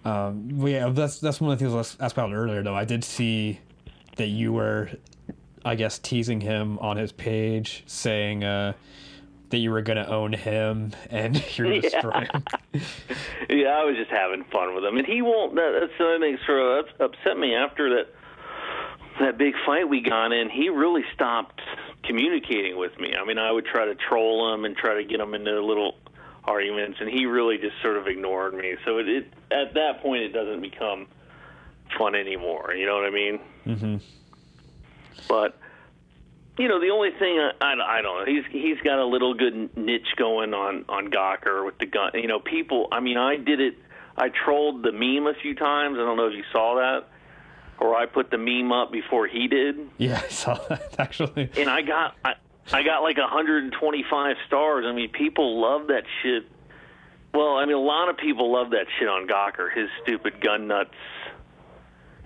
Um, 0.09 0.59
well, 0.59 0.69
yeah, 0.73 0.89
that's 0.91 1.19
that's 1.21 1.41
one 1.41 1.53
of 1.53 1.59
the 1.59 1.65
things 1.65 1.75
I 1.75 1.79
was 1.79 1.97
asked 2.01 2.15
about 2.15 2.33
earlier. 2.33 2.63
Though 2.63 2.75
I 2.75 2.85
did 2.85 3.05
see 3.05 3.61
that 4.17 4.29
you 4.29 4.53
were, 4.53 4.91
I 5.65 5.75
guess, 5.75 5.99
teasing 5.99 6.41
him 6.41 6.79
on 6.79 6.97
his 6.97 7.13
page, 7.13 7.85
saying 7.87 8.45
uh, 8.45 8.73
that 9.51 9.59
you 9.59 9.71
were 9.71 9.83
gonna 9.83 10.07
own 10.07 10.33
him 10.33 10.93
and 11.11 11.43
you're 11.59 11.73
Yeah. 11.73 11.81
destroying. 11.81 12.29
yeah, 13.51 13.69
I 13.69 13.85
was 13.85 13.97
just 13.97 14.11
having 14.11 14.45
fun 14.45 14.75
with 14.75 14.85
him, 14.85 14.97
and 14.97 15.07
he 15.07 15.23
won't. 15.23 15.55
That, 15.55 15.79
that's 15.81 15.93
the 15.99 16.17
thing 16.21 16.39
sort 16.47 16.61
of 16.81 17.01
upset 17.01 17.39
me 17.39 17.55
after 17.55 17.91
that 17.97 18.07
that 19.21 19.37
big 19.37 19.55
fight 19.67 19.89
we 19.89 20.01
got 20.01 20.33
in. 20.33 20.49
He 20.49 20.69
really 20.69 21.03
stopped 21.13 21.61
communicating 22.05 22.77
with 22.79 22.99
me. 23.01 23.15
I 23.21 23.25
mean, 23.25 23.37
I 23.39 23.51
would 23.51 23.67
try 23.67 23.85
to 23.85 23.97
troll 23.97 24.55
him 24.55 24.65
and 24.65 24.77
try 24.77 24.95
to 24.95 25.05
get 25.05 25.19
him 25.21 25.35
into 25.35 25.59
a 25.59 25.61
little 25.61 25.97
arguments, 26.49 26.99
and 27.01 27.09
he 27.11 27.27
really 27.27 27.59
just 27.59 27.75
sort 27.83 27.97
of 27.97 28.07
ignored 28.07 28.55
me. 28.55 28.77
So 28.85 28.99
it, 28.99 29.09
it 29.09 29.33
at 29.51 29.75
that 29.75 30.01
point 30.03 30.23
it 30.23 30.33
doesn't 30.33 30.61
become 30.63 31.07
fun 31.99 32.15
anymore. 32.15 32.73
You 32.75 32.87
know 32.87 32.95
what 32.97 33.05
I 33.05 33.11
mean? 33.11 33.41
Mm-hmm. 33.67 33.97
But 35.29 35.59
you 36.59 36.69
know, 36.69 36.81
the 36.81 36.91
only 36.91 37.11
thing 37.11 37.39
I, 37.39 37.53
I, 37.61 37.99
I 37.99 38.03
don't 38.03 38.21
know, 38.21 38.33
he's 38.33 38.45
he's 38.51 38.79
got 38.83 38.99
a 38.99 39.05
little 39.05 39.35
good 39.35 39.77
niche 39.77 40.15
going 40.17 40.55
on 40.55 40.85
on 40.89 41.11
Gawker 41.11 41.65
with 41.65 41.79
the 41.79 41.87
gun. 41.87 42.13
You 42.15 42.27
know, 42.29 42.41
people. 42.41 42.89
I 42.91 43.01
mean, 43.01 43.17
I 43.17 43.37
did 43.37 43.61
it. 43.61 43.75
I 44.17 44.31
trolled 44.31 44.83
the 44.83 44.91
meme 44.93 45.27
a 45.27 45.35
few 45.41 45.55
times. 45.55 45.97
I 45.99 46.03
don't 46.05 46.17
know 46.17 46.27
if 46.27 46.35
you 46.35 46.45
saw 46.53 46.77
that, 46.77 47.09
or 47.79 47.95
I 47.95 48.07
put 48.07 48.31
the 48.31 48.39
meme 48.39 48.73
up 48.73 48.91
before 48.91 49.27
he 49.29 49.47
did, 49.47 49.77
Yeah, 49.99 50.21
I 50.25 50.29
saw 50.29 50.55
that 50.69 50.97
actually. 50.99 51.51
and 51.57 51.69
I 51.71 51.83
got 51.83 52.17
I, 52.25 52.35
I 52.73 52.83
got 52.83 53.03
like 53.03 53.17
125 53.17 54.37
stars. 54.47 54.85
I 54.87 54.93
mean, 54.93 55.11
people 55.11 55.61
love 55.61 55.89
that 55.89 56.05
shit. 56.23 56.45
Well, 57.33 57.57
I 57.57 57.65
mean, 57.67 57.77
a 57.77 57.81
lot 57.81 58.09
of 58.09 58.17
people 58.17 58.53
love 58.53 58.71
that 58.71 58.87
shit 58.99 59.09
on 59.09 59.27
Gawker. 59.27 59.73
His 59.75 59.89
stupid 60.03 60.41
gun 60.41 60.67
nuts. 60.67 60.95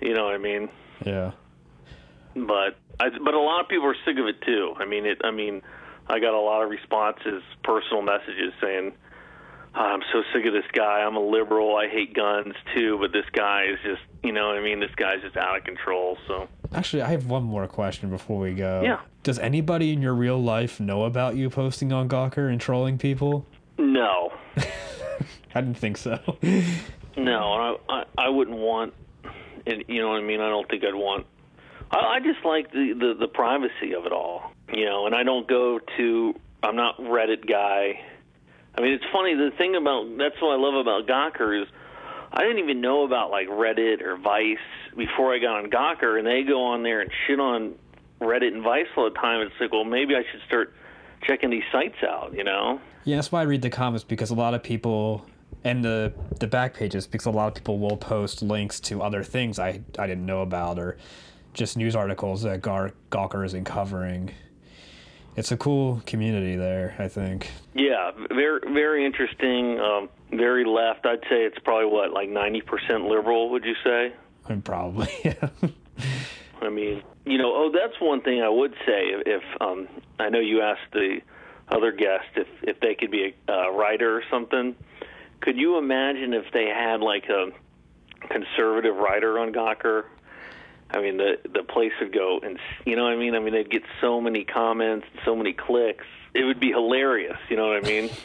You 0.01 0.15
know 0.15 0.25
what 0.25 0.35
I 0.35 0.39
mean? 0.39 0.69
Yeah. 1.05 1.33
but 2.35 2.79
I, 3.01 3.11
but 3.11 3.35
a 3.35 3.41
lot 3.41 3.61
of 3.61 3.69
people 3.69 3.87
are 3.87 3.97
sick 4.05 4.19
of 4.19 4.27
it 4.27 4.41
too. 4.43 4.75
I 4.79 4.85
mean, 4.85 5.07
it. 5.07 5.21
I 5.25 5.31
mean, 5.31 5.63
I 6.09 6.19
got 6.19 6.35
a 6.35 6.41
lot 6.41 6.63
of 6.63 6.71
responses, 6.71 7.43
personal 7.63 8.03
messages 8.03 8.53
saying, 8.61 8.93
"Ah, 9.75 9.93
"I'm 9.93 10.03
so 10.13 10.23
sick 10.33 10.45
of 10.47 10.53
this 10.53 10.65
guy. 10.73 11.01
I'm 11.01 11.17
a 11.17 11.21
liberal. 11.25 11.77
I 11.77 11.89
hate 11.89 12.15
guns 12.15 12.55
too, 12.75 12.99
but 13.01 13.13
this 13.13 13.25
guy 13.33 13.65
is 13.73 13.79
just, 13.85 14.03
you 14.23 14.33
know, 14.33 14.49
what 14.49 14.57
I 14.59 14.61
mean, 14.63 14.81
this 14.81 14.95
guy's 14.97 15.21
just 15.23 15.37
out 15.37 15.57
of 15.57 15.65
control." 15.65 16.19
So 16.27 16.49
Actually, 16.75 17.03
I 17.03 17.09
have 17.09 17.27
one 17.27 17.43
more 17.45 17.67
question 17.67 18.09
before 18.11 18.39
we 18.41 18.55
go. 18.55 18.83
Yeah. 18.83 19.01
Does 19.23 19.39
anybody 19.39 19.93
in 19.93 20.01
your 20.03 20.15
real 20.15 20.43
life 20.43 20.81
know 20.81 21.05
about 21.05 21.37
you 21.37 21.49
posting 21.51 21.93
on 21.93 22.09
Gawker 22.09 22.51
and 22.51 22.61
trolling 22.61 22.99
people? 22.99 23.47
no, 23.79 24.33
I 25.55 25.61
didn't 25.61 25.77
think 25.79 25.97
so. 25.97 26.19
no, 27.17 27.53
I, 27.53 27.77
I 27.89 28.05
I 28.19 28.29
wouldn't 28.29 28.57
want, 28.57 28.95
and 29.67 29.85
you 29.89 30.01
know 30.01 30.09
what 30.11 30.19
I 30.19 30.23
mean. 30.23 30.41
I 30.41 30.49
don't 30.49 30.69
think 30.69 30.83
I'd 30.85 30.95
want. 30.95 31.27
I, 31.91 31.97
I 32.17 32.21
just 32.21 32.45
like 32.45 32.73
the, 32.73 32.95
the 32.99 33.15
the 33.21 33.29
privacy 33.29 33.93
of 33.97 34.07
it 34.07 34.13
all, 34.13 34.53
you 34.73 34.85
know. 34.87 35.07
And 35.07 35.15
I 35.15 35.23
don't 35.23 35.47
go 35.49 35.79
to. 35.99 36.35
I'm 36.63 36.77
not 36.77 36.97
Reddit 36.99 37.49
guy. 37.49 38.01
I 38.75 38.81
mean, 38.81 38.93
it's 38.93 39.05
funny. 39.13 39.35
The 39.35 39.51
thing 39.57 39.77
about 39.77 40.17
that's 40.19 40.41
what 40.41 40.53
I 40.53 40.57
love 40.57 40.75
about 40.75 41.07
Gawker 41.07 41.63
is 41.63 41.69
I 42.33 42.43
didn't 42.43 42.59
even 42.59 42.81
know 42.81 43.05
about 43.05 43.31
like 43.31 43.49
Reddit 43.49 44.03
or 44.03 44.17
Vice 44.17 44.57
before 44.97 45.35
I 45.35 45.39
got 45.39 45.63
on 45.63 45.71
Gawker, 45.71 46.19
and 46.19 46.27
they 46.27 46.43
go 46.43 46.63
on 46.65 46.83
there 46.83 47.01
and 47.01 47.11
shit 47.27 47.41
on 47.41 47.75
Reddit 48.21 48.55
and 48.55 48.63
Vice 48.63 48.87
all 48.97 49.05
the 49.05 49.17
time. 49.17 49.41
It's 49.43 49.55
like, 49.61 49.73
well, 49.73 49.85
maybe 49.85 50.15
I 50.15 50.23
should 50.31 50.41
start 50.47 50.73
checking 51.23 51.51
these 51.51 51.65
sites 51.71 52.03
out, 52.03 52.35
you 52.35 52.45
know? 52.45 52.81
yeah, 53.05 53.17
that's 53.17 53.33
why 53.33 53.41
I 53.41 53.45
read 53.45 53.63
the 53.63 53.71
comments 53.71 54.05
because 54.05 54.31
a 54.31 54.35
lot 54.35 54.55
of 54.55 54.63
people 54.63 55.27
and 55.65 55.85
the 55.85 56.13
the 56.41 56.47
back 56.47 56.75
pages 56.75 57.07
because 57.07 57.27
a 57.27 57.31
lot 57.31 57.49
of 57.49 57.55
people 57.55 57.79
will 57.79 57.97
post 57.97 58.43
links 58.43 58.81
to 58.81 59.03
other 59.03 59.23
things 59.23 59.59
I 59.59 59.81
I 59.99 60.07
didn't 60.07 60.27
know 60.27 60.43
about 60.43 60.79
or 60.79 60.97
just 61.55 61.77
news 61.77 61.95
articles 61.95 62.43
that 62.43 62.63
Gawker 62.63 63.45
isn't 63.45 63.65
covering. 63.65 64.33
It's 65.35 65.51
a 65.51 65.57
cool 65.57 66.03
community 66.05 66.57
there, 66.57 66.95
I 66.99 67.09
think. 67.09 67.51
Yeah, 67.75 68.11
very 68.29 68.61
very 68.73 69.07
interesting. 69.07 69.81
Um, 69.81 70.09
very 70.31 70.65
left. 70.65 71.07
I'd 71.07 71.23
say 71.23 71.45
it's 71.45 71.59
probably 71.61 71.87
what 71.87 72.13
like 72.13 72.29
ninety 72.29 72.61
percent 72.61 73.05
liberal. 73.05 73.51
Would 73.51 73.65
you 73.65 73.75
say? 73.83 74.13
I 74.45 74.49
mean, 74.51 74.63
probably. 74.63 75.09
Yeah. 75.25 75.49
I 76.61 76.69
mean, 76.69 77.03
you 77.27 77.39
know, 77.39 77.53
oh, 77.55 77.73
that's 77.73 78.01
one 78.01 78.21
thing 78.21 78.41
I 78.41 78.49
would 78.49 78.73
say. 78.87 79.15
If 79.27 79.43
um, 79.61 79.89
I 80.21 80.29
know 80.29 80.39
you 80.39 80.63
asked 80.63 80.93
the 80.93 81.21
other 81.69 81.93
guest 81.93 82.27
if 82.37 82.47
if 82.63 82.81
they 82.81 82.95
could 82.95 83.11
be 83.11 83.35
a 83.49 83.53
uh, 83.53 83.71
writer 83.71 84.17
or 84.17 84.23
something, 84.31 84.77
could 85.41 85.57
you 85.57 85.79
imagine 85.79 86.35
if 86.35 86.45
they 86.53 86.67
had 86.67 87.01
like 87.01 87.25
a 87.29 87.51
conservative 88.29 88.97
writer 88.97 89.39
on 89.39 89.53
Gawker? 89.53 90.05
I 90.93 91.01
mean, 91.01 91.17
the 91.17 91.39
the 91.53 91.63
place 91.63 91.93
would 92.01 92.13
go, 92.13 92.41
and 92.43 92.59
you 92.85 92.97
know 92.97 93.05
what 93.05 93.13
I 93.13 93.17
mean. 93.17 93.35
I 93.35 93.39
mean, 93.41 93.55
they'd 93.55 93.71
get 93.71 93.83
so 94.01 94.21
many 94.21 94.45
comments, 94.45 95.07
so 95.25 95.35
many 95.35 95.53
clicks. 95.53 96.05
It 96.35 96.45
would 96.45 96.61
be 96.61 96.71
hilarious. 96.71 97.39
You 97.49 97.57
know 97.57 97.69
what 97.69 97.85
I 97.85 97.89
mean? 97.89 98.11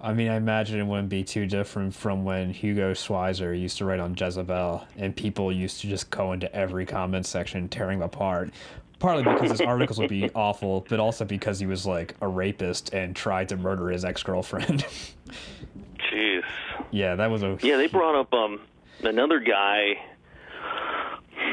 I 0.00 0.12
mean, 0.12 0.28
I 0.28 0.36
imagine 0.36 0.78
it 0.78 0.84
wouldn't 0.84 1.08
be 1.08 1.24
too 1.24 1.46
different 1.46 1.94
from 1.94 2.24
when 2.24 2.50
Hugo 2.50 2.92
Schwyzer 2.92 3.58
used 3.58 3.78
to 3.78 3.84
write 3.84 3.98
on 3.98 4.14
Jezebel, 4.14 4.86
and 4.96 5.16
people 5.16 5.50
used 5.50 5.80
to 5.80 5.88
just 5.88 6.10
go 6.10 6.32
into 6.32 6.54
every 6.54 6.84
comment 6.84 7.26
section, 7.26 7.68
tearing 7.68 7.98
him 7.98 8.02
apart. 8.02 8.50
Partly 8.98 9.24
because 9.24 9.50
his 9.50 9.60
articles 9.60 9.98
would 9.98 10.08
be 10.08 10.30
awful, 10.34 10.86
but 10.88 11.00
also 11.00 11.24
because 11.24 11.58
he 11.58 11.66
was 11.66 11.86
like 11.86 12.14
a 12.20 12.28
rapist 12.28 12.94
and 12.94 13.16
tried 13.16 13.48
to 13.50 13.56
murder 13.56 13.90
his 13.90 14.04
ex 14.04 14.22
girlfriend. 14.22 14.86
Jeez. 15.98 16.44
yeah, 16.90 17.16
that 17.16 17.30
was 17.30 17.42
a. 17.42 17.58
Yeah, 17.62 17.76
they 17.76 17.88
brought 17.88 18.14
up 18.14 18.32
um 18.32 18.60
another 19.02 19.40
guy, 19.40 20.02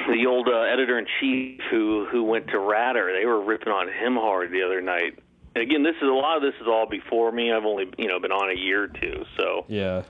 the 0.07 0.25
old 0.27 0.47
uh, 0.47 0.61
editor 0.61 0.97
in 0.99 1.05
chief 1.19 1.59
who 1.69 2.05
who 2.11 2.23
went 2.23 2.47
to 2.47 2.59
Ratter. 2.59 3.11
They 3.17 3.25
were 3.25 3.41
ripping 3.41 3.71
on 3.73 3.87
him 3.87 4.15
hard 4.15 4.51
the 4.51 4.63
other 4.63 4.81
night. 4.81 5.19
And 5.55 5.61
again, 5.63 5.83
this 5.83 5.95
is 5.97 6.03
a 6.03 6.13
lot 6.13 6.37
of 6.37 6.41
this 6.43 6.55
is 6.61 6.67
all 6.67 6.87
before 6.87 7.31
me. 7.31 7.51
I've 7.51 7.65
only 7.65 7.85
you 7.97 8.07
know 8.07 8.19
been 8.19 8.31
on 8.31 8.49
a 8.49 8.59
year 8.59 8.83
or 8.83 8.87
two. 8.87 9.23
So, 9.37 9.65
Yeah. 9.67 10.03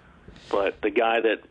but 0.49 0.81
the 0.81 0.89
guy 0.89 1.19
that 1.21 1.41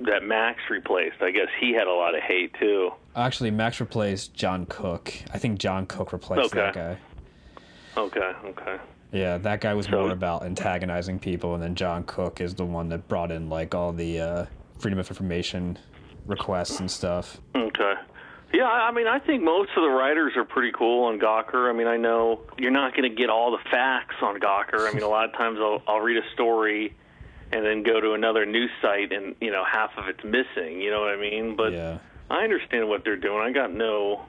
that 0.00 0.22
Max 0.24 0.58
replaced, 0.70 1.22
I 1.22 1.30
guess 1.30 1.48
he 1.60 1.72
had 1.72 1.86
a 1.86 1.92
lot 1.92 2.14
of 2.14 2.22
hate 2.22 2.54
too. 2.58 2.90
Actually, 3.14 3.50
Max 3.50 3.78
replaced 3.80 4.34
John 4.34 4.66
Cook. 4.66 5.12
I 5.32 5.38
think 5.38 5.58
John 5.58 5.86
Cook 5.86 6.12
replaced 6.12 6.52
that 6.54 6.74
guy. 6.74 6.98
Okay, 7.96 8.32
okay. 8.46 8.78
Yeah, 9.12 9.36
that 9.38 9.60
guy 9.60 9.74
was 9.74 9.86
So- 9.86 10.00
more 10.00 10.10
about 10.10 10.44
antagonizing 10.44 11.18
people, 11.18 11.54
and 11.54 11.62
then 11.62 11.74
John 11.74 12.04
Cook 12.04 12.40
is 12.40 12.54
the 12.54 12.64
one 12.64 12.88
that 12.88 13.06
brought 13.08 13.30
in 13.30 13.50
like 13.50 13.74
all 13.74 13.92
the 13.92 14.20
uh, 14.20 14.46
freedom 14.78 14.98
of 14.98 15.08
information 15.10 15.78
requests 16.26 16.80
and 16.80 16.90
stuff. 16.90 17.40
Okay. 17.54 17.94
Yeah, 18.52 18.68
I 18.68 18.92
mean, 18.92 19.06
I 19.06 19.18
think 19.18 19.42
most 19.42 19.70
of 19.76 19.82
the 19.82 19.88
writers 19.88 20.34
are 20.36 20.44
pretty 20.44 20.72
cool 20.72 21.04
on 21.04 21.18
Gawker. 21.18 21.70
I 21.70 21.72
mean, 21.72 21.86
I 21.86 21.96
know 21.96 22.42
you're 22.58 22.70
not 22.70 22.94
going 22.94 23.08
to 23.08 23.16
get 23.16 23.30
all 23.30 23.50
the 23.50 23.70
facts 23.70 24.16
on 24.20 24.38
Gawker. 24.40 24.88
I 24.88 24.92
mean, 24.92 25.02
a 25.02 25.08
lot 25.08 25.24
of 25.24 25.32
times 25.32 25.58
I'll, 25.58 25.82
I'll 25.86 26.00
read 26.00 26.22
a 26.22 26.32
story 26.34 26.94
and 27.50 27.64
then 27.64 27.82
go 27.82 28.00
to 28.00 28.12
another 28.12 28.44
news 28.44 28.70
site, 28.80 29.12
and 29.12 29.34
you 29.40 29.50
know, 29.50 29.64
half 29.64 29.90
of 29.96 30.08
it's 30.08 30.22
missing. 30.24 30.80
You 30.80 30.90
know 30.90 31.00
what 31.00 31.14
I 31.14 31.16
mean? 31.16 31.56
But 31.56 31.72
yeah. 31.72 31.98
I 32.30 32.44
understand 32.44 32.88
what 32.88 33.04
they're 33.04 33.16
doing. 33.16 33.40
I 33.40 33.52
got 33.52 33.72
no. 33.72 34.24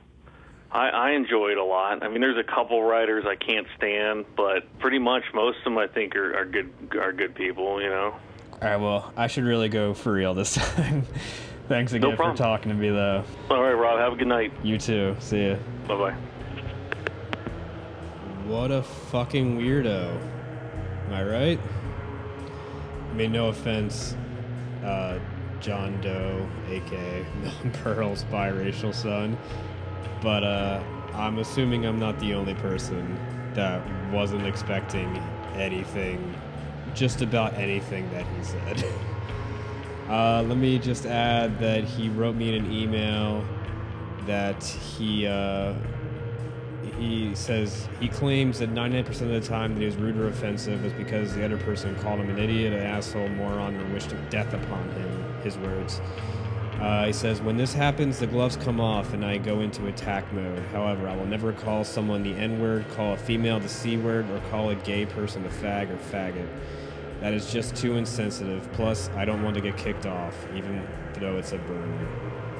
I, 0.71 0.89
I 0.89 1.11
enjoy 1.11 1.49
it 1.49 1.57
a 1.57 1.63
lot. 1.63 2.03
I 2.03 2.09
mean, 2.09 2.21
there's 2.21 2.37
a 2.37 2.43
couple 2.43 2.81
writers 2.81 3.25
I 3.27 3.35
can't 3.35 3.67
stand, 3.77 4.25
but 4.35 4.79
pretty 4.79 4.99
much 4.99 5.23
most 5.33 5.59
of 5.59 5.65
them 5.65 5.77
I 5.77 5.87
think 5.87 6.15
are, 6.15 6.35
are 6.37 6.45
good 6.45 6.71
are 6.99 7.13
good 7.13 7.35
people. 7.35 7.81
You 7.81 7.89
know. 7.89 8.15
All 8.53 8.69
right, 8.69 8.77
well, 8.77 9.13
I 9.17 9.27
should 9.27 9.43
really 9.43 9.67
go 9.67 9.93
for 9.93 10.13
real 10.13 10.33
this 10.33 10.53
time. 10.75 11.05
Thanks 11.67 11.93
again 11.93 12.17
for 12.17 12.33
talking 12.35 12.69
to 12.69 12.75
me, 12.75 12.89
though. 12.89 13.23
All 13.49 13.63
right, 13.63 13.73
Rob. 13.73 13.99
Have 13.99 14.13
a 14.13 14.15
good 14.15 14.27
night. 14.27 14.51
You 14.63 14.77
too. 14.77 15.15
See 15.19 15.47
ya. 15.47 15.55
Bye 15.87 15.95
bye. 15.97 16.15
What 18.45 18.71
a 18.71 18.83
fucking 18.83 19.57
weirdo. 19.57 20.19
Am 21.07 21.13
I 21.13 21.23
right? 21.23 21.59
I 23.09 23.13
mean, 23.13 23.31
no 23.31 23.47
offense, 23.47 24.15
uh, 24.83 25.19
John 25.61 26.01
Doe, 26.01 26.49
aka 26.67 27.25
Milton 27.41 27.71
Berle's 27.83 28.25
biracial 28.25 28.93
son, 28.93 29.37
but 30.21 30.43
uh, 30.43 30.83
I'm 31.13 31.37
assuming 31.39 31.85
I'm 31.85 31.99
not 31.99 32.19
the 32.19 32.33
only 32.33 32.55
person 32.55 33.17
that 33.53 33.81
wasn't 34.11 34.45
expecting 34.45 35.15
anything, 35.55 36.35
just 36.93 37.21
about 37.21 37.53
anything 37.53 38.09
that 38.11 38.25
he 38.35 38.43
said. 38.43 38.83
Uh, 40.09 40.43
let 40.43 40.57
me 40.57 40.77
just 40.77 41.05
add 41.05 41.59
that 41.59 41.83
he 41.83 42.09
wrote 42.09 42.35
me 42.35 42.55
in 42.55 42.65
an 42.65 42.71
email 42.71 43.45
that 44.25 44.63
he 44.63 45.25
uh, 45.27 45.73
he 46.97 47.33
says 47.35 47.87
he 47.99 48.07
claims 48.07 48.59
that 48.59 48.73
99% 48.73 49.07
of 49.09 49.29
the 49.29 49.41
time 49.41 49.73
that 49.73 49.79
he 49.79 49.85
was 49.85 49.95
rude 49.95 50.17
or 50.17 50.27
offensive 50.27 50.83
was 50.83 50.93
because 50.93 51.33
the 51.33 51.43
other 51.43 51.57
person 51.57 51.95
called 51.95 52.19
him 52.19 52.29
an 52.29 52.37
idiot, 52.37 52.73
an 52.73 52.79
asshole, 52.79 53.29
moron, 53.29 53.75
or 53.75 53.93
wished 53.93 54.13
death 54.29 54.53
upon 54.53 54.89
him. 54.91 55.23
His 55.43 55.57
words. 55.57 56.01
Uh, 56.79 57.05
he 57.05 57.13
says, 57.13 57.41
When 57.41 57.57
this 57.57 57.73
happens, 57.73 58.19
the 58.19 58.27
gloves 58.27 58.57
come 58.57 58.79
off 58.79 59.13
and 59.13 59.23
I 59.25 59.37
go 59.37 59.61
into 59.61 59.87
attack 59.87 60.31
mode. 60.33 60.63
However, 60.71 61.07
I 61.07 61.15
will 61.15 61.25
never 61.25 61.53
call 61.53 61.83
someone 61.83 62.23
the 62.23 62.33
N 62.33 62.59
word, 62.59 62.85
call 62.91 63.13
a 63.13 63.17
female 63.17 63.59
the 63.59 63.69
C 63.69 63.97
word, 63.97 64.29
or 64.29 64.39
call 64.49 64.69
a 64.69 64.75
gay 64.75 65.05
person 65.05 65.45
a 65.45 65.49
fag 65.49 65.89
or 65.89 65.97
faggot. 65.97 66.47
That 67.23 67.33
is 67.33 67.53
just 67.53 67.77
too 67.77 67.95
insensitive. 67.95 68.69
Plus, 68.73 69.09
I 69.15 69.23
don't 69.23 69.43
want 69.43 69.55
to 69.55 69.61
get 69.61 69.77
kicked 69.77 70.05
off, 70.05 70.35
even 70.53 70.85
though 71.21 71.37
it's 71.37 71.53
a 71.53 71.57
burner. 71.57 72.09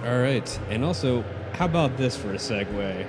All 0.06 0.22
right. 0.22 0.60
And 0.70 0.86
also, 0.86 1.26
how 1.52 1.66
about 1.66 1.98
this 1.98 2.16
for 2.16 2.30
a 2.30 2.38
segue? 2.38 3.06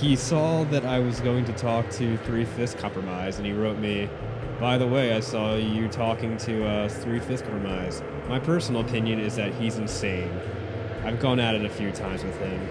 He 0.00 0.16
saw 0.16 0.64
that 0.64 0.84
I 0.84 0.98
was 0.98 1.20
going 1.20 1.44
to 1.44 1.52
talk 1.52 1.88
to 1.90 2.16
Three 2.18 2.44
Fifths 2.44 2.74
Compromise, 2.74 3.36
and 3.36 3.46
he 3.46 3.52
wrote 3.52 3.78
me, 3.78 4.10
By 4.58 4.78
the 4.78 4.86
way, 4.88 5.14
I 5.14 5.20
saw 5.20 5.54
you 5.54 5.86
talking 5.86 6.36
to 6.38 6.66
uh, 6.66 6.88
Three 6.88 7.20
Fifths 7.20 7.42
Compromise. 7.42 8.02
My 8.28 8.40
personal 8.40 8.80
opinion 8.80 9.20
is 9.20 9.36
that 9.36 9.54
he's 9.54 9.78
insane. 9.78 10.28
I've 11.04 11.20
gone 11.20 11.38
at 11.38 11.54
it 11.54 11.64
a 11.64 11.70
few 11.70 11.92
times 11.92 12.24
with 12.24 12.36
him. 12.40 12.68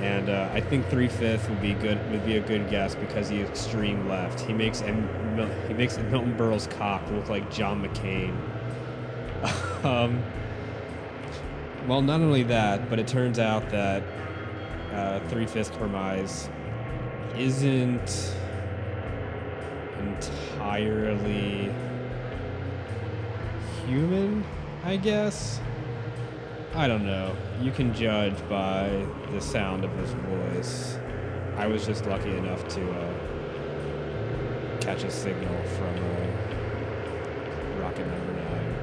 And 0.00 0.28
uh, 0.28 0.48
I 0.52 0.60
think 0.60 0.88
three 0.88 1.08
fifth 1.08 1.48
would 1.48 1.60
be 1.60 1.74
good. 1.74 1.98
Would 2.12 2.24
be 2.24 2.36
a 2.36 2.40
good 2.40 2.70
guess 2.70 2.94
because 2.94 3.28
he's 3.28 3.48
extreme 3.48 4.08
left. 4.08 4.40
He 4.40 4.52
makes 4.52 4.80
he 4.80 5.74
makes 5.74 5.98
Milton 5.98 6.36
Berle's 6.36 6.68
cock 6.68 7.02
look 7.10 7.28
like 7.28 7.50
John 7.50 7.82
McCain. 7.82 8.36
um, 9.84 10.22
well, 11.88 12.02
not 12.02 12.20
only 12.20 12.44
that, 12.44 12.88
but 12.90 12.98
it 12.98 13.08
turns 13.08 13.38
out 13.38 13.68
that 13.70 14.02
uh, 14.92 15.20
three 15.28 15.46
fifth 15.46 15.70
Compromise 15.70 16.48
isn't 17.36 18.34
entirely 20.00 21.72
human, 23.86 24.44
I 24.84 24.96
guess. 24.96 25.60
I 26.74 26.86
don't 26.86 27.06
know. 27.06 27.34
You 27.60 27.72
can 27.72 27.94
judge 27.94 28.36
by 28.48 29.06
the 29.32 29.40
sound 29.40 29.84
of 29.84 29.90
his 29.92 30.10
voice. 30.10 30.98
I 31.56 31.66
was 31.66 31.86
just 31.86 32.06
lucky 32.06 32.36
enough 32.36 32.68
to 32.68 32.90
uh, 32.90 33.14
catch 34.80 35.02
a 35.02 35.10
signal 35.10 35.62
from 35.76 35.96
uh, 35.96 36.26
rocket 37.80 38.06
number 38.06 38.32
nine. 38.32 38.76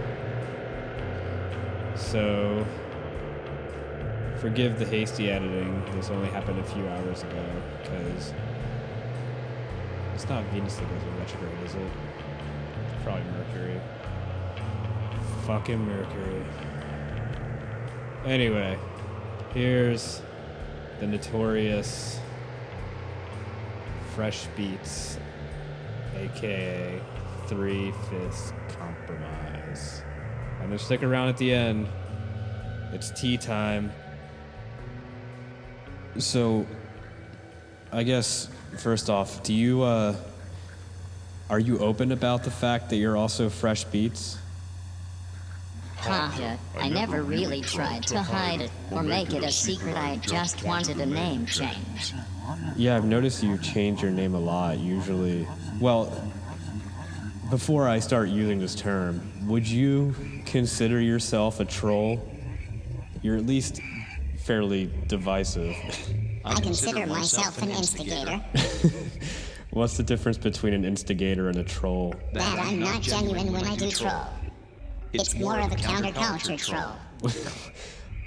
So, 1.96 2.66
forgive 4.40 4.78
the 4.80 4.86
hasty 4.86 5.30
editing. 5.30 5.82
This 5.96 6.10
only 6.10 6.30
happened 6.30 6.60
a 6.60 6.64
few 6.64 6.88
hours 6.88 7.24
ago 7.24 7.46
because 7.82 8.34
it's 10.16 10.28
not 10.28 10.44
Venus 10.46 10.76
that 10.76 10.90
goes 10.90 11.04
in 11.04 11.18
retrograde, 11.20 11.64
is 11.64 11.76
it? 11.76 11.82
It's 11.82 13.04
probably 13.04 13.24
Mercury. 13.32 13.80
Fucking 15.46 15.86
Mercury. 15.86 16.44
Anyway, 18.26 18.76
here's 19.54 20.20
the 21.00 21.06
notorious 21.06 22.20
Fresh 24.16 24.48
Beats, 24.58 25.20
aka 26.16 27.00
Three 27.46 27.94
Fifths 28.10 28.52
Compromise. 28.80 30.02
And 30.60 30.72
then 30.72 30.80
stick 30.80 31.04
around 31.04 31.30
at 31.30 31.38
the 31.38 31.54
end. 31.54 31.88
It's 32.94 33.12
tea 33.12 33.38
time. 33.38 33.92
So, 36.18 36.66
I 37.92 38.02
guess 38.02 38.50
first 38.80 39.08
off, 39.08 39.44
do 39.44 39.54
you 39.54 39.84
uh, 39.84 40.16
are 41.48 41.60
you 41.60 41.78
open 41.78 42.12
about 42.12 42.44
the 42.44 42.52
fact 42.52 42.90
that 42.90 42.96
you're 42.96 43.18
also 43.18 43.50
Fresh 43.50 43.84
Beats? 43.84 44.40
Haha, 45.98 46.56
I 46.78 46.89
never 46.89 47.24
really 47.24 47.62
tried 47.62 48.04
to 48.08 48.22
hide 48.22 48.62
it 48.62 48.72
or 48.91 49.02
make 49.02 49.34
it 49.34 49.43
a 49.43 49.52
secret. 49.52 49.96
I 49.96 50.18
just 50.18 50.64
wanted 50.64 51.00
a 51.00 51.06
name 51.06 51.46
change. 51.46 52.14
Yeah, 52.76 52.96
I've 52.96 53.06
noticed 53.06 53.43
you 53.43 53.58
change 53.58 54.02
your 54.02 54.12
name 54.12 54.36
a 54.36 54.39
lot. 54.39 54.78
Usually, 54.80 55.48
well, 55.80 56.32
before 57.50 57.88
I 57.88 58.00
start 58.00 58.30
using 58.30 58.60
this 58.60 58.76
term, 58.76 59.22
would 59.48 59.68
you 59.68 60.16
consider 60.46 61.00
yourself 61.00 61.60
a 61.60 61.66
troll? 61.66 62.28
You're 63.22 63.38
at 63.38 63.46
least 63.46 63.82
fairly 64.38 64.91
divisive. 65.08 65.76
I 66.43 66.60
consider 66.62 67.08
myself 67.08 67.62
an 67.62 67.72
instigator. 67.72 68.43
What's 69.72 69.98
the 69.98 70.04
difference 70.04 70.38
between 70.38 70.74
an 70.74 70.86
instigator 70.86 71.50
and 71.50 71.58
a 71.58 71.64
troll? 71.64 72.14
That 72.34 72.60
I'm 72.60 72.80
not 72.80 73.02
genuine 73.02 73.52
when 73.52 73.66
I 73.66 73.76
do 73.76 73.89
troll. 73.89 74.28
It's 75.16 75.36
more 75.36 75.59
of 75.59 75.72
a 75.72 75.76
counterculture 75.76 76.57
troll. 76.57 77.32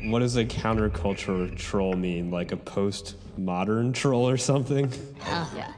What 0.01 0.21
does 0.21 0.37
a 0.37 0.45
counterculture 0.45 1.57
troll 1.57 1.95
mean? 1.95 2.31
Like 2.31 2.53
a 2.53 2.57
post-modern 2.57 3.93
troll 3.93 4.29
or 4.29 4.37
something? 4.37 4.93
Oh, 5.25 5.53
yeah. 5.57 5.73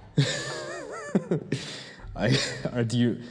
I 2.16 2.36
or 2.74 2.84
do 2.84 2.98
you? 2.98 3.22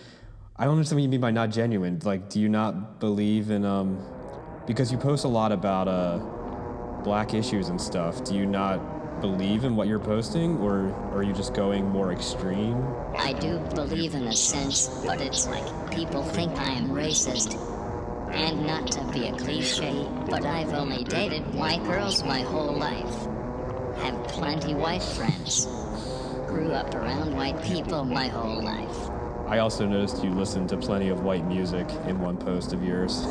I 0.58 0.64
don't 0.64 0.74
understand 0.74 0.98
what 0.98 1.04
you 1.04 1.10
mean 1.10 1.22
by 1.22 1.30
not 1.30 1.52
genuine. 1.52 2.00
Like, 2.04 2.28
do 2.30 2.40
you 2.40 2.50
not 2.50 3.00
believe 3.00 3.52
in 3.52 3.66
um? 3.66 4.04
Because 4.66 4.92
you 4.92 4.98
post 4.98 5.26
a 5.26 5.28
lot 5.28 5.52
about 5.52 5.88
uh, 5.88 6.18
black 7.04 7.36
issues 7.36 7.70
and 7.70 7.80
stuff. 7.80 8.24
Do 8.24 8.34
you 8.34 8.48
not 8.48 8.80
believe 9.22 9.64
in 9.64 9.76
what 9.76 9.88
you're 9.88 10.00
posting, 10.00 10.58
or, 10.58 10.94
are 11.14 11.24
you 11.24 11.34
just 11.34 11.54
going 11.54 11.88
more 11.90 12.12
extreme? 12.12 12.84
I 13.18 13.34
do 13.34 13.60
believe 13.76 14.16
in 14.16 14.28
a 14.28 14.36
sense, 14.36 14.88
but 15.06 15.22
it's 15.22 15.48
like 15.48 15.92
people 15.92 16.24
think 16.24 16.58
I 16.60 16.72
am 16.72 16.90
racist. 16.90 17.58
And 18.32 18.66
not 18.66 18.92
to 18.92 19.04
be 19.12 19.28
a 19.28 19.34
cliche, 19.36 20.06
but 20.30 20.46
I've 20.46 20.74
only 20.74 21.04
dated 21.04 21.54
white 21.54 21.84
girls 21.84 22.24
my 22.24 22.42
whole 22.42 22.74
life. 22.74 23.28
Have 24.04 24.24
plenty 24.28 24.76
white 24.76 25.04
friends. 25.04 25.66
Grew 26.48 26.72
up 26.72 26.94
around 26.94 27.36
white 27.36 27.62
people 27.64 28.06
my 28.06 28.28
whole 28.28 28.62
life. 28.62 29.10
I 29.48 29.58
also 29.60 29.86
noticed 29.88 30.24
you 30.24 30.30
listen 30.30 30.68
to 30.68 30.78
plenty 30.78 31.10
of 31.10 31.24
white 31.24 31.46
music 31.48 31.90
in 32.06 32.20
one 32.20 32.38
post 32.38 32.72
of 32.72 32.84
yours. 32.84 33.26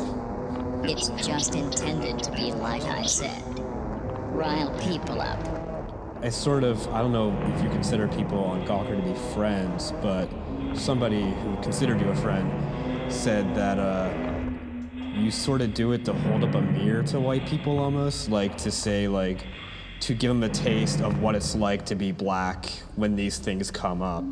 It's 0.83 1.09
just 1.25 1.55
intended 1.55 2.21
to 2.23 2.31
be 2.31 2.51
like 2.51 2.83
I 2.83 3.03
said. 3.05 3.41
Rile 4.33 4.77
people 4.81 5.21
up. 5.21 5.39
It's 6.21 6.35
sort 6.35 6.65
of 6.65 6.85
I 6.89 6.99
don't 6.99 7.13
know 7.13 7.31
if 7.55 7.63
you 7.63 7.69
consider 7.69 8.07
people 8.07 8.39
on 8.39 8.65
Gawker 8.65 8.95
to 8.95 9.01
be 9.01 9.17
friends, 9.33 9.93
but 10.01 10.27
somebody 10.73 11.21
who 11.21 11.55
considered 11.61 12.01
you 12.01 12.09
a 12.09 12.15
friend 12.15 13.11
said 13.11 13.55
that 13.55 13.79
uh, 13.79 14.13
you 15.13 15.31
sort 15.31 15.61
of 15.61 15.73
do 15.73 15.93
it 15.93 16.03
to 16.05 16.13
hold 16.13 16.43
up 16.43 16.55
a 16.55 16.61
mirror 16.61 17.03
to 17.03 17.19
white 17.19 17.45
people 17.45 17.79
almost, 17.79 18.29
like 18.29 18.57
to 18.57 18.71
say 18.71 19.07
like 19.07 19.45
to 20.01 20.13
give 20.13 20.29
them 20.29 20.43
a 20.43 20.49
taste 20.49 21.01
of 21.01 21.21
what 21.21 21.35
it's 21.35 21.55
like 21.55 21.85
to 21.85 21.95
be 21.95 22.11
black 22.11 22.65
when 22.95 23.15
these 23.15 23.37
things 23.37 23.71
come 23.71 24.01
up. 24.01 24.25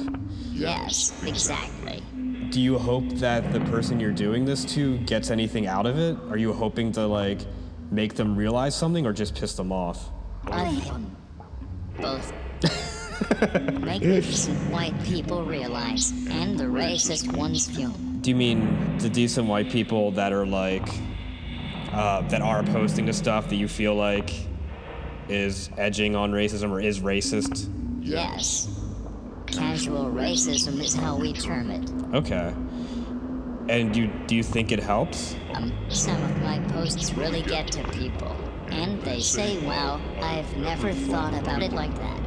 Yes, 0.51 1.13
exactly. 1.25 2.03
Do 2.49 2.61
you 2.61 2.77
hope 2.77 3.07
that 3.15 3.51
the 3.51 3.59
person 3.61 3.99
you're 3.99 4.11
doing 4.11 4.45
this 4.45 4.63
to 4.75 4.97
gets 4.99 5.29
anything 5.29 5.67
out 5.67 5.85
of 5.85 5.97
it? 5.97 6.17
Are 6.29 6.37
you 6.37 6.53
hoping 6.53 6.91
to 6.93 7.05
like 7.07 7.39
make 7.91 8.15
them 8.15 8.35
realize 8.35 8.75
something 8.75 9.05
or 9.05 9.13
just 9.13 9.35
piss 9.35 9.53
them 9.53 9.71
off? 9.71 10.09
I 10.45 10.81
both 11.99 12.33
make 13.81 14.01
decent 14.01 14.57
white 14.71 14.93
people 15.03 15.43
realize, 15.43 16.11
and 16.29 16.57
the 16.57 16.65
racist 16.65 17.35
ones 17.35 17.67
feel. 17.69 17.89
Do 18.21 18.29
you 18.29 18.35
mean 18.35 18.97
the 18.99 19.09
decent 19.09 19.47
white 19.47 19.69
people 19.69 20.11
that 20.11 20.33
are 20.33 20.45
like, 20.45 20.87
uh, 21.91 22.21
that 22.29 22.41
are 22.41 22.59
opposing 22.59 23.05
to 23.07 23.13
stuff 23.13 23.49
that 23.49 23.55
you 23.55 23.67
feel 23.67 23.95
like 23.95 24.33
is 25.29 25.69
edging 25.77 26.15
on 26.15 26.31
racism 26.31 26.71
or 26.71 26.79
is 26.79 26.99
racist? 26.99 27.69
Yes. 28.01 28.69
Casual 29.45 30.05
racism 30.05 30.81
is 30.81 30.93
how 30.93 31.17
we 31.17 31.33
term 31.33 31.71
it. 31.71 31.89
Okay. 32.13 32.53
And 33.69 33.95
you 33.95 34.07
do 34.27 34.35
you 34.35 34.43
think 34.43 34.71
it 34.71 34.79
helps? 34.79 35.35
Um, 35.53 35.73
some 35.89 36.21
of 36.23 36.41
my 36.41 36.59
posts 36.69 37.13
really 37.13 37.41
get 37.41 37.71
to 37.73 37.83
people, 37.89 38.35
and 38.69 39.01
they 39.03 39.19
say, 39.19 39.57
wow, 39.65 39.99
I've 40.21 40.55
never 40.57 40.93
thought 40.93 41.33
about 41.33 41.61
it 41.61 41.71
like 41.71 41.93
that. 41.95 42.17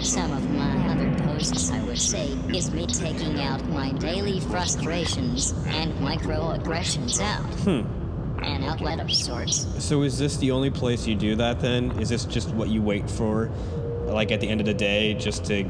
Some 0.00 0.32
of 0.32 0.50
my 0.50 0.88
other 0.88 1.14
posts, 1.24 1.70
I 1.70 1.82
would 1.84 1.98
say, 1.98 2.28
is 2.54 2.72
me 2.72 2.86
taking 2.86 3.40
out 3.40 3.64
my 3.68 3.92
daily 3.92 4.40
frustrations 4.40 5.52
and 5.66 5.92
microaggressions 5.94 7.20
out. 7.20 7.44
Hmm. 7.60 8.42
An 8.42 8.64
outlet 8.64 8.98
of 8.98 9.12
sorts. 9.12 9.68
So 9.84 10.02
is 10.02 10.18
this 10.18 10.36
the 10.38 10.50
only 10.50 10.70
place 10.70 11.06
you 11.06 11.14
do 11.14 11.36
that 11.36 11.60
then? 11.60 11.92
Is 12.00 12.08
this 12.08 12.24
just 12.24 12.48
what 12.50 12.68
you 12.68 12.82
wait 12.82 13.08
for? 13.08 13.50
Like 14.06 14.32
at 14.32 14.40
the 14.40 14.48
end 14.48 14.60
of 14.60 14.66
the 14.66 14.74
day, 14.74 15.14
just 15.14 15.44
to 15.44 15.62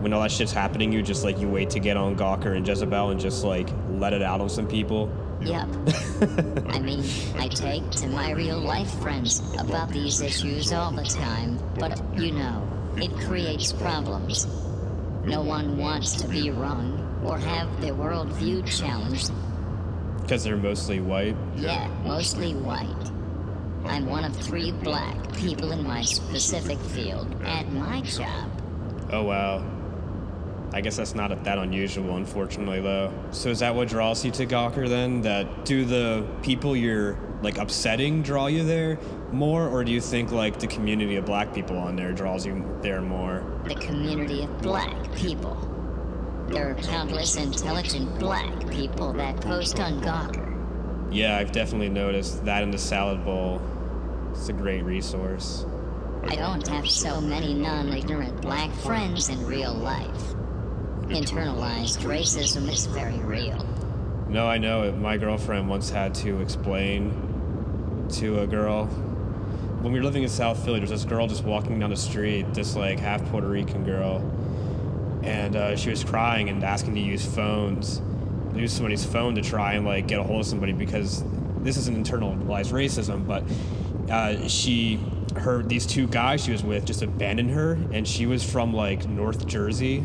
when 0.00 0.12
all 0.12 0.20
that 0.20 0.30
shit's 0.30 0.52
happening, 0.52 0.92
you 0.92 1.02
just 1.02 1.24
like 1.24 1.38
you 1.40 1.48
wait 1.48 1.70
to 1.70 1.80
get 1.80 1.96
on 1.96 2.14
Gawker 2.16 2.54
and 2.54 2.68
Jezebel 2.68 3.10
and 3.10 3.18
just 3.18 3.44
like 3.44 3.68
let 3.88 4.12
it 4.12 4.20
out 4.22 4.42
on 4.42 4.50
some 4.50 4.68
people? 4.68 5.10
Yup. 5.40 5.68
I 6.68 6.78
mean, 6.78 7.04
I 7.36 7.48
take 7.48 7.88
to 7.92 8.08
my 8.08 8.32
real 8.32 8.58
life 8.58 8.90
friends 9.00 9.42
about 9.58 9.90
these 9.90 10.20
issues 10.20 10.72
all 10.72 10.90
the 10.90 11.04
time, 11.04 11.58
but 11.78 12.00
you 12.16 12.32
know, 12.32 12.66
it 12.96 13.12
creates 13.26 13.72
problems. 13.72 14.46
No 15.24 15.42
one 15.42 15.76
wants 15.76 16.20
to 16.22 16.28
be 16.28 16.50
wrong 16.50 17.02
or 17.24 17.38
have 17.38 17.80
their 17.80 17.92
worldview 17.92 18.66
challenged. 18.66 19.30
Because 20.22 20.44
they're 20.44 20.56
mostly 20.56 21.00
white. 21.00 21.36
Yeah, 21.56 21.88
mostly 22.04 22.54
white. 22.54 23.10
I'm 23.84 24.06
one 24.06 24.24
of 24.24 24.34
three 24.36 24.72
black 24.72 25.32
people 25.34 25.72
in 25.72 25.84
my 25.84 26.02
specific 26.02 26.78
field 26.78 27.40
at 27.44 27.70
my 27.72 28.00
job. 28.02 28.50
Oh 29.10 29.22
wow. 29.22 29.75
I 30.76 30.82
guess 30.82 30.98
that's 30.98 31.14
not 31.14 31.42
that 31.44 31.56
unusual, 31.56 32.16
unfortunately, 32.16 32.82
though. 32.82 33.10
So 33.30 33.48
is 33.48 33.60
that 33.60 33.74
what 33.74 33.88
draws 33.88 34.22
you 34.26 34.30
to 34.32 34.44
Gawker 34.44 34.86
then? 34.86 35.22
That 35.22 35.64
do 35.64 35.86
the 35.86 36.26
people 36.42 36.76
you're 36.76 37.18
like 37.40 37.56
upsetting 37.56 38.22
draw 38.22 38.48
you 38.48 38.62
there 38.62 38.98
more, 39.32 39.66
or 39.68 39.84
do 39.84 39.90
you 39.90 40.02
think 40.02 40.32
like 40.32 40.58
the 40.58 40.66
community 40.66 41.16
of 41.16 41.24
black 41.24 41.54
people 41.54 41.78
on 41.78 41.96
there 41.96 42.12
draws 42.12 42.44
you 42.44 42.62
there 42.82 43.00
more? 43.00 43.42
The 43.64 43.76
community 43.76 44.42
of 44.42 44.60
black 44.60 45.14
people. 45.14 45.56
There 46.50 46.72
are 46.72 46.74
countless 46.74 47.36
intelligent 47.36 48.18
black 48.18 48.68
people 48.68 49.14
that 49.14 49.40
post 49.40 49.80
on 49.80 50.02
Gawker. 50.02 50.52
Yeah, 51.10 51.38
I've 51.38 51.52
definitely 51.52 51.88
noticed 51.88 52.44
that 52.44 52.62
in 52.62 52.70
the 52.70 52.76
salad 52.76 53.24
bowl. 53.24 53.62
It's 54.32 54.50
a 54.50 54.52
great 54.52 54.82
resource. 54.82 55.64
I 56.24 56.36
don't 56.36 56.68
have 56.68 56.90
so 56.90 57.18
many 57.18 57.54
non 57.54 57.94
ignorant 57.94 58.42
black 58.42 58.70
friends 58.74 59.30
in 59.30 59.46
real 59.46 59.72
life. 59.72 60.34
Internalized 61.08 61.98
racism 61.98 62.68
is 62.68 62.86
very 62.86 63.18
real. 63.20 63.64
No, 64.28 64.48
I 64.48 64.58
know 64.58 64.82
it. 64.82 64.96
My 64.98 65.16
girlfriend 65.16 65.68
once 65.68 65.88
had 65.88 66.14
to 66.16 66.40
explain 66.40 68.08
to 68.14 68.40
a 68.40 68.46
girl 68.46 68.86
when 68.86 69.92
we 69.92 70.00
were 70.00 70.04
living 70.04 70.24
in 70.24 70.28
South 70.28 70.64
Philly. 70.64 70.80
There 70.80 70.88
was 70.88 70.90
this 70.90 71.04
girl 71.04 71.28
just 71.28 71.44
walking 71.44 71.78
down 71.78 71.90
the 71.90 71.96
street, 71.96 72.52
this 72.54 72.74
like 72.74 72.98
half 72.98 73.24
Puerto 73.26 73.46
Rican 73.46 73.84
girl, 73.84 74.16
and 75.22 75.54
uh, 75.54 75.76
she 75.76 75.90
was 75.90 76.02
crying 76.02 76.48
and 76.48 76.64
asking 76.64 76.96
to 76.96 77.00
use 77.00 77.24
phones, 77.24 78.02
use 78.52 78.72
somebody's 78.72 79.04
phone 79.04 79.36
to 79.36 79.42
try 79.42 79.74
and 79.74 79.86
like 79.86 80.08
get 80.08 80.18
a 80.18 80.24
hold 80.24 80.40
of 80.40 80.46
somebody 80.46 80.72
because 80.72 81.22
this 81.60 81.76
isn't 81.76 82.04
internalized 82.04 82.72
racism, 82.72 83.24
but 83.26 83.44
uh, 84.10 84.48
she 84.48 84.98
her 85.36 85.62
these 85.62 85.86
two 85.86 86.06
guys 86.06 86.42
she 86.42 86.50
was 86.50 86.64
with 86.64 86.84
just 86.84 87.02
abandoned 87.02 87.50
her, 87.50 87.78
and 87.92 88.08
she 88.08 88.26
was 88.26 88.42
from 88.42 88.72
like 88.72 89.06
North 89.08 89.46
Jersey, 89.46 90.04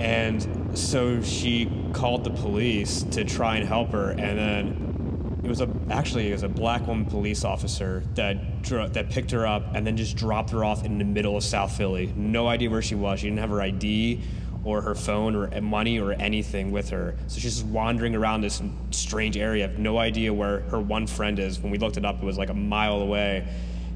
and 0.00 0.76
so 0.76 1.22
she 1.22 1.70
called 1.92 2.24
the 2.24 2.30
police 2.30 3.02
to 3.04 3.24
try 3.24 3.56
and 3.56 3.66
help 3.66 3.90
her, 3.90 4.10
and 4.10 4.38
then 4.38 5.40
it 5.44 5.48
was 5.48 5.60
a 5.60 5.68
actually 5.90 6.30
it 6.30 6.32
was 6.32 6.42
a 6.42 6.48
black 6.48 6.86
woman 6.86 7.04
police 7.04 7.44
officer 7.44 8.02
that 8.14 8.62
dro- 8.62 8.88
that 8.88 9.10
picked 9.10 9.30
her 9.30 9.46
up 9.46 9.74
and 9.74 9.86
then 9.86 9.96
just 9.96 10.16
dropped 10.16 10.50
her 10.50 10.64
off 10.64 10.84
in 10.84 10.98
the 10.98 11.04
middle 11.04 11.36
of 11.36 11.44
South 11.44 11.76
Philly. 11.76 12.12
No 12.16 12.48
idea 12.48 12.70
where 12.70 12.82
she 12.82 12.94
was. 12.94 13.20
She 13.20 13.26
didn't 13.26 13.40
have 13.40 13.50
her 13.50 13.60
ID 13.60 14.22
or 14.64 14.80
her 14.80 14.94
phone 14.94 15.36
or 15.36 15.60
money 15.60 16.00
or 16.00 16.12
anything 16.12 16.70
with 16.70 16.88
her. 16.88 17.14
So 17.26 17.38
she's 17.38 17.56
just 17.56 17.66
wandering 17.66 18.14
around 18.14 18.40
this 18.40 18.62
strange 18.90 19.36
area. 19.36 19.68
Have 19.68 19.78
no 19.78 19.98
idea 19.98 20.32
where 20.32 20.60
her 20.60 20.80
one 20.80 21.06
friend 21.06 21.38
is. 21.38 21.60
When 21.60 21.70
we 21.70 21.76
looked 21.76 21.98
it 21.98 22.04
up, 22.04 22.16
it 22.16 22.24
was 22.24 22.38
like 22.38 22.48
a 22.48 22.54
mile 22.54 23.02
away. 23.02 23.46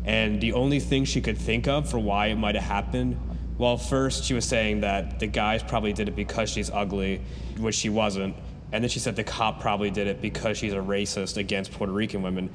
And 0.04 0.40
the 0.40 0.52
only 0.52 0.80
thing 0.80 1.06
she 1.06 1.22
could 1.22 1.38
think 1.38 1.66
of 1.66 1.90
for 1.90 1.98
why 1.98 2.26
it 2.26 2.36
might 2.36 2.54
have 2.54 2.64
happened 2.64 3.18
well, 3.58 3.76
first 3.76 4.24
she 4.24 4.34
was 4.34 4.44
saying 4.44 4.80
that 4.80 5.18
the 5.18 5.26
guys 5.26 5.62
probably 5.64 5.92
did 5.92 6.08
it 6.08 6.14
because 6.14 6.48
she's 6.48 6.70
ugly, 6.70 7.20
which 7.58 7.74
she 7.74 7.88
wasn't. 7.88 8.36
And 8.70 8.84
then 8.84 8.88
she 8.88 9.00
said 9.00 9.16
the 9.16 9.24
cop 9.24 9.60
probably 9.60 9.90
did 9.90 10.06
it 10.06 10.22
because 10.22 10.56
she's 10.56 10.72
a 10.72 10.76
racist 10.76 11.36
against 11.38 11.72
Puerto 11.72 11.92
Rican 11.92 12.22
women, 12.22 12.50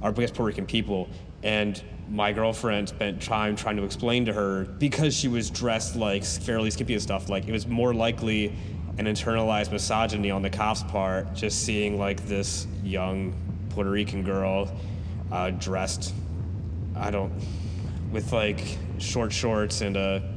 or 0.00 0.10
against 0.10 0.34
Puerto 0.34 0.46
Rican 0.46 0.64
people. 0.64 1.08
And 1.42 1.82
my 2.08 2.32
girlfriend 2.32 2.88
spent 2.88 3.20
time 3.20 3.54
trying 3.54 3.76
to 3.76 3.84
explain 3.84 4.24
to 4.26 4.32
her 4.32 4.64
because 4.64 5.14
she 5.14 5.28
was 5.28 5.50
dressed 5.50 5.94
like 5.94 6.24
fairly 6.24 6.70
skimpy 6.70 6.94
and 6.94 7.02
stuff. 7.02 7.28
Like 7.28 7.46
it 7.46 7.52
was 7.52 7.66
more 7.66 7.92
likely 7.92 8.54
an 8.98 9.04
internalized 9.04 9.72
misogyny 9.72 10.30
on 10.30 10.40
the 10.40 10.48
cop's 10.48 10.82
part, 10.84 11.34
just 11.34 11.64
seeing 11.64 11.98
like 11.98 12.26
this 12.26 12.66
young 12.82 13.34
Puerto 13.70 13.90
Rican 13.90 14.22
girl 14.22 14.74
uh, 15.30 15.50
dressed, 15.50 16.14
I 16.94 17.10
don't, 17.10 17.32
with 18.10 18.32
like 18.32 18.78
short 18.98 19.32
shorts 19.32 19.82
and 19.82 19.96
a 19.98 20.35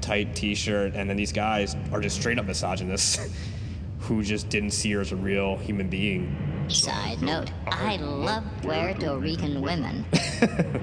tight 0.00 0.34
t-shirt 0.34 0.94
and 0.94 1.08
then 1.08 1.16
these 1.16 1.32
guys 1.32 1.76
are 1.92 2.00
just 2.00 2.16
straight 2.16 2.38
up 2.38 2.44
misogynists 2.46 3.18
who 4.00 4.22
just 4.22 4.48
didn't 4.48 4.70
see 4.70 4.92
her 4.92 5.00
as 5.00 5.12
a 5.12 5.16
real 5.16 5.56
human 5.56 5.88
being 5.88 6.34
Side 6.68 7.22
note, 7.22 7.50
I 7.66 7.96
love 7.96 8.44
Puerto 8.60 9.16
Rican 9.16 9.62
women. 9.62 10.04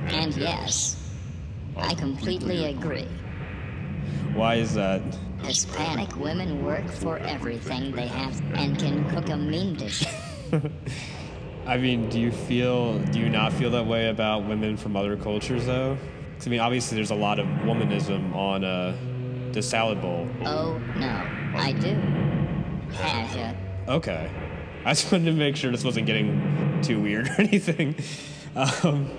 and 0.07 0.35
yes, 0.35 0.97
I 1.77 1.93
completely 1.93 2.65
agree. 2.65 3.07
why 4.33 4.55
is 4.55 4.73
that 4.73 5.03
Hispanic 5.43 6.15
women 6.15 6.65
work 6.65 6.87
for 6.89 7.19
everything 7.19 7.91
they 7.91 8.07
have 8.07 8.41
and 8.55 8.79
can 8.79 9.07
cook 9.11 9.29
a 9.29 9.37
mean 9.37 9.75
dish. 9.75 10.03
i 11.67 11.77
mean 11.77 12.07
do 12.09 12.19
you 12.19 12.31
feel 12.31 12.97
do 12.99 13.19
you 13.19 13.29
not 13.29 13.51
feel 13.53 13.69
that 13.71 13.85
way 13.85 14.09
about 14.09 14.45
women 14.45 14.77
from 14.77 14.95
other 14.95 15.17
cultures 15.17 15.65
though 15.65 15.97
i 16.45 16.49
mean 16.49 16.59
obviously 16.59 16.95
there's 16.95 17.11
a 17.11 17.15
lot 17.15 17.39
of 17.39 17.45
womanism 17.63 18.33
on 18.35 18.63
uh, 18.63 18.95
the 19.51 19.61
salad 19.61 20.01
bowl 20.01 20.27
Oh 20.45 20.77
no, 20.97 21.27
I 21.55 21.71
do. 21.71 21.95
Ya? 23.35 23.53
okay 23.87 24.29
i 24.85 24.91
just 24.91 25.11
wanted 25.11 25.25
to 25.25 25.31
make 25.33 25.55
sure 25.55 25.69
this 25.71 25.83
wasn't 25.83 26.05
getting 26.05 26.79
too 26.81 27.01
weird 27.01 27.27
or 27.37 27.41
anything 27.41 27.95
um, 28.55 29.09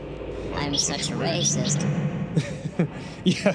I'm 0.54 0.74
such 0.76 1.10
a 1.10 1.14
racist. 1.14 1.84
Yeah. 3.24 3.54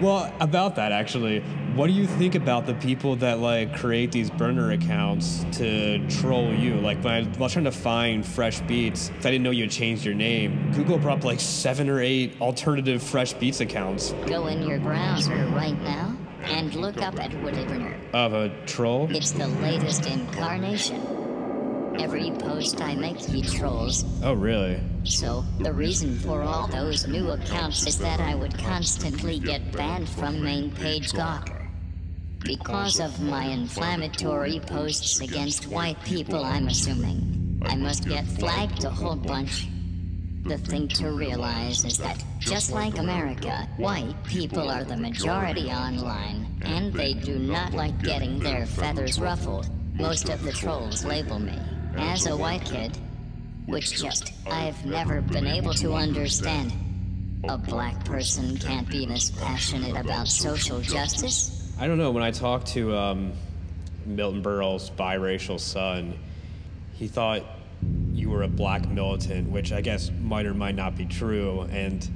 Well, 0.00 0.32
about 0.40 0.76
that 0.76 0.92
actually, 0.92 1.40
what 1.74 1.86
do 1.86 1.92
you 1.92 2.06
think 2.06 2.34
about 2.34 2.66
the 2.66 2.74
people 2.74 3.16
that 3.16 3.38
like 3.38 3.76
create 3.76 4.12
these 4.12 4.30
burner 4.30 4.72
accounts 4.72 5.44
to 5.52 6.06
troll 6.08 6.52
you? 6.52 6.74
Like 6.76 7.02
when 7.02 7.14
I 7.14 7.38
was 7.38 7.52
trying 7.52 7.64
to 7.64 7.72
find 7.72 8.24
Fresh 8.26 8.60
beats, 8.62 9.10
I 9.20 9.22
didn't 9.30 9.42
know 9.42 9.50
you 9.50 9.64
had 9.64 9.70
changed 9.70 10.04
your 10.04 10.14
name. 10.14 10.72
Google 10.72 10.98
brought 10.98 11.18
up 11.18 11.24
like 11.24 11.40
seven 11.40 11.88
or 11.88 12.00
eight 12.00 12.40
alternative 12.40 13.02
Fresh 13.02 13.34
Beats 13.34 13.60
accounts 13.60 14.12
Go 14.26 14.46
in 14.48 14.62
your 14.62 14.78
browser 14.80 15.34
right 15.54 15.80
now 15.82 16.16
and 16.44 16.74
look 16.74 17.00
up 17.00 17.18
at 17.18 17.30
Woodburner. 17.30 17.96
of 18.12 18.34
a 18.34 18.50
troll. 18.66 19.08
It's 19.14 19.30
the 19.32 19.48
latest 19.48 20.06
incarnation. 20.06 21.00
Every 21.98 22.32
post 22.32 22.80
I 22.80 22.94
make, 22.96 23.18
he 23.18 23.40
trolls. 23.42 24.04
Oh, 24.22 24.32
really? 24.32 24.80
So, 25.04 25.44
the 25.60 25.72
reason 25.72 26.18
for 26.18 26.42
all 26.42 26.66
those 26.66 27.06
new 27.06 27.30
accounts 27.30 27.86
is 27.86 27.98
that 27.98 28.20
I 28.20 28.34
would 28.34 28.56
constantly 28.58 29.38
get 29.38 29.70
banned 29.72 30.08
from 30.08 30.42
main 30.42 30.72
page 30.72 31.12
Gawker. 31.12 31.68
Because 32.40 33.00
of 33.00 33.20
my 33.22 33.44
inflammatory 33.44 34.60
posts 34.60 35.20
against 35.20 35.68
white 35.68 36.02
people, 36.04 36.44
I'm 36.44 36.66
assuming. 36.66 37.62
I 37.64 37.76
must 37.76 38.08
get 38.08 38.26
flagged 38.26 38.84
a 38.84 38.90
whole 38.90 39.16
bunch. 39.16 39.68
The 40.44 40.58
thing 40.58 40.88
to 40.88 41.12
realize 41.12 41.84
is 41.84 41.96
that, 41.98 42.22
just 42.38 42.72
like 42.72 42.98
America, 42.98 43.68
white 43.76 44.16
people 44.24 44.68
are 44.68 44.84
the 44.84 44.96
majority 44.96 45.70
online, 45.70 46.58
and 46.62 46.92
they 46.92 47.14
do 47.14 47.38
not 47.38 47.72
like 47.72 48.02
getting 48.02 48.40
their 48.40 48.66
feathers 48.66 49.18
ruffled. 49.20 49.70
Most 49.94 50.28
of 50.28 50.42
the 50.42 50.52
trolls 50.52 51.04
label 51.04 51.38
me 51.38 51.58
as 51.96 52.26
a 52.26 52.36
white 52.36 52.64
kid, 52.64 52.96
which 53.66 54.00
just 54.00 54.32
I've 54.50 54.84
never 54.84 55.20
been 55.20 55.46
able 55.46 55.74
to 55.74 55.94
understand. 55.94 56.72
A 57.48 57.58
black 57.58 58.04
person 58.04 58.56
can't 58.56 58.88
be 58.88 59.04
this 59.04 59.30
passionate 59.30 59.96
about 59.96 60.28
social 60.28 60.80
justice. 60.80 61.72
I 61.78 61.86
don't 61.86 61.98
know. 61.98 62.10
When 62.10 62.22
I 62.22 62.30
talked 62.30 62.68
to 62.68 62.96
um, 62.96 63.32
Milton 64.06 64.40
Berle's 64.40 64.90
biracial 64.90 65.60
son, 65.60 66.18
he 66.94 67.06
thought 67.06 67.42
you 68.12 68.30
were 68.30 68.44
a 68.44 68.48
black 68.48 68.88
militant, 68.88 69.50
which 69.50 69.72
I 69.72 69.82
guess 69.82 70.10
might 70.22 70.46
or 70.46 70.54
might 70.54 70.74
not 70.74 70.96
be 70.96 71.04
true. 71.04 71.62
And 71.70 72.08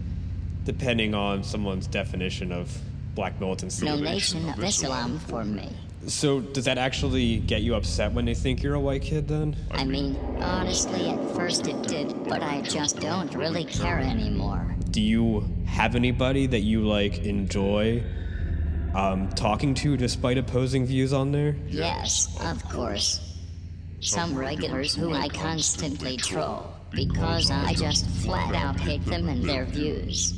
depending 0.65 1.15
on 1.15 1.43
someone's 1.43 1.87
definition 1.87 2.53
of 2.53 2.75
black 3.15 3.41
militancy. 3.41 3.85
No 3.85 3.97
nation 3.97 4.49
of 4.49 4.63
Islam 4.63 5.19
for 5.19 5.45
me. 5.45 5.69
So 6.07 6.41
does 6.41 6.65
that 6.65 6.79
actually 6.79 7.39
get 7.39 7.63
you 7.63 7.75
upset 7.75 8.13
when 8.13 8.25
they 8.25 8.35
think 8.35 8.63
you're 8.63 8.75
a 8.75 8.81
white 8.81 9.03
kid 9.03 9.29
then? 9.29 9.57
I 9.71 9.85
mean, 9.85 10.17
honestly, 10.41 11.09
at 11.09 11.37
first 11.37 11.67
it 11.67 11.83
did, 11.83 12.25
but 12.25 12.43
I 12.43 12.63
just 12.63 13.01
don't 13.01 13.35
really 13.35 13.65
care 13.65 13.99
anymore. 13.99 14.75
Do 14.91 15.03
you 15.03 15.49
have 15.67 15.95
anybody 15.97 16.47
that 16.47 16.61
you 16.61 16.87
like 16.87 17.19
enjoy 17.19 18.03
um, 18.95 19.29
talking 19.31 19.75
to 19.75 19.97
despite 19.97 20.39
opposing 20.39 20.87
views 20.87 21.13
on 21.13 21.33
there? 21.33 21.57
Yes, 21.67 22.39
of 22.43 22.63
course. 22.69 23.37
Some 24.01 24.35
regulars 24.37 24.95
who 24.95 25.13
I 25.13 25.29
constantly 25.29 26.17
troll 26.17 26.73
because 26.91 27.51
I 27.51 27.75
just 27.75 28.09
flat 28.23 28.55
out 28.55 28.79
hate 28.79 29.05
them 29.05 29.29
and 29.29 29.45
their 29.45 29.65
views. 29.65 30.33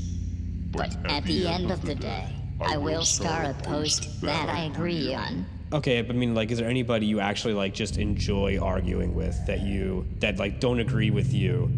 But 0.72 0.96
at 1.06 1.24
the 1.24 1.46
end 1.46 1.70
of 1.70 1.82
the 1.82 1.94
day, 1.94 2.26
I 2.60 2.76
will 2.76 3.04
star 3.04 3.44
a 3.44 3.54
post 3.54 4.20
that 4.20 4.48
I 4.48 4.64
agree 4.64 5.14
on. 5.14 5.46
Okay, 5.72 6.02
but 6.02 6.16
I 6.16 6.18
mean, 6.18 6.34
like, 6.34 6.50
is 6.50 6.58
there 6.58 6.68
anybody 6.68 7.06
you 7.06 7.20
actually 7.20 7.54
like 7.54 7.74
just 7.74 7.96
enjoy 7.96 8.58
arguing 8.58 9.14
with 9.14 9.46
that 9.46 9.60
you 9.60 10.06
that 10.18 10.38
like 10.38 10.60
don't 10.60 10.80
agree 10.80 11.10
with 11.10 11.32
you, 11.32 11.70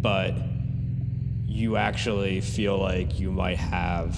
but 0.00 0.34
you 1.46 1.76
actually 1.76 2.40
feel 2.40 2.78
like 2.78 3.18
you 3.18 3.30
might 3.30 3.58
have, 3.58 4.16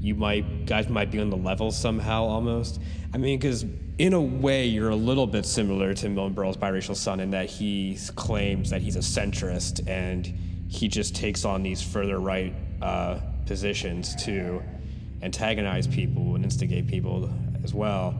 you 0.00 0.14
might 0.14 0.66
guys 0.66 0.88
might 0.88 1.10
be 1.10 1.20
on 1.20 1.30
the 1.30 1.36
level 1.36 1.70
somehow 1.70 2.24
almost. 2.24 2.80
I 3.12 3.18
mean, 3.18 3.38
because 3.38 3.66
in 3.98 4.14
a 4.14 4.20
way, 4.20 4.64
you're 4.64 4.88
a 4.88 4.96
little 4.96 5.26
bit 5.26 5.44
similar 5.44 5.92
to 5.94 6.08
Milton 6.08 6.34
Berle's 6.34 6.56
biracial 6.56 6.96
son 6.96 7.20
in 7.20 7.30
that 7.32 7.50
he 7.50 7.98
claims 8.16 8.70
that 8.70 8.80
he's 8.80 8.96
a 8.96 9.00
centrist 9.00 9.86
and 9.86 10.26
he 10.68 10.88
just 10.88 11.14
takes 11.14 11.44
on 11.44 11.62
these 11.62 11.82
further 11.82 12.18
right 12.18 12.54
uh, 12.80 13.20
positions 13.44 14.14
to 14.24 14.62
antagonize 15.22 15.86
people 15.86 16.34
and 16.34 16.44
instigate 16.44 16.86
people 16.86 17.30
as 17.62 17.74
well. 17.74 18.14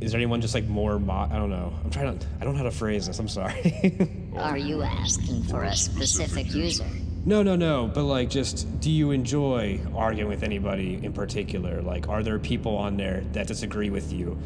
Is 0.00 0.12
there 0.12 0.18
anyone 0.18 0.40
just 0.42 0.54
like 0.54 0.66
more? 0.66 0.98
Mo- 0.98 1.28
I 1.30 1.36
don't 1.36 1.48
know. 1.50 1.72
I'm 1.82 1.90
trying 1.90 2.18
to. 2.18 2.26
I 2.40 2.44
don't 2.44 2.52
know 2.52 2.58
how 2.58 2.64
to 2.64 2.70
phrase 2.70 3.06
this. 3.06 3.18
I'm 3.18 3.28
sorry. 3.28 4.10
Are 4.36 4.58
you 4.58 4.82
asking 4.82 5.44
for 5.44 5.62
a 5.62 5.74
specific 5.74 6.52
user? 6.54 6.86
no, 7.24 7.42
no, 7.42 7.56
no. 7.56 7.90
But 7.92 8.04
like, 8.04 8.28
just 8.28 8.80
do 8.80 8.90
you 8.90 9.10
enjoy 9.10 9.80
arguing 9.94 10.28
with 10.28 10.42
anybody 10.42 11.00
in 11.02 11.12
particular? 11.12 11.80
Like, 11.80 12.08
are 12.08 12.22
there 12.22 12.38
people 12.38 12.76
on 12.76 12.96
there 12.96 13.24
that 13.32 13.46
disagree 13.46 13.90
with 13.90 14.12
you 14.12 14.38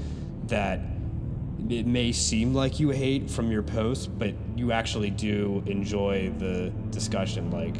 that 0.46 0.80
it 1.68 1.86
may 1.86 2.10
seem 2.12 2.54
like 2.54 2.80
you 2.80 2.90
hate 2.90 3.28
from 3.28 3.50
your 3.50 3.62
posts, 3.62 4.06
but 4.06 4.34
you 4.56 4.72
actually 4.72 5.10
do 5.10 5.62
enjoy 5.66 6.32
the 6.38 6.72
discussion? 6.90 7.50
Like, 7.50 7.76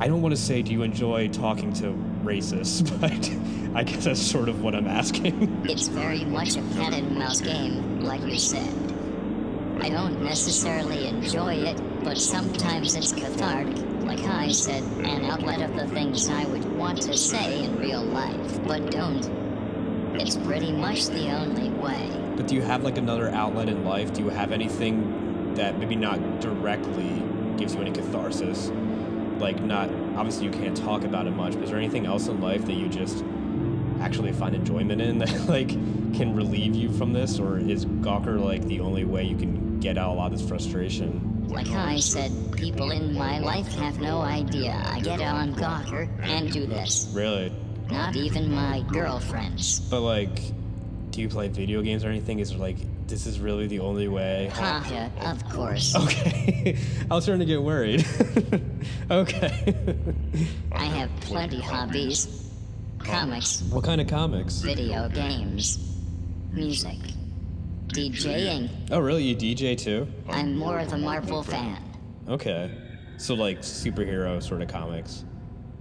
I 0.00 0.08
don't 0.08 0.20
want 0.20 0.34
to 0.34 0.40
say, 0.40 0.62
do 0.62 0.72
you 0.72 0.82
enjoy 0.82 1.28
talking 1.28 1.72
to 1.74 1.94
racists, 2.22 2.82
but 3.00 3.76
I 3.76 3.84
guess 3.84 4.04
that's 4.04 4.20
sort 4.20 4.48
of 4.48 4.62
what 4.62 4.74
I'm 4.74 4.86
asking. 4.86 5.64
It's 5.68 5.88
very 5.88 6.24
much 6.24 6.56
a 6.56 6.62
cat 6.74 6.94
and 6.94 7.16
mouse 7.16 7.40
game, 7.40 8.00
like 8.00 8.22
you 8.22 8.38
said. 8.38 8.72
I 9.80 9.88
don't 9.88 10.22
necessarily 10.22 11.08
enjoy 11.08 11.54
it, 11.54 11.80
but 12.04 12.18
sometimes 12.18 12.94
it's 12.94 13.12
cathartic, 13.12 13.76
like 14.02 14.20
I 14.20 14.52
said, 14.52 14.82
an 15.04 15.24
outlet 15.24 15.62
of 15.62 15.74
the 15.74 15.86
things 15.88 16.28
I 16.28 16.44
would 16.44 16.64
want 16.76 17.02
to 17.02 17.16
say 17.16 17.64
in 17.64 17.78
real 17.78 18.02
life, 18.02 18.62
but 18.66 18.90
don't. 18.90 19.24
It's 20.20 20.36
pretty 20.36 20.72
much 20.72 21.06
the 21.06 21.30
only 21.30 21.70
way. 21.70 22.08
But 22.36 22.46
do 22.46 22.54
you 22.54 22.62
have 22.62 22.84
like 22.84 22.98
another 22.98 23.30
outlet 23.30 23.68
in 23.68 23.84
life? 23.84 24.12
Do 24.12 24.22
you 24.22 24.28
have 24.28 24.52
anything 24.52 25.54
that 25.54 25.78
maybe 25.78 25.96
not 25.96 26.40
directly 26.40 27.22
gives 27.56 27.74
you 27.74 27.80
any 27.80 27.90
catharsis? 27.92 28.70
Like, 29.42 29.60
not 29.60 29.90
obviously 30.16 30.46
you 30.46 30.52
can't 30.52 30.76
talk 30.76 31.02
about 31.02 31.26
it 31.26 31.32
much, 31.32 31.54
but 31.54 31.64
is 31.64 31.70
there 31.70 31.78
anything 31.78 32.06
else 32.06 32.28
in 32.28 32.40
life 32.40 32.64
that 32.66 32.74
you 32.74 32.88
just 32.88 33.24
actually 34.00 34.32
find 34.32 34.54
enjoyment 34.54 35.02
in 35.02 35.18
that 35.22 35.48
like 35.48 35.68
can 36.14 36.34
relieve 36.34 36.76
you 36.76 36.90
from 36.92 37.12
this, 37.12 37.40
or 37.40 37.58
is 37.58 37.84
Gawker 37.84 38.40
like 38.40 38.64
the 38.66 38.78
only 38.78 39.04
way 39.04 39.24
you 39.24 39.36
can 39.36 39.80
get 39.80 39.98
out 39.98 40.10
a 40.10 40.14
lot 40.14 40.32
of 40.32 40.38
this 40.38 40.48
frustration? 40.48 41.48
Like 41.48 41.68
I 41.70 41.98
said, 41.98 42.30
people 42.56 42.92
in 42.92 43.14
my 43.14 43.40
life 43.40 43.66
have 43.74 44.00
no 44.00 44.20
idea 44.20 44.80
I 44.86 45.00
get 45.00 45.20
on 45.20 45.54
Gawker 45.56 46.08
and 46.22 46.50
do 46.52 46.64
this. 46.64 47.10
Really? 47.12 47.52
Not 47.90 48.14
even 48.14 48.54
my 48.54 48.84
girlfriends. 48.92 49.80
But 49.80 50.02
like, 50.02 50.40
do 51.10 51.20
you 51.20 51.28
play 51.28 51.48
video 51.48 51.82
games 51.82 52.04
or 52.04 52.08
anything? 52.08 52.38
Is 52.38 52.50
there 52.50 52.58
like 52.58 52.78
this 53.06 53.26
is 53.26 53.40
really 53.40 53.66
the 53.66 53.80
only 53.80 54.08
way? 54.08 54.50
Haha, 54.52 55.08
of 55.30 55.48
course. 55.48 55.94
Okay, 56.02 56.78
I 57.10 57.14
was 57.14 57.24
starting 57.24 57.40
to 57.40 57.46
get 57.46 57.62
worried. 57.62 58.06
okay. 59.10 59.94
I 60.72 60.84
have 60.84 61.10
plenty 61.20 61.60
hobbies. 61.60 62.50
Comics, 62.98 63.62
what 63.70 63.82
kind 63.82 64.00
of 64.00 64.06
comics? 64.06 64.60
video 64.60 65.08
games, 65.08 65.78
music, 66.52 66.98
DJing. 67.88 68.70
Oh, 68.92 69.00
really? 69.00 69.24
You 69.24 69.36
DJ 69.36 69.76
too? 69.76 70.06
I'm 70.28 70.56
more 70.56 70.78
of 70.78 70.92
a 70.92 70.98
Marvel 70.98 71.42
fan. 71.42 71.82
Okay. 72.28 72.70
So 73.18 73.34
like 73.34 73.60
superhero 73.60 74.42
sort 74.42 74.62
of 74.62 74.68
comics. 74.68 75.24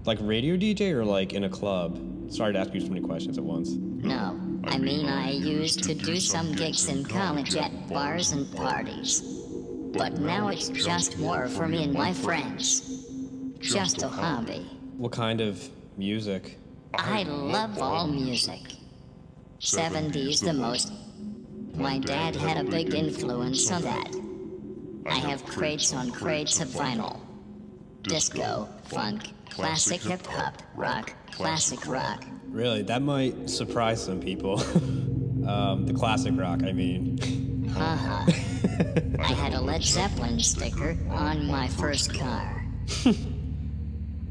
Like 0.06 0.18
radio 0.22 0.56
DJ 0.58 0.92
or 0.94 1.06
like 1.06 1.34
in 1.34 1.44
a 1.44 1.50
club? 1.50 2.00
Sorry 2.32 2.54
to 2.54 2.60
ask 2.60 2.74
you 2.74 2.82
so 2.82 2.88
many 2.88 3.02
questions 3.02 3.38
at 3.38 3.44
once. 3.44 3.70
No, 3.72 4.34
I 4.64 4.78
mean 4.78 5.08
I 5.08 5.32
used 5.32 5.84
to 5.84 5.94
do 5.94 6.20
some 6.20 6.54
gigs 6.54 6.88
in 6.88 7.04
college 7.06 7.56
at 7.56 7.90
bars 7.90 8.32
and 8.32 8.52
parties. 8.56 9.22
But 9.94 10.20
now 10.20 10.50
it's 10.50 10.70
just 10.70 11.18
more 11.18 11.48
for 11.48 11.68
me 11.68 11.84
and 11.84 11.94
my 11.94 12.14
friends. 12.14 13.06
Just 13.60 14.04
a 14.04 14.08
hobby. 14.08 14.66
What 14.98 15.12
kind 15.12 15.42
of 15.42 15.70
music? 15.98 16.58
I 16.94 17.24
love 17.24 17.80
all 17.80 18.08
music. 18.08 18.62
70s 19.60 20.44
the 20.44 20.54
most. 20.54 20.92
My 21.76 22.00
dad 22.00 22.36
had 22.36 22.58
a 22.58 22.70
big 22.70 22.94
influence 22.94 23.72
on 23.72 23.82
that. 23.84 24.16
I 25.06 25.16
have 25.16 25.46
crates 25.46 25.94
on 25.94 26.12
crates 26.12 26.60
of 26.62 26.68
vinyl. 26.70 27.20
Disco, 28.04 28.68
funk, 28.86 29.32
classic 29.50 30.02
hip 30.02 30.26
hop, 30.26 30.62
rock, 30.76 31.14
classic 31.32 31.88
rock. 31.88 32.26
Really? 32.52 32.84
That 32.84 33.02
might 33.02 33.50
surprise 33.50 34.04
some 34.04 34.20
people. 34.20 34.60
um, 35.48 35.86
the 35.88 35.94
classic 35.94 36.34
rock, 36.38 36.64
I 36.64 36.72
mean. 36.72 37.68
Haha. 37.70 38.32
I 39.20 39.34
had 39.34 39.54
a 39.54 39.62
Led 39.62 39.84
Zeppelin 39.84 40.40
sticker 40.40 40.98
on 41.10 41.48
my 41.48 41.68
first 41.68 42.14
car. 42.14 42.64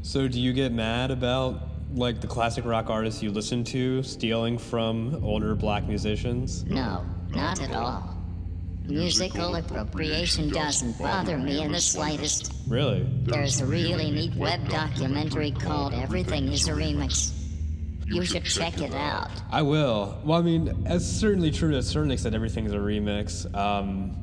So 0.03 0.27
do 0.27 0.39
you 0.39 0.51
get 0.51 0.71
mad 0.71 1.11
about 1.11 1.69
like 1.93 2.21
the 2.21 2.27
classic 2.27 2.65
rock 2.65 2.89
artists 2.89 3.21
you 3.21 3.31
listen 3.31 3.63
to 3.65 4.01
stealing 4.01 4.57
from 4.57 5.23
older 5.23 5.53
black 5.55 5.87
musicians? 5.87 6.65
No, 6.65 7.05
not 7.29 7.61
at 7.61 7.71
all. 7.71 8.17
Musical 8.85 9.55
appropriation 9.55 10.49
doesn't 10.49 10.97
bother 10.97 11.37
me 11.37 11.61
in 11.61 11.71
the 11.71 11.79
slightest. 11.79 12.51
Really? 12.67 13.07
There's 13.23 13.61
a 13.61 13.65
really 13.65 14.09
neat 14.09 14.35
web 14.35 14.67
documentary 14.69 15.51
called 15.51 15.93
Everything 15.93 16.47
is 16.47 16.67
a 16.67 16.71
Remix. 16.71 17.31
You 18.13 18.25
should 18.25 18.45
check 18.45 18.79
it 18.81 18.93
out. 18.93 19.29
I 19.51 19.61
will. 19.61 20.19
Well, 20.23 20.37
I 20.37 20.41
mean, 20.41 20.83
that's 20.83 21.05
certainly 21.05 21.51
true 21.51 21.71
to 21.71 21.77
a 21.77 21.83
certain 21.83 22.11
extent. 22.11 22.35
Everything's 22.35 22.73
a 22.73 22.77
remix. 22.77 23.53
Um, 23.55 24.15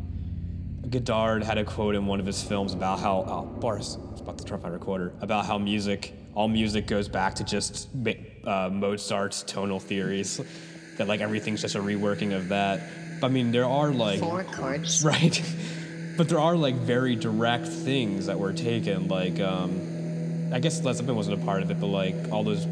Godard 0.88 1.42
had 1.42 1.58
a 1.58 1.64
quote 1.64 1.94
in 1.94 2.06
one 2.06 2.20
of 2.20 2.26
his 2.26 2.42
films 2.42 2.72
about 2.72 3.00
how 3.00 3.24
oh, 3.26 3.60
Boris 3.60 3.98
is 4.14 4.20
about 4.20 4.38
to 4.38 4.44
turn 4.44 4.58
off 4.58 4.62
my 4.62 4.70
recorder 4.70 5.12
about 5.20 5.46
how 5.46 5.58
music, 5.58 6.14
all 6.34 6.48
music 6.48 6.86
goes 6.86 7.08
back 7.08 7.34
to 7.36 7.44
just 7.44 7.88
uh, 8.46 8.70
Mozart's 8.70 9.42
tonal 9.42 9.80
theories. 9.80 10.40
That 10.96 11.08
like 11.08 11.20
everything's 11.20 11.62
just 11.62 11.74
a 11.74 11.80
reworking 11.80 12.34
of 12.34 12.48
that. 12.48 12.80
But 13.20 13.28
I 13.28 13.30
mean, 13.30 13.52
there 13.52 13.66
are 13.66 13.90
like 13.90 14.20
Four 14.20 14.44
chords. 14.44 15.04
right, 15.04 15.40
but 16.16 16.28
there 16.28 16.40
are 16.40 16.56
like 16.56 16.74
very 16.74 17.16
direct 17.16 17.66
things 17.66 18.26
that 18.26 18.38
were 18.38 18.52
taken. 18.52 19.08
Like, 19.08 19.40
um, 19.40 20.50
I 20.52 20.58
guess 20.58 20.82
Led 20.82 20.96
Zeppelin 20.96 21.16
wasn't 21.16 21.40
a 21.40 21.44
part 21.44 21.62
of 21.62 21.70
it, 21.70 21.80
but 21.80 21.86
like 21.86 22.16
all 22.32 22.42
those 22.42 22.66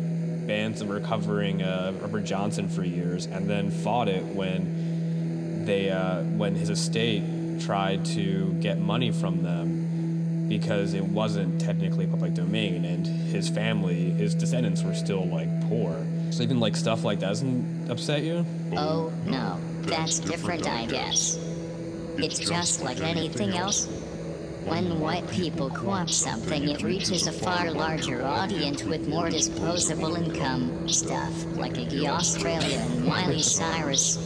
bands 0.47 0.81
that 0.81 0.89
were 0.89 1.01
covering 1.01 1.63
uh, 1.63 1.93
Robert 2.01 2.25
Johnson 2.25 2.69
for 2.69 2.85
years, 2.85 3.27
and 3.27 3.49
then 3.49 3.71
fought 3.71 4.09
it 4.09 4.25
when 4.25 5.65
they 5.65 5.91
uh, 5.91 6.23
when 6.23 6.55
his 6.55 6.71
estate 6.71 7.23
tried 7.61 8.05
to 8.05 8.53
get 8.61 8.79
money 8.79 9.11
from 9.11 9.43
them 9.43 10.49
because 10.49 10.95
it 10.95 11.05
wasn't 11.05 11.61
technically 11.61 12.07
public 12.07 12.35
domain, 12.35 12.85
and 12.85 13.07
his 13.07 13.49
family, 13.49 14.11
his 14.11 14.35
descendants, 14.35 14.83
were 14.83 14.95
still 14.95 15.27
like 15.27 15.49
poor. 15.69 16.07
So 16.31 16.43
even 16.43 16.61
like 16.61 16.77
stuff 16.77 17.05
like 17.05 17.21
that 17.21 17.27
doesn't 17.29 17.91
upset 17.91 18.23
you. 18.23 18.45
Oh, 18.77 19.13
no. 19.25 19.59
That's 19.83 20.19
different, 20.19 20.69
I 20.69 20.87
guess. 20.87 21.39
It's 22.17 22.39
just 22.39 22.83
like 22.83 23.01
anything 23.01 23.51
else. 23.51 23.89
When 24.67 24.99
white 24.99 25.29
people 25.31 25.71
co-opt 25.71 26.11
something, 26.11 26.69
it 26.69 26.83
reaches 26.83 27.29
a 27.29 27.33
far 27.33 27.71
larger 27.71 28.25
audience 28.25 28.83
with 28.83 29.07
more 29.09 29.31
disposable 29.31 30.17
income. 30.17 30.89
Stuff 30.89 31.33
like 31.57 31.75
Iggy 31.75 32.05
Azalea 32.13 32.81
and 32.81 33.05
Miley 33.07 33.43
Cyrus. 33.43 34.19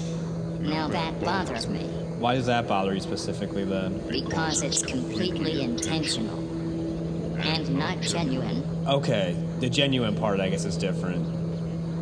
Now 0.58 0.88
that 0.88 1.20
bothers 1.20 1.68
me, 1.68 1.84
Why 2.18 2.34
does 2.36 2.46
that 2.46 2.66
bother 2.66 2.94
you 2.94 3.00
specifically 3.00 3.64
then? 3.64 3.98
because 4.08 4.62
it's 4.62 4.82
completely 4.82 5.62
intentional. 5.62 6.38
And 7.40 7.76
not 7.78 8.00
genuine. 8.00 8.64
Okay, 8.86 9.36
the 9.60 9.68
genuine 9.68 10.16
part, 10.16 10.40
I 10.40 10.48
guess, 10.48 10.64
is 10.64 10.76
different. 10.76 11.26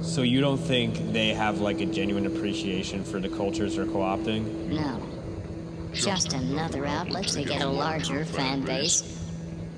So 0.05 0.22
you 0.22 0.41
don't 0.41 0.59
think 0.59 1.12
they 1.12 1.34
have 1.34 1.61
like 1.61 1.80
a 1.80 1.86
genuine 1.86 2.26
appreciation 2.26 3.03
for 3.03 3.18
the 3.20 3.28
cultures 3.28 3.74
they're 3.76 3.84
co-opting? 3.84 4.45
No. 4.68 5.01
Just 5.99 6.32
another 6.32 6.86
outlet 6.86 7.26
to 7.28 7.42
get 7.42 7.61
a 7.61 7.66
larger 7.66 8.24
fan 8.24 8.62
base. 8.62 9.20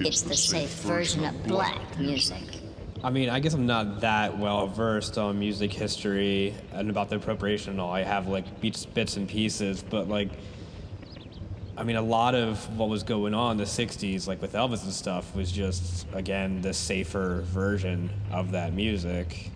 It's 0.00 0.20
the 0.20 0.36
safe 0.36 0.70
version 0.82 1.24
of 1.24 1.42
black 1.44 1.98
music. 1.98 2.42
I 3.02 3.08
mean, 3.08 3.30
I 3.30 3.40
guess 3.40 3.54
I'm 3.54 3.66
not 3.66 4.00
that 4.02 4.38
well 4.38 4.66
versed 4.66 5.16
on 5.16 5.38
music 5.38 5.72
history 5.72 6.54
and 6.72 6.90
about 6.90 7.08
the 7.08 7.16
appropriation 7.16 7.72
and 7.72 7.80
all. 7.80 7.90
I 7.90 8.02
have 8.02 8.28
like 8.28 8.60
bits, 8.60 8.84
bits 8.84 9.16
and 9.16 9.26
pieces, 9.26 9.82
but 9.82 10.08
like, 10.08 10.28
I 11.78 11.84
mean, 11.84 11.96
a 11.96 12.02
lot 12.02 12.34
of 12.34 12.76
what 12.76 12.90
was 12.90 13.02
going 13.02 13.32
on 13.32 13.52
in 13.52 13.56
the 13.56 13.64
'60s, 13.64 14.26
like 14.28 14.42
with 14.42 14.52
Elvis 14.52 14.84
and 14.84 14.92
stuff, 14.92 15.34
was 15.34 15.50
just 15.50 16.06
again 16.12 16.60
the 16.60 16.74
safer 16.74 17.40
version 17.46 18.10
of 18.30 18.50
that 18.50 18.74
music. 18.74 19.50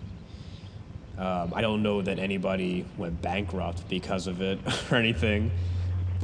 Um, 1.19 1.53
I 1.55 1.61
don't 1.61 1.83
know 1.83 2.01
that 2.01 2.17
anybody 2.17 2.85
went 2.97 3.21
bankrupt 3.21 3.87
because 3.87 4.25
of 4.25 4.41
it 4.41 4.59
or 4.91 4.95
anything, 4.95 5.51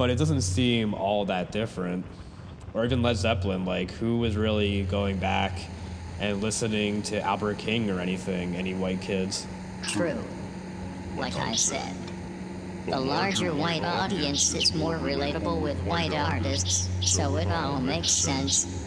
but 0.02 0.10
it 0.10 0.18
doesn't 0.18 0.42
seem 0.42 0.94
all 0.94 1.26
that 1.26 1.52
different. 1.52 2.04
Or 2.74 2.84
even 2.84 3.02
Led 3.02 3.18
Zeppelin, 3.18 3.64
like 3.64 3.92
who 3.92 4.18
was 4.18 4.36
really 4.36 4.82
going 4.82 5.16
back 5.18 5.56
and 6.18 6.42
listening 6.42 7.02
to 7.02 7.22
Albert 7.22 7.58
King 7.58 7.88
or 7.88 8.00
anything? 8.00 8.56
Any 8.56 8.74
white 8.74 9.00
kids? 9.00 9.46
True. 9.84 10.20
Like 11.16 11.36
I 11.36 11.54
said, 11.54 11.94
the 12.88 12.98
larger 12.98 13.54
white 13.54 13.84
audience 13.84 14.52
is 14.54 14.74
more 14.74 14.96
relatable 14.96 15.62
with 15.62 15.78
white 15.84 16.14
artists, 16.14 16.88
so 17.00 17.36
it 17.36 17.46
all 17.46 17.80
makes 17.80 18.10
sense. 18.10 18.84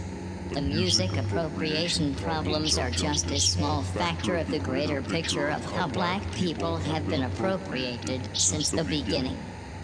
The 0.51 0.61
music 0.61 1.16
appropriation 1.16 2.13
problems 2.16 2.78
are 2.78 2.91
just 2.91 3.32
a 3.32 3.39
small 3.39 3.84
factor 3.84 4.36
of 4.36 4.51
the 4.51 4.59
greater 4.59 5.01
picture 5.01 5.47
of 5.47 5.63
how 5.63 5.88
black 5.88 6.30
people 6.34 6.76
have 6.76 7.07
been 7.07 7.24
appropriated 7.24 8.36
since 8.36 8.70
the 8.70 8.84
beginning. 8.84 9.38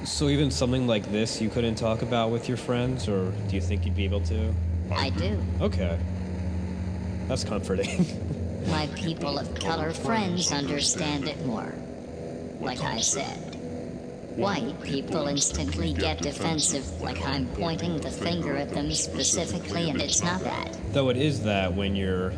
So 0.04 0.30
even 0.30 0.50
something 0.52 0.88
like 0.88 1.10
this 1.12 1.42
you 1.42 1.50
couldn't 1.50 1.76
talk 1.76 2.02
about 2.02 2.32
with 2.32 2.48
your 2.48 2.58
friends, 2.58 3.08
or 3.08 3.32
do 3.48 3.56
you 3.56 3.62
think 3.62 3.86
you'd 3.86 3.96
be 3.96 4.06
able 4.06 4.22
to? 4.22 4.54
I 4.92 5.10
do. 5.12 5.40
Okay. 5.62 5.98
That's 7.28 7.44
comforting. 7.44 8.06
My 8.68 8.88
people 8.96 9.38
of 9.40 9.54
color 9.56 9.92
friends 9.94 10.52
understand 10.52 11.28
it 11.28 11.46
more. 11.46 11.74
Like 12.60 12.82
I 12.82 13.00
said, 13.00 13.52
White 14.36 14.82
people 14.82 15.28
instantly 15.28 15.94
get 15.94 16.20
defensive, 16.22 17.02
like 17.02 17.22
I'm 17.22 17.48
pointing 17.48 18.00
the 18.00 18.10
finger 18.10 18.56
at 18.56 18.70
them 18.70 18.92
specifically, 18.94 19.90
and 19.90 20.02
it's 20.02 20.24
not 20.24 20.42
that. 20.42 20.78
Though 20.94 21.10
it 21.10 21.18
is 21.18 21.44
that 21.44 21.74
when 21.76 21.96
you're 21.98 22.32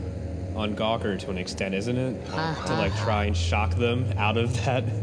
on 0.55 0.75
Gawker 0.75 1.19
to 1.19 1.29
an 1.29 1.37
extent, 1.37 1.75
isn't 1.75 1.97
it? 1.97 2.29
Uh-huh. 2.31 2.67
To 2.67 2.73
like 2.73 2.95
try 2.97 3.25
and 3.25 3.37
shock 3.37 3.75
them 3.75 4.11
out 4.17 4.37
of 4.37 4.53
that. 4.65 4.83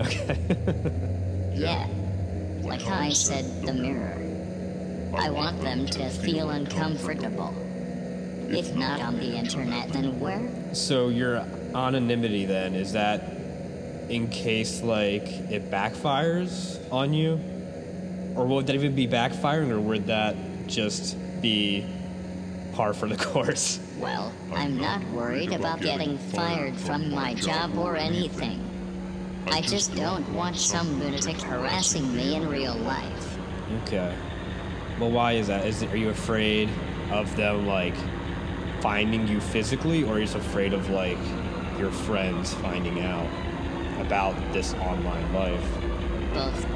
Okay. 0.00 0.36
Yeah. 1.54 1.86
Like 2.64 2.86
I 2.86 3.10
said, 3.10 3.62
the 3.62 3.74
mirror. 3.74 4.20
I 5.16 5.30
want 5.30 5.60
them 5.60 5.86
to 5.86 6.08
feel 6.08 6.50
uncomfortable. 6.50 7.54
If 8.48 8.74
not 8.74 9.00
on 9.00 9.18
the 9.18 9.36
internet, 9.36 9.92
then 9.92 10.18
where? 10.20 10.74
so 10.74 11.08
your 11.08 11.36
anonymity 11.74 12.46
then 12.46 12.74
is 12.74 12.92
that 12.92 13.20
in 14.08 14.28
case 14.28 14.82
like 14.82 15.26
it 15.50 15.70
backfires 15.70 16.78
on 16.92 17.12
you, 17.12 17.40
or 18.36 18.46
would 18.46 18.66
that 18.66 18.74
even 18.74 18.94
be 18.94 19.06
backfiring, 19.06 19.70
or 19.70 19.80
would 19.80 20.06
that 20.06 20.36
just 20.66 21.16
be 21.40 21.86
par 22.74 22.92
for 22.92 23.08
the 23.08 23.16
course? 23.32 23.78
Well, 23.98 24.32
I'm 24.52 24.76
not 24.76 25.02
worried 25.10 25.52
about 25.52 25.80
getting 25.80 26.18
fired 26.18 26.76
from 26.76 27.10
my 27.10 27.34
job 27.34 27.78
or 27.78 27.96
anything. 27.96 28.60
I 29.46 29.60
just 29.60 29.94
don't 29.94 30.28
want 30.34 30.56
some 30.56 31.00
lunatic 31.00 31.40
harassing 31.40 32.14
me 32.16 32.34
in 32.34 32.48
real 32.48 32.74
life. 32.76 33.38
Okay. 33.82 34.14
Well, 34.98 35.10
why 35.10 35.32
is 35.32 35.48
that? 35.48 35.66
Is 35.66 35.82
it, 35.82 35.92
are 35.92 35.96
you 35.96 36.10
afraid 36.10 36.68
of 37.10 37.34
them 37.36 37.66
like 37.66 37.94
finding 38.80 39.26
you 39.28 39.40
physically, 39.40 40.04
or 40.04 40.14
are 40.14 40.18
you 40.18 40.24
just 40.26 40.36
afraid 40.36 40.72
of 40.72 40.90
like 40.90 41.18
your 41.78 41.90
friends 41.90 42.54
finding 42.54 43.00
out 43.00 43.28
about 44.00 44.34
this 44.52 44.74
online 44.74 45.32
life? 45.32 45.64
Both. 46.32 46.66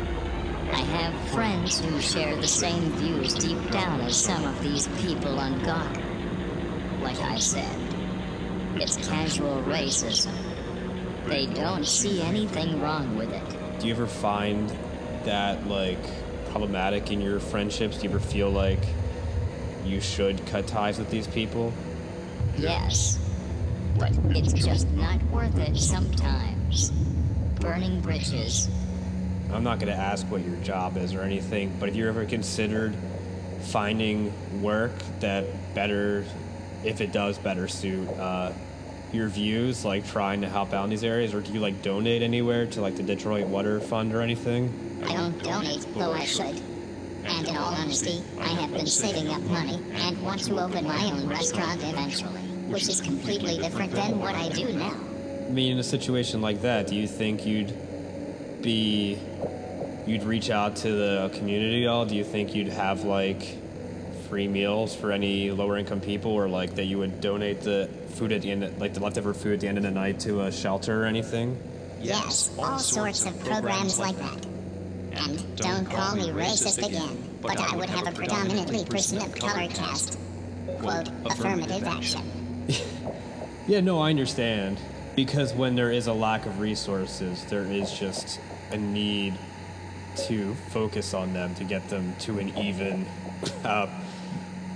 I 0.72 0.80
have 0.80 1.30
friends 1.30 1.80
who 1.80 2.00
share 2.00 2.36
the 2.36 2.46
same 2.46 2.90
views 2.92 3.34
deep 3.34 3.70
down 3.70 4.00
as 4.02 4.16
some 4.16 4.44
of 4.44 4.60
these 4.62 4.88
people 5.00 5.38
on 5.38 5.60
Gawker. 5.60 7.00
Like 7.00 7.20
I 7.20 7.38
said, 7.38 7.76
it's 8.74 8.96
casual 9.08 9.62
racism. 9.62 10.47
They 11.28 11.46
don't 11.46 11.86
see 11.86 12.22
anything 12.22 12.80
wrong 12.80 13.16
with 13.16 13.32
it. 13.32 13.80
Do 13.80 13.86
you 13.86 13.94
ever 13.94 14.06
find 14.06 14.68
that 15.24 15.66
like 15.66 15.98
problematic 16.50 17.10
in 17.12 17.20
your 17.20 17.38
friendships? 17.38 17.98
Do 17.98 18.04
you 18.04 18.10
ever 18.10 18.20
feel 18.20 18.50
like 18.50 18.80
you 19.84 20.00
should 20.00 20.44
cut 20.46 20.66
ties 20.66 20.98
with 20.98 21.10
these 21.10 21.26
people? 21.26 21.72
Yes. 22.56 23.18
But 23.98 24.12
it's 24.30 24.52
just 24.52 24.88
not 24.92 25.22
worth 25.24 25.56
it 25.58 25.76
sometimes. 25.76 26.90
Burning 27.60 28.00
bridges. 28.00 28.68
I'm 29.52 29.64
not 29.64 29.78
going 29.78 29.92
to 29.92 29.98
ask 29.98 30.26
what 30.30 30.44
your 30.44 30.56
job 30.56 30.96
is 30.96 31.14
or 31.14 31.22
anything, 31.22 31.74
but 31.80 31.88
have 31.88 31.96
you 31.96 32.08
ever 32.08 32.24
considered 32.24 32.94
finding 33.62 34.32
work 34.62 34.92
that 35.20 35.46
better, 35.74 36.24
if 36.84 37.00
it 37.00 37.12
does 37.12 37.38
better 37.38 37.66
suit 37.66 38.08
uh, 38.10 38.52
your 39.12 39.28
views, 39.28 39.84
like 39.84 40.06
trying 40.06 40.40
to 40.42 40.48
help 40.48 40.72
out 40.72 40.84
in 40.84 40.90
these 40.90 41.04
areas, 41.04 41.34
or 41.34 41.40
do 41.40 41.52
you 41.52 41.60
like 41.60 41.82
donate 41.82 42.22
anywhere 42.22 42.66
to 42.66 42.80
like 42.80 42.96
the 42.96 43.02
Detroit 43.02 43.46
Water 43.46 43.80
Fund 43.80 44.14
or 44.14 44.20
anything? 44.20 45.02
I 45.04 45.14
don't 45.14 45.42
donate, 45.42 45.86
though 45.94 46.12
I 46.12 46.24
should. 46.24 46.60
And 47.24 47.46
in 47.46 47.56
all 47.56 47.74
honesty, 47.74 48.22
I 48.40 48.48
have 48.48 48.72
been 48.72 48.86
saving 48.86 49.28
up 49.28 49.42
money 49.42 49.82
and 49.92 50.20
want 50.22 50.44
to 50.44 50.58
open 50.58 50.84
my 50.84 51.04
own 51.10 51.28
restaurant 51.28 51.82
eventually, 51.82 52.40
which 52.68 52.88
is 52.88 53.00
completely 53.00 53.58
different 53.58 53.92
than 53.92 54.18
what 54.18 54.34
I 54.34 54.48
do 54.50 54.72
now. 54.72 54.94
I 55.46 55.50
mean, 55.50 55.72
in 55.72 55.78
a 55.78 55.84
situation 55.84 56.40
like 56.40 56.62
that, 56.62 56.86
do 56.86 56.94
you 56.94 57.08
think 57.08 57.46
you'd 57.46 57.74
be, 58.62 59.18
you'd 60.06 60.22
reach 60.22 60.50
out 60.50 60.76
to 60.76 60.92
the 60.92 61.30
community 61.34 61.84
at 61.84 61.88
all? 61.88 62.04
Do 62.06 62.16
you 62.16 62.24
think 62.24 62.54
you'd 62.54 62.68
have 62.68 63.04
like 63.04 63.56
free 64.28 64.48
meals 64.48 64.94
for 64.94 65.12
any 65.12 65.50
lower 65.50 65.78
income 65.78 66.00
people, 66.00 66.32
or 66.32 66.48
like 66.48 66.74
that 66.74 66.84
you 66.84 66.98
would 66.98 67.20
donate 67.20 67.62
the 67.62 67.88
food 68.10 68.32
at 68.32 68.42
the 68.42 68.50
end, 68.50 68.78
like 68.78 68.94
the 68.94 69.00
leftover 69.00 69.34
food 69.34 69.54
at 69.54 69.60
the 69.60 69.68
end 69.68 69.78
of 69.78 69.84
the 69.84 69.90
night 69.90 70.20
to 70.20 70.42
a 70.42 70.52
shelter 70.52 71.02
or 71.02 71.06
anything? 71.06 71.60
Yes, 72.00 72.54
all 72.58 72.78
sorts 72.78 73.26
of 73.26 73.38
programs 73.44 73.98
like 73.98 74.16
that. 74.18 74.46
And 75.12 75.56
don't 75.56 75.86
call 75.86 76.14
me 76.14 76.28
racist 76.28 76.86
again, 76.86 77.38
but 77.42 77.58
I 77.58 77.74
would 77.74 77.90
have 77.90 78.06
a 78.06 78.12
predominantly 78.12 78.84
person 78.84 79.18
of 79.18 79.34
color 79.34 79.66
cast. 79.68 80.18
Quote, 80.78 81.08
affirmative 81.24 81.84
action. 81.84 82.22
Yeah, 83.68 83.80
no, 83.80 84.00
I 84.00 84.08
understand. 84.08 84.78
Because 85.14 85.52
when 85.52 85.76
there 85.76 85.92
is 85.92 86.06
a 86.06 86.12
lack 86.14 86.46
of 86.46 86.58
resources, 86.58 87.44
there 87.44 87.64
is 87.64 87.92
just 87.92 88.40
a 88.70 88.78
need 88.78 89.34
to 90.26 90.54
focus 90.70 91.12
on 91.12 91.34
them 91.34 91.54
to 91.56 91.64
get 91.64 91.86
them 91.90 92.14
to 92.20 92.38
an 92.38 92.56
even, 92.56 93.06
uh, 93.64 93.88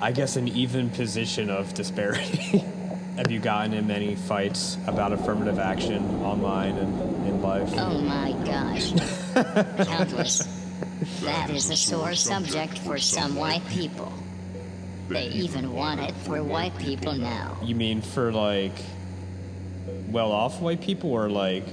I 0.02 0.10
guess, 0.10 0.34
an 0.34 0.48
even 0.48 0.90
position 0.90 1.48
of 1.48 1.74
disparity. 1.74 2.58
Have 3.16 3.30
you 3.30 3.38
gotten 3.38 3.72
in 3.72 3.86
many 3.86 4.16
fights 4.16 4.76
about 4.88 5.12
affirmative 5.12 5.60
action 5.60 6.04
online 6.24 6.76
and 6.76 7.26
in 7.28 7.40
life? 7.40 7.72
Oh 7.76 8.00
my 8.00 8.32
gosh. 8.44 8.90
Countless. 9.86 10.38
That 11.20 11.50
is 11.50 11.70
a 11.70 11.76
sore 11.76 12.16
subject 12.16 12.78
for 12.78 12.98
some 12.98 13.36
white 13.36 13.64
people. 13.68 14.12
They 15.08 15.28
even 15.28 15.72
want 15.72 16.00
it 16.00 16.14
for 16.24 16.42
white 16.42 16.76
people 16.80 17.12
now. 17.12 17.56
You 17.62 17.76
mean 17.76 18.02
for 18.02 18.32
like 18.32 18.74
well 20.08 20.32
off 20.32 20.60
white 20.60 20.80
people 20.80 21.12
or 21.12 21.30
like 21.30 21.64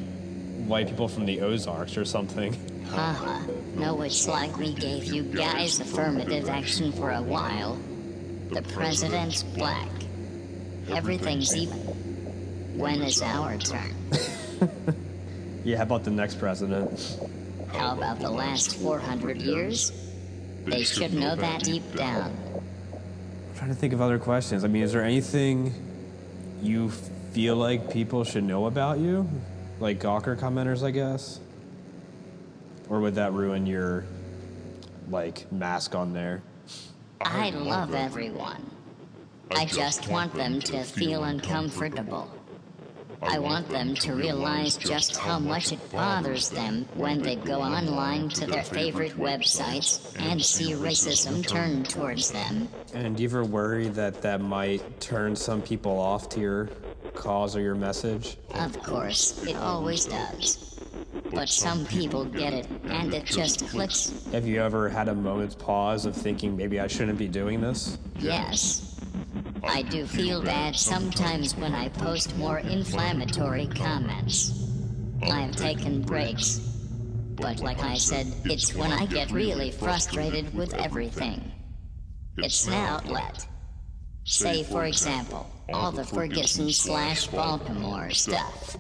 white 0.68 0.88
people 0.88 1.08
from 1.08 1.26
the 1.26 1.42
Ozarks 1.42 1.98
or 1.98 2.06
something? 2.06 2.54
Haha. 2.92 3.42
No, 3.74 4.04
it's 4.04 4.28
like 4.28 4.56
we 4.56 4.74
gave 4.74 5.06
you 5.06 5.24
guys 5.24 5.80
affirmative 5.80 6.48
action 6.48 6.92
for 6.92 7.10
a 7.10 7.22
while. 7.24 7.80
The 8.50 8.62
president's 8.62 9.44
black. 9.44 9.90
Everything's 10.90 11.56
even. 11.56 11.78
When 12.78 13.02
is 13.02 13.22
our 13.22 13.58
turn? 13.58 13.94
Yeah, 15.64 15.78
how 15.78 15.84
about 15.84 16.04
the 16.04 16.12
next 16.12 16.40
president? 16.40 17.20
How 17.74 17.96
about 17.96 18.20
the 18.20 18.30
last 18.30 18.78
400 18.78 19.42
years? 19.42 19.92
They 20.66 20.84
should 20.84 21.14
know 21.14 21.36
that 21.36 21.64
deep 21.64 21.96
down. 21.96 22.32
I'm 22.54 23.58
trying 23.58 23.70
to 23.70 23.76
think 23.76 23.94
of 23.94 24.02
other 24.02 24.18
questions. 24.20 24.64
I 24.64 24.68
mean, 24.68 24.84
is 24.84 24.94
there 24.94 25.04
anything 25.04 25.74
you 26.62 26.90
feel 27.34 27.56
like 27.56 27.92
people 27.92 28.24
should 28.24 28.46
know 28.46 28.68
about 28.68 29.00
you? 29.00 29.30
Like 29.80 30.00
Gawker 30.00 30.40
commenters, 30.40 30.82
I 30.82 30.92
guess? 30.92 31.40
Or 32.88 33.02
would 33.02 33.16
that 33.16 33.34
ruin 33.34 33.66
your, 33.66 34.06
like, 35.10 35.52
mask 35.52 35.94
on 35.94 36.14
there? 36.14 36.42
I 37.22 37.50
love 37.50 37.94
everyone. 37.94 38.70
I 39.52 39.66
just 39.66 40.08
want 40.08 40.34
them 40.34 40.60
to 40.62 40.84
feel 40.84 41.24
uncomfortable. 41.24 42.32
I 43.22 43.40
want 43.40 43.68
them 43.68 43.96
to 43.96 44.14
realize 44.14 44.78
just 44.78 45.18
how 45.18 45.40
much 45.40 45.74
it 45.74 45.92
bothers 45.92 46.50
them 46.50 46.86
when 46.94 47.22
they 47.22 47.36
go 47.36 47.62
online 47.62 48.30
to 48.30 48.46
their 48.46 48.64
favorite 48.64 49.18
websites 49.18 50.16
and 50.20 50.42
see 50.42 50.72
racism 50.72 51.46
turned 51.46 51.90
towards 51.90 52.32
them. 52.32 52.70
And 52.94 53.18
do 53.18 53.24
you 53.24 53.30
ever 53.30 53.44
worry 53.44 53.90
that 53.90 54.22
that 54.22 54.40
might 54.40 55.02
turn 55.02 55.36
some 55.36 55.62
people 55.62 56.00
off 56.00 56.30
to 56.30 56.40
your 56.40 56.70
cause 57.14 57.56
or 57.58 57.62
your 57.62 57.76
message? 57.76 58.38
Of 58.54 58.82
course, 58.82 59.44
it 59.46 59.58
always 59.58 60.06
does. 60.06 60.69
But 61.32 61.50
some 61.50 61.86
people 61.86 62.26
get 62.26 62.54
it, 62.54 62.68
and 62.86 63.14
it 63.14 63.26
just 63.26 63.68
clicks. 63.68 64.26
Have 64.32 64.48
you 64.48 64.62
ever 64.62 64.90
had 64.90 65.08
a 65.08 65.16
moment's 65.16 65.56
pause 65.56 66.06
of 66.06 66.16
thinking 66.16 66.56
maybe 66.56 66.80
I 66.80 66.88
shouldn't 66.88 67.18
be 67.18 67.28
doing 67.28 67.62
this? 67.62 67.98
Yes. 68.18 69.00
I 69.64 69.84
do 69.84 70.06
feel 70.06 70.42
bad 70.42 70.76
sometimes 70.76 71.56
when 71.56 71.74
I 71.76 71.90
post 71.90 72.36
more 72.38 72.60
inflammatory 72.60 73.68
comments. 73.68 74.68
I've 75.24 75.56
taken 75.56 76.02
breaks. 76.02 76.60
But 77.36 77.60
like 77.60 77.82
I 77.82 77.96
said, 77.96 78.28
it's 78.46 78.76
when 78.76 78.92
I 78.92 79.06
get 79.06 79.32
really 79.32 79.72
frustrated 79.72 80.54
with 80.54 80.74
everything. 80.74 81.52
It's 82.38 82.68
an 82.68 82.74
outlet. 82.74 83.48
Say, 84.26 84.64
for 84.64 84.86
example, 84.86 85.50
all 85.74 85.92
the 85.92 86.04
Ferguson 86.04 86.72
slash 86.72 87.28
Baltimore 87.28 88.10
stuff. 88.12 88.78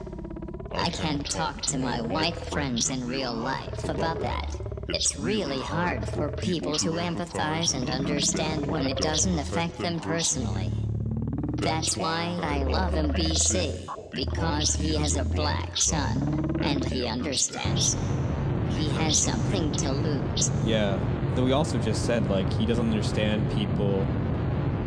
I 0.71 0.89
can't 0.89 1.29
talk 1.29 1.61
to 1.63 1.77
my 1.77 2.01
white 2.01 2.35
friends 2.35 2.89
in 2.89 3.07
real 3.07 3.33
life 3.33 3.89
about 3.89 4.19
that. 4.21 4.55
It's 4.89 5.17
really 5.17 5.59
hard 5.59 6.07
for 6.09 6.29
people 6.29 6.73
to 6.79 6.89
empathize 6.91 7.73
and 7.73 7.89
understand 7.89 8.67
when 8.67 8.85
it 8.85 8.97
doesn't 8.97 9.37
affect 9.37 9.77
them 9.77 9.99
personally. 9.99 10.71
That's 11.53 11.97
why 11.97 12.39
I 12.41 12.63
love 12.63 12.93
him, 12.93 13.11
BC, 13.11 13.87
because 14.11 14.75
he 14.75 14.95
has 14.95 15.17
a 15.17 15.25
black 15.25 15.75
son, 15.75 16.55
and 16.61 16.83
he 16.85 17.05
understands. 17.05 17.97
He 18.71 18.89
has 18.89 19.17
something 19.17 19.71
to 19.73 19.91
lose. 19.91 20.51
Yeah. 20.65 20.99
Though 21.35 21.45
we 21.45 21.51
also 21.51 21.77
just 21.79 22.05
said, 22.05 22.29
like, 22.29 22.51
he 22.53 22.65
doesn't 22.65 22.87
understand 22.89 23.51
people 23.51 24.05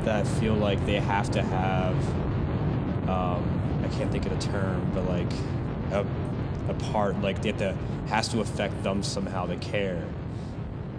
that 0.05 0.27
feel 0.27 0.55
like 0.55 0.85
they 0.87 0.99
have 0.99 1.31
to 1.33 1.43
have, 1.43 1.97
um, 3.09 3.83
I 3.85 3.89
can't 3.97 4.11
think 4.11 4.27
of 4.27 4.33
the 4.39 4.47
term, 4.47 4.91
but 4.95 5.09
like, 5.09 5.31
a 5.93 6.07
a 6.69 6.75
part 6.75 7.21
like 7.21 7.43
they 7.43 7.49
have 7.51 7.59
to 7.59 7.77
has 8.07 8.29
to 8.29 8.41
affect 8.41 8.83
them 8.83 9.03
somehow 9.03 9.47
to 9.47 9.57
care. 9.57 10.05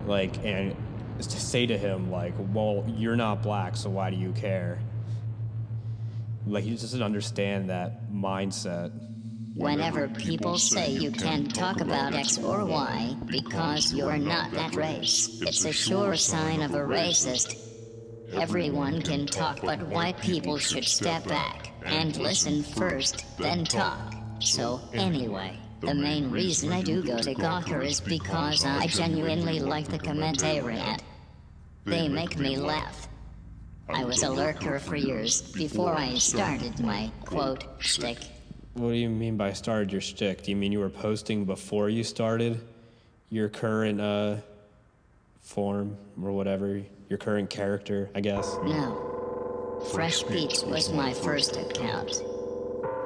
Like 0.05 0.43
and 0.43 0.75
to 1.19 1.39
say 1.39 1.65
to 1.65 1.77
him 1.77 2.11
like 2.11 2.33
well 2.51 2.83
you're 2.97 3.15
not 3.15 3.41
black 3.41 3.77
so 3.77 3.89
why 3.89 4.09
do 4.09 4.17
you 4.17 4.31
care? 4.33 4.79
Like 6.45 6.63
he 6.63 6.71
just 6.71 6.83
doesn't 6.83 7.03
understand 7.03 7.69
that 7.69 8.11
mindset. 8.11 8.91
Whenever 9.55 10.07
people 10.07 10.57
say 10.57 10.89
you 10.89 11.11
can't 11.11 11.53
talk 11.53 11.79
about 11.79 12.15
X 12.15 12.39
or 12.39 12.65
Y 12.65 13.15
because 13.27 13.93
you're 13.93 14.17
not 14.17 14.51
that 14.51 14.75
race, 14.75 15.41
it's 15.41 15.63
a 15.63 15.71
sure 15.71 16.15
sign 16.15 16.61
of 16.61 16.73
a 16.73 16.79
racist. 16.79 17.55
Everyone 18.33 19.01
can 19.03 19.27
talk, 19.27 19.61
but 19.61 19.79
white 19.87 20.19
people 20.21 20.57
should 20.57 20.85
step 20.85 21.27
back 21.27 21.71
and 21.85 22.17
listen 22.17 22.63
first, 22.63 23.23
then 23.37 23.63
talk. 23.63 24.12
So, 24.43 24.81
anyway, 24.93 25.57
the 25.79 25.93
main 25.93 26.29
reason 26.29 26.71
I 26.71 26.81
do 26.81 27.01
go 27.01 27.17
to 27.17 27.33
Gawker 27.33 27.85
is 27.85 28.01
because 28.01 28.65
I 28.65 28.87
genuinely 28.87 29.59
like 29.59 29.87
the 29.87 29.99
commentariat. 29.99 30.99
They 31.85 32.07
make 32.07 32.37
me 32.37 32.57
laugh. 32.57 33.07
I 33.89 34.03
was 34.05 34.23
a 34.23 34.29
lurker 34.29 34.79
for 34.79 34.95
years 34.95 35.41
before 35.41 35.93
I 35.93 36.15
started 36.15 36.79
my, 36.79 37.11
quote, 37.25 37.65
shtick. 37.79 38.17
what 38.73 38.89
do 38.89 38.95
you 38.95 39.09
mean 39.09 39.37
by 39.37 39.53
started 39.53 39.91
your 39.91 40.01
shtick 40.01 40.43
do 40.43 40.51
you 40.51 40.57
mean 40.57 40.71
you 40.71 40.79
were 40.79 40.89
posting 40.89 41.45
before 41.45 41.89
you 41.89 42.03
started 42.03 42.59
your 43.29 43.47
current 43.47 44.01
uh 44.01 44.35
form 45.41 45.95
or 46.23 46.31
whatever 46.31 46.81
your 47.07 47.19
current 47.19 47.49
character 47.51 48.09
i 48.15 48.19
guess 48.21 48.55
No. 48.63 49.81
Fresh 49.91 50.23
Beats 50.23 50.63
was 50.63 50.91
my 50.93 51.13
first 51.13 51.57
account. 51.57 52.23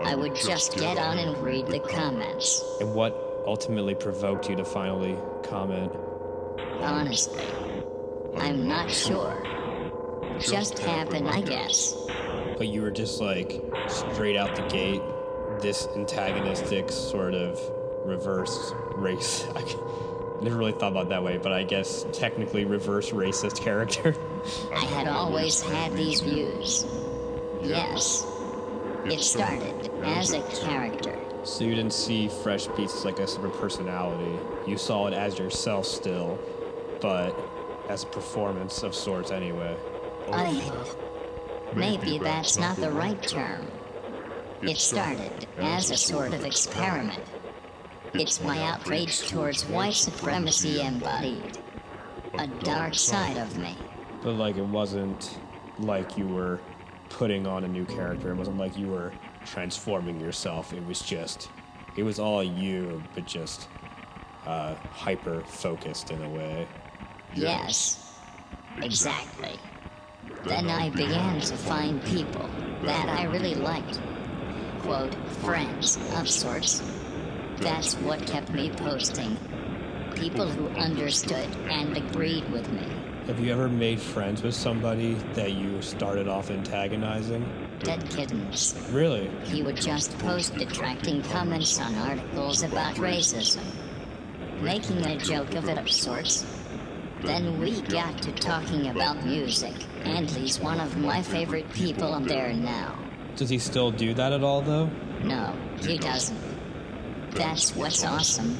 I 0.01 0.15
would 0.15 0.35
just 0.35 0.75
get 0.75 0.97
on 0.97 1.17
and 1.17 1.37
read 1.43 1.67
the 1.67 1.79
comments. 1.79 2.63
and 2.79 2.93
what 2.93 3.43
ultimately 3.45 3.95
provoked 3.95 4.49
you 4.49 4.55
to 4.55 4.65
finally 4.65 5.17
comment 5.43 5.91
Honestly, 6.79 7.43
I'm 8.37 8.67
not 8.67 8.91
sure. 8.91 9.43
Just 10.39 10.77
happened, 10.79 11.27
I 11.27 11.41
guess. 11.41 11.95
but 12.57 12.67
you 12.67 12.81
were 12.81 12.91
just 12.91 13.19
like 13.19 13.63
straight 13.87 14.35
out 14.37 14.55
the 14.55 14.61
gate 14.63 15.01
this 15.61 15.87
antagonistic 15.95 16.91
sort 16.91 17.33
of 17.33 17.59
reverse 18.05 18.73
race 18.95 19.47
I 19.55 19.63
never 20.43 20.55
really 20.57 20.71
thought 20.73 20.91
about 20.91 21.07
it 21.07 21.09
that 21.09 21.23
way 21.23 21.37
but 21.37 21.51
i 21.51 21.63
guess 21.63 22.05
technically 22.13 22.63
reverse 22.63 23.09
racist 23.09 23.59
character 23.59 24.15
I 24.71 24.85
had 24.85 25.07
always 25.07 25.61
had 25.61 25.93
these 25.93 26.21
views. 26.21 26.85
Yes. 27.63 28.23
It 29.05 29.21
started 29.21 29.91
as 30.03 30.33
a 30.33 30.41
character. 30.43 31.17
so 31.43 31.63
you 31.63 31.75
didn't 31.75 31.93
see 31.93 32.27
fresh 32.27 32.67
beats 32.67 32.93
as 32.95 33.05
like 33.05 33.19
a 33.19 33.27
separate 33.27 33.53
personality 33.53 34.37
you 34.69 34.77
saw 34.77 35.07
it 35.07 35.13
as 35.13 35.39
yourself 35.39 35.85
still 35.85 36.37
but 37.01 37.33
as 37.89 38.03
a 38.03 38.07
performance 38.07 38.83
of 38.83 38.93
sorts 38.93 39.31
anyway 39.31 39.75
I. 40.31 40.61
Maybe 41.75 42.17
that's 42.17 42.57
not 42.57 42.77
the 42.77 42.91
right 42.91 43.21
term. 43.21 43.67
It 44.61 44.77
started 44.77 45.47
as 45.57 45.91
a 45.91 45.97
sort 45.97 46.33
of 46.33 46.43
experiment. 46.45 47.23
It's 48.13 48.41
my 48.41 48.61
outrage 48.63 49.27
towards 49.29 49.65
white 49.65 49.93
supremacy 49.93 50.81
embodied. 50.81 51.59
A 52.39 52.47
dark 52.47 52.95
side 52.95 53.37
of 53.37 53.57
me. 53.57 53.75
But 54.23 54.33
like 54.33 54.57
it 54.57 54.65
wasn't 54.65 55.37
like 55.79 56.17
you 56.17 56.27
were 56.27 56.59
putting 57.09 57.47
on 57.47 57.63
a 57.63 57.67
new 57.67 57.85
character. 57.85 58.31
It 58.31 58.35
wasn't 58.35 58.57
like 58.57 58.77
you 58.77 58.87
were 58.87 59.11
transforming 59.45 60.19
yourself. 60.19 60.73
It 60.73 60.85
was 60.85 61.01
just 61.01 61.49
it 61.95 62.03
was 62.03 62.19
all 62.19 62.43
you, 62.43 63.03
but 63.15 63.25
just 63.25 63.67
uh, 64.45 64.75
hyper 64.75 65.41
focused 65.41 66.11
in 66.11 66.21
a 66.21 66.29
way. 66.29 66.67
Yes, 67.33 68.13
exactly. 68.81 69.59
Then 70.45 70.69
I 70.69 70.89
began 70.89 71.41
to 71.41 71.57
find 71.57 72.01
people 72.03 72.47
that 72.83 73.09
I 73.09 73.23
really 73.23 73.55
liked. 73.55 73.99
Quote, 74.81 75.15
friends 75.41 75.97
of 76.13 76.29
sorts. 76.29 76.83
That's 77.57 77.95
what 77.95 78.25
kept 78.27 78.51
me 78.51 78.69
posting. 78.69 79.35
People 80.15 80.47
who 80.47 80.67
understood 80.79 81.49
and 81.69 81.97
agreed 81.97 82.49
with 82.51 82.71
me. 82.71 82.87
Have 83.27 83.41
you 83.41 83.51
ever 83.51 83.67
made 83.67 83.99
friends 83.99 84.41
with 84.41 84.55
somebody 84.55 85.15
that 85.33 85.51
you 85.51 85.81
started 85.81 86.29
off 86.29 86.49
antagonizing? 86.49 87.45
Dead 87.79 88.09
kittens. 88.09 88.73
Really? 88.89 89.29
He 89.43 89.61
would 89.63 89.75
just 89.75 90.17
post 90.19 90.55
detracting 90.55 91.21
comments 91.23 91.77
on 91.77 91.93
articles 91.95 92.63
about 92.63 92.95
racism, 92.95 93.65
making 94.61 95.05
a 95.05 95.17
joke 95.17 95.53
of 95.55 95.67
it 95.67 95.77
of 95.77 95.91
sorts. 95.91 96.45
Then 97.21 97.59
we 97.59 97.81
got 97.81 98.21
to 98.21 98.31
talking 98.31 98.87
about 98.87 99.25
music, 99.25 99.75
and 100.05 100.29
he's 100.29 100.61
one 100.61 100.79
of 100.79 100.95
my 100.95 101.21
favorite 101.21 101.69
people 101.73 102.13
on 102.13 102.23
there 102.23 102.53
now. 102.53 102.97
Does 103.35 103.49
he 103.49 103.59
still 103.59 103.91
do 103.91 104.13
that 104.13 104.31
at 104.31 104.41
all 104.41 104.61
though? 104.61 104.89
No, 105.21 105.53
he 105.81 105.97
doesn't. 105.97 106.39
That's 107.31 107.75
what's 107.75 108.05
awesome. 108.05 108.57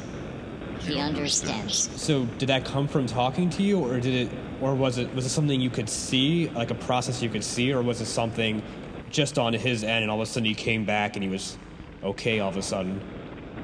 He 0.88 1.00
understands. 1.00 1.90
So 2.02 2.26
did 2.38 2.50
that 2.50 2.64
come 2.66 2.88
from 2.88 3.06
talking 3.06 3.50
to 3.52 3.64
you, 3.64 3.80
or 3.80 4.00
did 4.00 4.14
it, 4.14 4.38
or 4.62 4.74
was 4.74 4.98
it 4.98 5.14
was 5.14 5.26
it 5.26 5.30
something 5.30 5.60
you 5.60 5.70
could 5.70 5.90
see, 5.90 6.50
like 6.50 6.72
a 6.72 6.76
process 6.76 7.22
you 7.22 7.30
could 7.30 7.44
see, 7.44 7.74
or 7.74 7.82
was 7.82 8.00
it 8.02 8.06
something 8.06 8.64
just 9.10 9.38
on 9.38 9.54
his 9.54 9.84
end, 9.84 10.04
and 10.04 10.12
all 10.12 10.22
of 10.22 10.28
a 10.28 10.32
sudden 10.32 10.46
he 10.46 10.56
came 10.56 10.86
back 10.86 11.16
and 11.16 11.24
he 11.24 11.30
was 11.30 11.58
okay 12.04 12.40
all 12.40 12.50
of 12.50 12.58
a 12.58 12.62
sudden? 12.62 13.02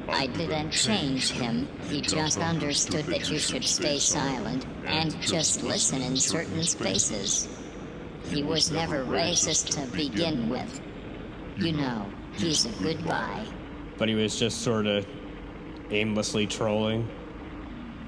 I 0.09 0.27
didn't 0.27 0.71
change 0.71 1.31
him. 1.31 1.67
He 1.89 2.01
just 2.01 2.37
understood 2.39 3.05
that 3.05 3.29
you 3.29 3.39
should 3.39 3.63
stay 3.63 3.99
silent 3.99 4.65
and 4.85 5.19
just 5.21 5.63
listen 5.63 6.01
in 6.01 6.17
certain 6.17 6.63
spaces. 6.63 7.47
He 8.25 8.43
was 8.43 8.71
never 8.71 9.05
racist 9.05 9.69
to 9.75 9.95
begin 9.95 10.49
with. 10.49 10.81
You 11.57 11.71
know, 11.73 12.05
he's 12.33 12.65
a 12.65 12.83
good 12.83 13.05
guy. 13.05 13.45
But 13.97 14.09
he 14.09 14.15
was 14.15 14.37
just 14.37 14.61
sort 14.61 14.87
of 14.87 15.05
aimlessly 15.93 16.47
trolling. 16.47 17.07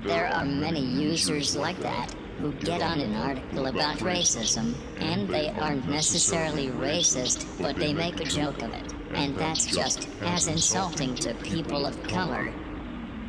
There 0.03 0.27
are 0.27 0.45
many 0.45 0.81
users 0.81 1.55
like 1.55 1.79
that 1.79 2.13
who 2.39 2.51
get 2.53 2.81
on 2.81 2.99
an 2.99 3.15
article 3.15 3.67
about 3.67 3.99
racism, 3.99 4.75
and 4.99 5.27
they 5.27 5.49
aren't 5.51 5.87
necessarily 5.87 6.67
racist, 6.67 7.45
but 7.61 7.75
they 7.77 7.93
make 7.93 8.19
a 8.19 8.25
joke 8.25 8.61
of 8.61 8.73
it. 8.73 8.93
And 9.13 9.35
that's 9.37 9.65
just 9.65 10.09
as 10.21 10.47
insulting 10.47 11.15
to 11.15 11.33
people 11.35 11.85
of 11.85 12.01
color. 12.03 12.53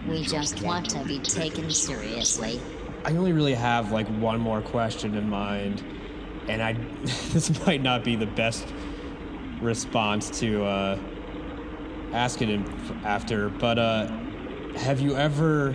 We 0.09 0.23
just 0.23 0.63
want 0.63 0.91
to 0.91 1.05
be 1.05 1.21
taken 1.21 1.71
seriously. 1.71 2.61
I 3.05 3.13
only 3.13 3.33
really 3.33 3.55
have 3.55 3.93
like 3.93 4.09
one 4.09 4.41
more 4.41 4.61
question 4.61 5.15
in 5.15 5.29
mind, 5.29 5.85
and 6.49 6.63
I 6.63 6.73
this 7.33 7.65
might 7.67 7.83
not 7.83 8.03
be 8.03 8.17
the 8.17 8.27
best 8.27 8.67
response 9.61 10.41
to 10.41 10.65
uh, 10.65 10.99
ask 12.13 12.43
it 12.43 12.51
in, 12.51 12.65
after, 13.05 13.49
but 13.49 13.79
uh, 13.79 14.11
have 14.77 15.01
you 15.01 15.17
ever? 15.17 15.75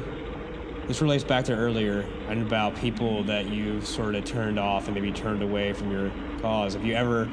This 0.87 1.01
relates 1.01 1.23
back 1.23 1.45
to 1.45 1.53
earlier 1.53 2.01
and 2.27 2.41
about 2.41 2.75
people 2.75 3.23
that 3.23 3.47
you've 3.49 3.85
sort 3.85 4.15
of 4.15 4.25
turned 4.25 4.59
off 4.59 4.87
and 4.87 4.95
maybe 4.95 5.11
turned 5.11 5.41
away 5.41 5.73
from 5.73 5.91
your 5.91 6.11
cause. 6.41 6.73
Have 6.73 6.85
you 6.85 6.95
ever 6.95 7.29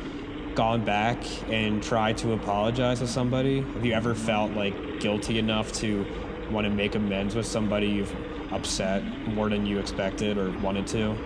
gone 0.55 0.85
back 0.85 1.23
and 1.51 1.83
tried 1.83 2.19
to 2.19 2.33
apologize 2.33 2.99
to 3.01 3.07
somebody? 3.07 3.61
Have 3.61 3.85
you 3.85 3.93
ever 3.95 4.15
felt 4.15 4.53
like 4.53 5.01
guilty 5.01 5.39
enough 5.39 5.73
to 5.75 6.07
want 6.51 6.65
to 6.67 6.71
make 6.71 6.95
amends 6.95 7.35
with 7.35 7.47
somebody 7.47 7.89
you've 7.89 8.15
upset 8.53 9.05
more 9.29 9.49
than 9.49 9.67
you 9.67 9.79
expected 9.79 10.39
or 10.39 10.51
wanted 10.59 10.87
to? 10.89 11.17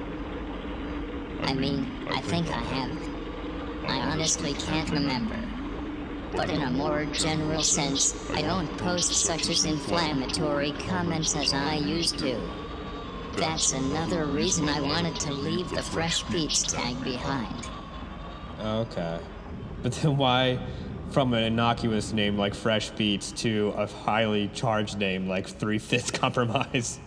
I 1.43 1.55
mean, 1.55 1.90
I 2.11 2.20
think 2.20 2.49
I 2.49 2.61
have. 2.61 2.99
I 3.88 3.97
honestly 3.99 4.55
can't 4.55 4.90
remember. 4.90 5.41
But 6.35 6.49
in 6.49 6.62
a 6.62 6.70
more 6.70 7.05
general 7.07 7.62
sense, 7.62 8.30
I 8.30 8.41
don't 8.41 8.68
post 8.78 9.12
such 9.12 9.51
as 9.51 9.66
inflammatory 9.66 10.72
comments 10.72 11.37
as 11.37 11.53
I 11.53 11.74
used 11.74 12.18
to. 12.20 12.41
That's 13.37 13.72
another 13.72 14.24
reason 14.24 14.68
I 14.68 14.80
wanted 14.80 15.20
to 15.20 15.33
leave 15.33 15.68
the 15.70 15.83
Fresh 15.83 16.22
Beats 16.24 16.62
tag 16.62 17.03
behind. 17.05 17.68
Okay. 18.61 19.18
But 19.83 19.93
then 19.93 20.16
why 20.16 20.59
from 21.11 21.35
an 21.35 21.45
innocuous 21.45 22.14
name 22.14 22.39
like 22.39 22.55
Fresh 22.55 22.91
Beats 22.91 23.33
to 23.33 23.74
a 23.76 23.87
highly 23.87 24.49
charged 24.55 24.99
name 24.99 25.28
like 25.28 25.47
Three 25.47 25.78
Fifths 25.78 26.11
Compromise? 26.11 26.99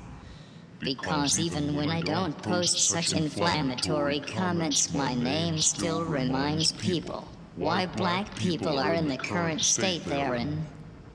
Because 0.80 1.40
even 1.40 1.76
when 1.76 1.90
I 1.90 2.02
don't 2.02 2.38
post 2.44 2.78
such 2.78 3.14
inflammatory 3.14 4.20
comments, 4.20 4.94
my 4.94 5.16
name 5.16 5.58
still 5.58 6.06
reminds 6.06 6.74
people 6.74 7.28
why 7.56 7.86
black 7.86 8.36
people 8.36 8.78
are 8.78 8.94
in 8.94 9.08
the 9.08 9.18
current 9.18 9.62
state 9.62 10.04
they're 10.06 10.36
in. 10.36 10.66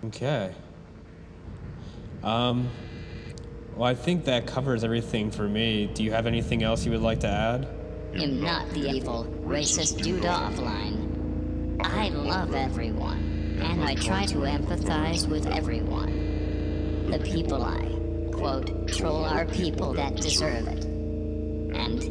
Okay. 0.06 0.54
Um, 2.22 2.68
well, 3.76 3.88
I 3.88 3.94
think 3.94 4.24
that 4.24 4.46
covers 4.46 4.84
everything 4.84 5.30
for 5.30 5.48
me. 5.48 5.86
Do 5.86 6.02
you 6.02 6.12
have 6.12 6.26
anything 6.26 6.62
else 6.62 6.84
you 6.84 6.92
would 6.92 7.02
like 7.02 7.20
to 7.20 7.28
add? 7.28 7.68
I'm 8.14 8.40
not 8.40 8.68
the 8.70 8.88
evil, 8.90 9.24
racist 9.42 10.02
dude 10.02 10.22
offline. 10.24 11.78
I 11.84 12.08
love 12.08 12.54
everyone, 12.54 13.58
and 13.62 13.84
I 13.84 13.94
try 13.94 14.26
to 14.26 14.38
empathize 14.38 15.28
with 15.28 15.46
everyone. 15.46 17.08
the 17.10 17.18
people 17.18 17.62
I, 17.62 18.30
quote, 18.32 18.88
troll 18.88 19.24
are 19.24 19.44
people 19.46 19.92
that 19.94 20.16
deserve 20.16 20.66
it. 20.68 20.84
And 20.84 22.02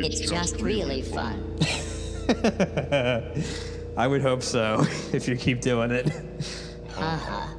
it's 0.00 0.20
just 0.20 0.60
really 0.60 1.02
fun. 1.02 1.56
I 3.96 4.06
would 4.06 4.22
hope 4.22 4.42
so 4.42 4.84
if 5.12 5.28
you 5.28 5.36
keep 5.36 5.60
doing 5.60 5.90
it. 5.90 6.10
Haha. 6.90 7.54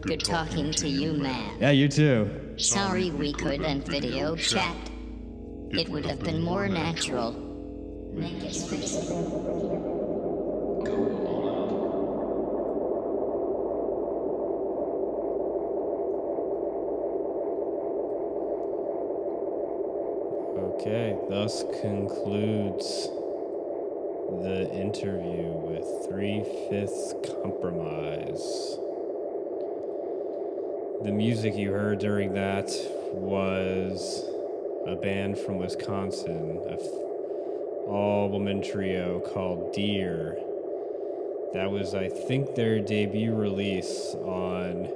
Good 0.00 0.24
talking 0.24 0.72
to 0.72 0.88
you, 0.88 1.12
man. 1.12 1.56
Yeah, 1.60 1.70
you 1.70 1.88
too. 1.88 2.54
Sorry 2.56 3.10
we 3.10 3.32
couldn't 3.32 3.86
video 3.86 4.34
chat. 4.36 4.76
It 5.70 5.88
would 5.88 6.06
have 6.06 6.22
been 6.22 6.42
more 6.42 6.66
natural. 6.68 7.32
Make 8.12 8.42
it 8.42 8.54
specific. 8.54 9.16
Okay, 20.80 21.17
thus 21.28 21.62
concludes 21.82 23.08
the 24.42 24.70
interview 24.72 25.52
with 25.52 26.08
Three 26.08 26.42
Fifths 26.70 27.14
Compromise. 27.42 28.78
The 31.04 31.12
music 31.12 31.54
you 31.54 31.70
heard 31.72 31.98
during 31.98 32.32
that 32.34 32.70
was 33.12 34.24
a 34.86 34.96
band 34.96 35.38
from 35.38 35.58
Wisconsin, 35.58 36.60
a 36.68 36.76
all 37.88 38.28
woman 38.30 38.62
trio 38.62 39.20
called 39.20 39.72
Deer. 39.72 40.36
That 41.54 41.70
was, 41.70 41.94
I 41.94 42.08
think, 42.08 42.54
their 42.54 42.80
debut 42.80 43.34
release 43.34 44.14
on 44.24 44.88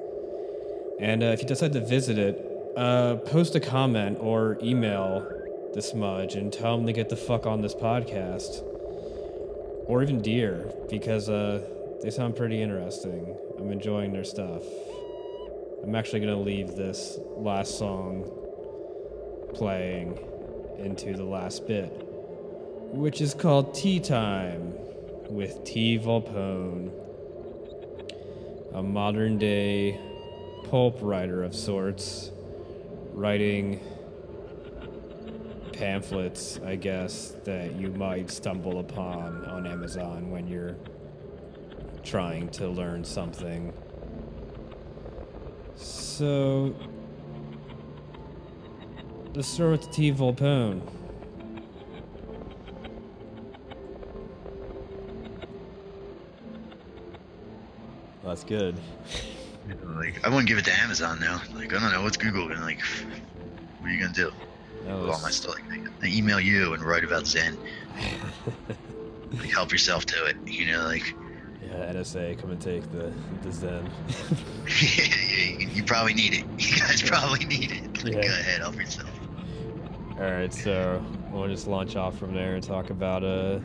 And 1.00 1.24
uh, 1.24 1.28
if 1.28 1.42
you 1.42 1.48
decide 1.48 1.74
to 1.74 1.80
visit 1.80 2.18
it, 2.18 2.44
uh, 2.76 3.16
post 3.16 3.56
a 3.56 3.60
comment 3.60 4.18
or 4.20 4.58
email 4.62 5.26
the 5.74 5.82
Smudge 5.82 6.36
and 6.36 6.52
tell 6.52 6.78
him 6.78 6.86
to 6.86 6.94
get 6.94 7.10
the 7.10 7.16
fuck 7.16 7.46
on 7.46 7.62
this 7.62 7.74
podcast, 7.74 8.64
or 9.86 10.04
even 10.04 10.22
Deer, 10.22 10.70
because 10.90 11.30
uh, 11.30 11.62
they 12.02 12.10
sound 12.10 12.36
pretty 12.36 12.62
interesting. 12.62 13.36
I'm 13.58 13.72
enjoying 13.72 14.14
their 14.14 14.24
stuff. 14.24 14.64
I'm 15.84 15.96
actually 15.96 16.20
gonna 16.20 16.40
leave 16.40 16.76
this 16.76 17.18
last 17.36 17.78
song 17.78 18.30
playing 19.54 20.20
into 20.78 21.14
the 21.14 21.24
last 21.24 21.68
bit, 21.68 21.90
which 22.92 23.22
is 23.22 23.34
called 23.34 23.74
Tea 23.74 24.00
Time 24.00 24.74
with 25.30 25.64
T. 25.64 25.98
Volpone, 25.98 26.92
a 28.74 28.84
modern 28.84 29.38
day 29.38 30.00
pulp 30.70 31.00
writer 31.02 31.44
of 31.44 31.56
sorts, 31.56 32.32
writing 33.14 33.80
pamphlets, 35.74 36.60
I 36.66 36.76
guess, 36.76 37.36
that 37.46 37.76
you 37.76 37.90
might 37.92 38.30
stumble 38.30 38.80
upon 38.80 39.46
on 39.46 39.66
Amazon 39.66 40.32
when 40.32 40.48
you're 40.48 40.76
trying 42.12 42.48
to 42.50 42.68
learn 42.70 43.04
something. 43.04 43.74
So, 45.76 46.74
let's 49.36 49.48
start 49.48 49.72
with 49.72 49.92
T. 49.92 50.12
Volpone. 50.14 50.82
That's 58.24 58.44
good. 58.44 58.76
Like, 59.98 60.26
I 60.26 60.30
wouldn't 60.30 60.48
give 60.48 60.58
it 60.58 60.64
to 60.66 60.80
Amazon 60.82 61.20
now. 61.20 61.42
Like, 61.54 61.74
I 61.76 61.80
don't 61.82 61.92
know 61.92 62.02
what's 62.04 62.16
Google 62.16 62.48
gonna 62.48 62.62
like. 62.62 62.80
What 63.80 63.90
are 63.90 63.94
you 63.94 64.00
gonna 64.00 64.14
do 64.14 64.32
That 64.86 64.94
with 64.98 65.10
all 65.10 65.20
my 65.20 65.28
was- 65.28 65.36
stuff? 65.36 65.56
Like, 65.70 66.00
they 66.00 66.08
email 66.10 66.40
you 66.40 66.74
and 66.74 66.82
write 66.82 67.04
about 67.04 67.28
Zen. 67.28 67.58
like, 69.34 69.50
help 69.50 69.72
yourself 69.74 70.06
to 70.06 70.26
it. 70.26 70.38
You 70.46 70.68
know, 70.72 70.84
like, 70.86 71.14
Yeah, 71.14 71.27
NSA, 71.78 72.40
come 72.40 72.52
and 72.52 72.62
take 72.62 72.84
the, 72.92 73.12
the 73.42 73.52
Zen. 73.52 73.90
you, 74.82 75.68
you 75.68 75.84
probably 75.84 76.14
need 76.14 76.34
it. 76.34 76.46
You 76.58 76.78
guys 76.80 77.02
probably 77.02 77.46
need 77.46 77.72
it. 77.72 78.04
Yeah. 78.04 78.14
Go 78.14 78.20
ahead, 78.20 78.60
help 78.60 78.76
yourself. 78.76 79.10
All 80.20 80.32
right, 80.32 80.54
so 80.54 81.04
we'll 81.32 81.48
just 81.48 81.68
launch 81.68 81.96
off 81.96 82.18
from 82.18 82.34
there 82.34 82.56
and 82.56 82.64
talk 82.64 82.90
about 82.90 83.24
uh, 83.24 83.60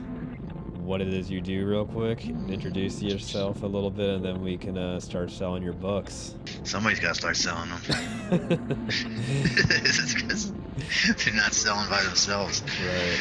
what 0.83 1.01
it 1.01 1.13
is 1.13 1.31
you 1.31 1.41
do 1.41 1.67
real 1.67 1.87
quick. 1.87 2.27
Introduce 2.27 3.01
yourself 3.01 3.63
a 3.63 3.67
little 3.67 3.91
bit, 3.91 4.17
and 4.17 4.25
then 4.25 4.43
we 4.43 4.57
can 4.57 4.77
uh, 4.77 5.01
start 5.01 5.31
selling 5.31 5.63
your 5.63 5.73
books. 5.73 6.35
Somebody's 6.65 7.01
got 7.01 7.15
to 7.15 7.15
start 7.15 7.37
selling 7.37 7.71
them. 7.71 7.81
They're 11.25 11.35
not 11.35 11.55
selling 11.55 11.89
by 11.89 12.03
themselves. 12.03 12.63
Right. 12.63 13.21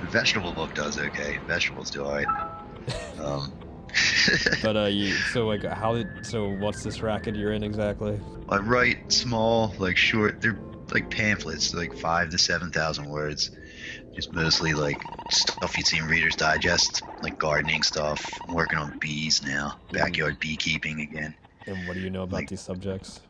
The 0.00 0.06
vegetable 0.06 0.52
book 0.52 0.74
does 0.74 0.98
okay. 0.98 1.38
Vegetables 1.46 1.90
do 1.90 2.04
alright. 2.04 2.26
Um, 3.20 3.52
But 4.62 4.76
uh, 4.76 4.84
you 4.86 5.12
so 5.32 5.46
like 5.46 5.64
how 5.64 5.94
did 5.94 6.26
so 6.26 6.48
what's 6.48 6.82
this 6.82 7.00
racket 7.02 7.34
you're 7.36 7.52
in 7.52 7.62
exactly? 7.62 8.18
I 8.48 8.58
write 8.58 9.12
small, 9.12 9.74
like 9.78 9.96
short. 9.96 10.40
They're 10.40 10.58
like 10.92 11.10
pamphlets, 11.10 11.72
like 11.74 11.96
five 11.96 12.30
to 12.30 12.38
seven 12.38 12.70
thousand 12.70 13.08
words. 13.08 13.50
Just 14.14 14.32
mostly 14.32 14.74
like 14.74 15.00
stuff 15.30 15.76
you'd 15.78 15.86
see 15.86 15.98
in 15.98 16.06
Reader's 16.06 16.34
Digest, 16.36 17.02
like 17.22 17.38
gardening 17.38 17.82
stuff. 17.82 18.28
I'm 18.46 18.54
working 18.54 18.78
on 18.78 18.98
bees 18.98 19.42
now, 19.42 19.78
backyard 19.92 20.38
beekeeping 20.40 21.00
again. 21.00 21.34
And 21.66 21.86
what 21.86 21.94
do 21.94 22.00
you 22.00 22.10
know 22.10 22.24
about 22.24 22.36
Like- 22.40 22.48
these 22.48 22.60
subjects? 22.60 23.20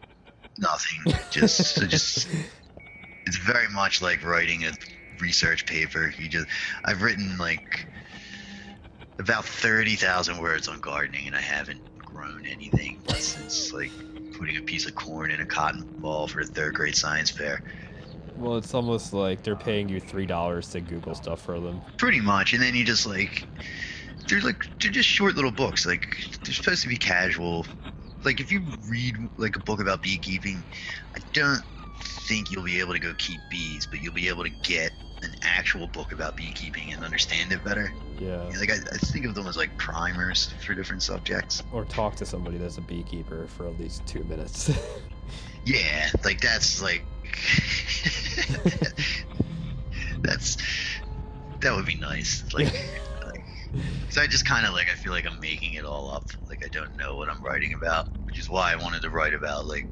Nothing. 0.59 1.15
Just, 1.31 1.75
so 1.77 1.87
just. 1.87 2.29
It's 3.27 3.37
very 3.37 3.69
much 3.69 4.03
like 4.03 4.25
writing 4.25 4.65
a 4.65 4.73
research 5.21 5.65
paper. 5.67 6.13
You 6.19 6.29
just, 6.29 6.47
I've 6.85 7.03
written 7.03 7.37
like 7.39 7.87
about 9.21 9.45
thirty 9.45 9.97
thousand 9.97 10.39
words 10.39 10.67
on 10.67 10.81
gardening, 10.81 11.27
and 11.27 11.37
I 11.37 11.41
haven't 11.41 11.81
grown 11.99 12.47
anything 12.47 13.01
since 13.15 13.73
like 13.73 13.93
putting 14.37 14.57
a 14.57 14.63
piece 14.63 14.87
of 14.87 14.95
corn 14.95 15.31
in 15.31 15.41
a 15.41 15.47
cotton 15.47 15.85
ball 15.99 16.27
for 16.27 16.41
a 16.41 16.45
third 16.45 16.75
grade 16.75 16.97
science 16.97 17.31
fair. 17.31 17.63
Well, 18.37 18.57
it's 18.57 18.75
almost 18.75 19.13
like 19.13 19.43
they're 19.43 19.57
paying 19.57 19.89
you 19.89 20.01
three 20.01 20.27
dollars 20.27 20.69
to 20.71 20.81
Google 20.81 21.15
stuff 21.15 21.43
for 21.43 21.61
them. 21.61 21.81
Pretty 21.99 22.21
much, 22.21 22.55
and 22.55 22.63
then 22.63 22.75
you 22.75 22.85
just 22.85 23.07
like 23.07 23.47
they're 24.29 24.41
like 24.41 24.65
they're 24.81 24.91
just 24.91 25.09
short 25.09 25.37
little 25.37 25.53
books. 25.53 25.87
Like 25.87 26.17
they're 26.43 26.55
supposed 26.55 26.83
to 26.83 26.89
be 26.89 26.97
casual. 26.97 27.67
Like 28.25 28.41
if 28.41 28.51
you 28.51 28.63
read 28.89 29.17
like 29.37 29.57
a 29.57 29.61
book 29.61 29.81
about 29.81 30.03
beekeeping, 30.03 30.63
I 31.15 31.21
don't 31.33 31.63
think 32.03 32.51
you'll 32.51 32.65
be 32.65 32.81
able 32.81 32.95
to 32.95 32.99
go 32.99 33.13
keep 33.19 33.41
bees, 33.51 33.87
but 33.87 34.01
you'll 34.03 34.15
be 34.15 34.29
able 34.29 34.45
to 34.45 34.51
get 34.63 34.93
an 35.23 35.35
actual 35.43 35.87
book 35.87 36.13
about 36.13 36.37
beekeeping 36.37 36.93
and 36.93 37.05
understand 37.05 37.53
it 37.53 37.63
better. 37.65 37.93
Yeah. 38.19 38.43
Like 38.59 38.71
I, 38.71 38.77
I 38.93 38.99
think 38.99 39.27
of 39.27 39.35
them 39.35 39.47
as 39.47 39.57
like 39.57 39.77
primers 39.77 40.53
for 40.65 40.75
different 40.75 41.03
subjects. 41.03 41.63
Or 41.73 41.85
talk 41.85 42.17
to 42.17 42.27
somebody 42.27 42.59
that's 42.59 42.79
a 42.79 42.83
beekeeper 42.83 43.47
for 43.49 43.67
at 43.67 43.79
least 43.79 44.07
two 44.07 44.25
minutes. 44.25 44.71
Yeah, 45.65 46.09
like 46.25 46.41
that's 46.41 46.83
like 46.83 47.05
that's 50.23 50.57
that 51.61 51.75
would 51.77 51.87
be 51.87 51.97
nice. 51.97 52.45
Like, 52.55 52.73
like 53.27 53.45
cause 54.07 54.19
I 54.19 54.27
just 54.27 54.47
kind 54.47 54.67
of 54.67 54.73
like 54.73 54.89
I 54.91 54.95
feel 54.95 55.13
like 55.13 55.27
I'm 55.27 55.39
making 55.41 55.75
it 55.75 55.85
all 55.85 56.11
up. 56.11 56.31
Like 56.49 56.65
I 56.65 56.69
don't 56.69 56.97
know 56.97 57.17
what 57.17 57.29
I'm 57.29 57.43
writing 57.43 57.75
about, 57.75 58.09
which 58.25 58.39
is 58.39 58.49
why 58.49 58.73
I 58.73 58.77
wanted 58.77 59.03
to 59.03 59.11
write 59.11 59.35
about 59.35 59.67
like 59.67 59.87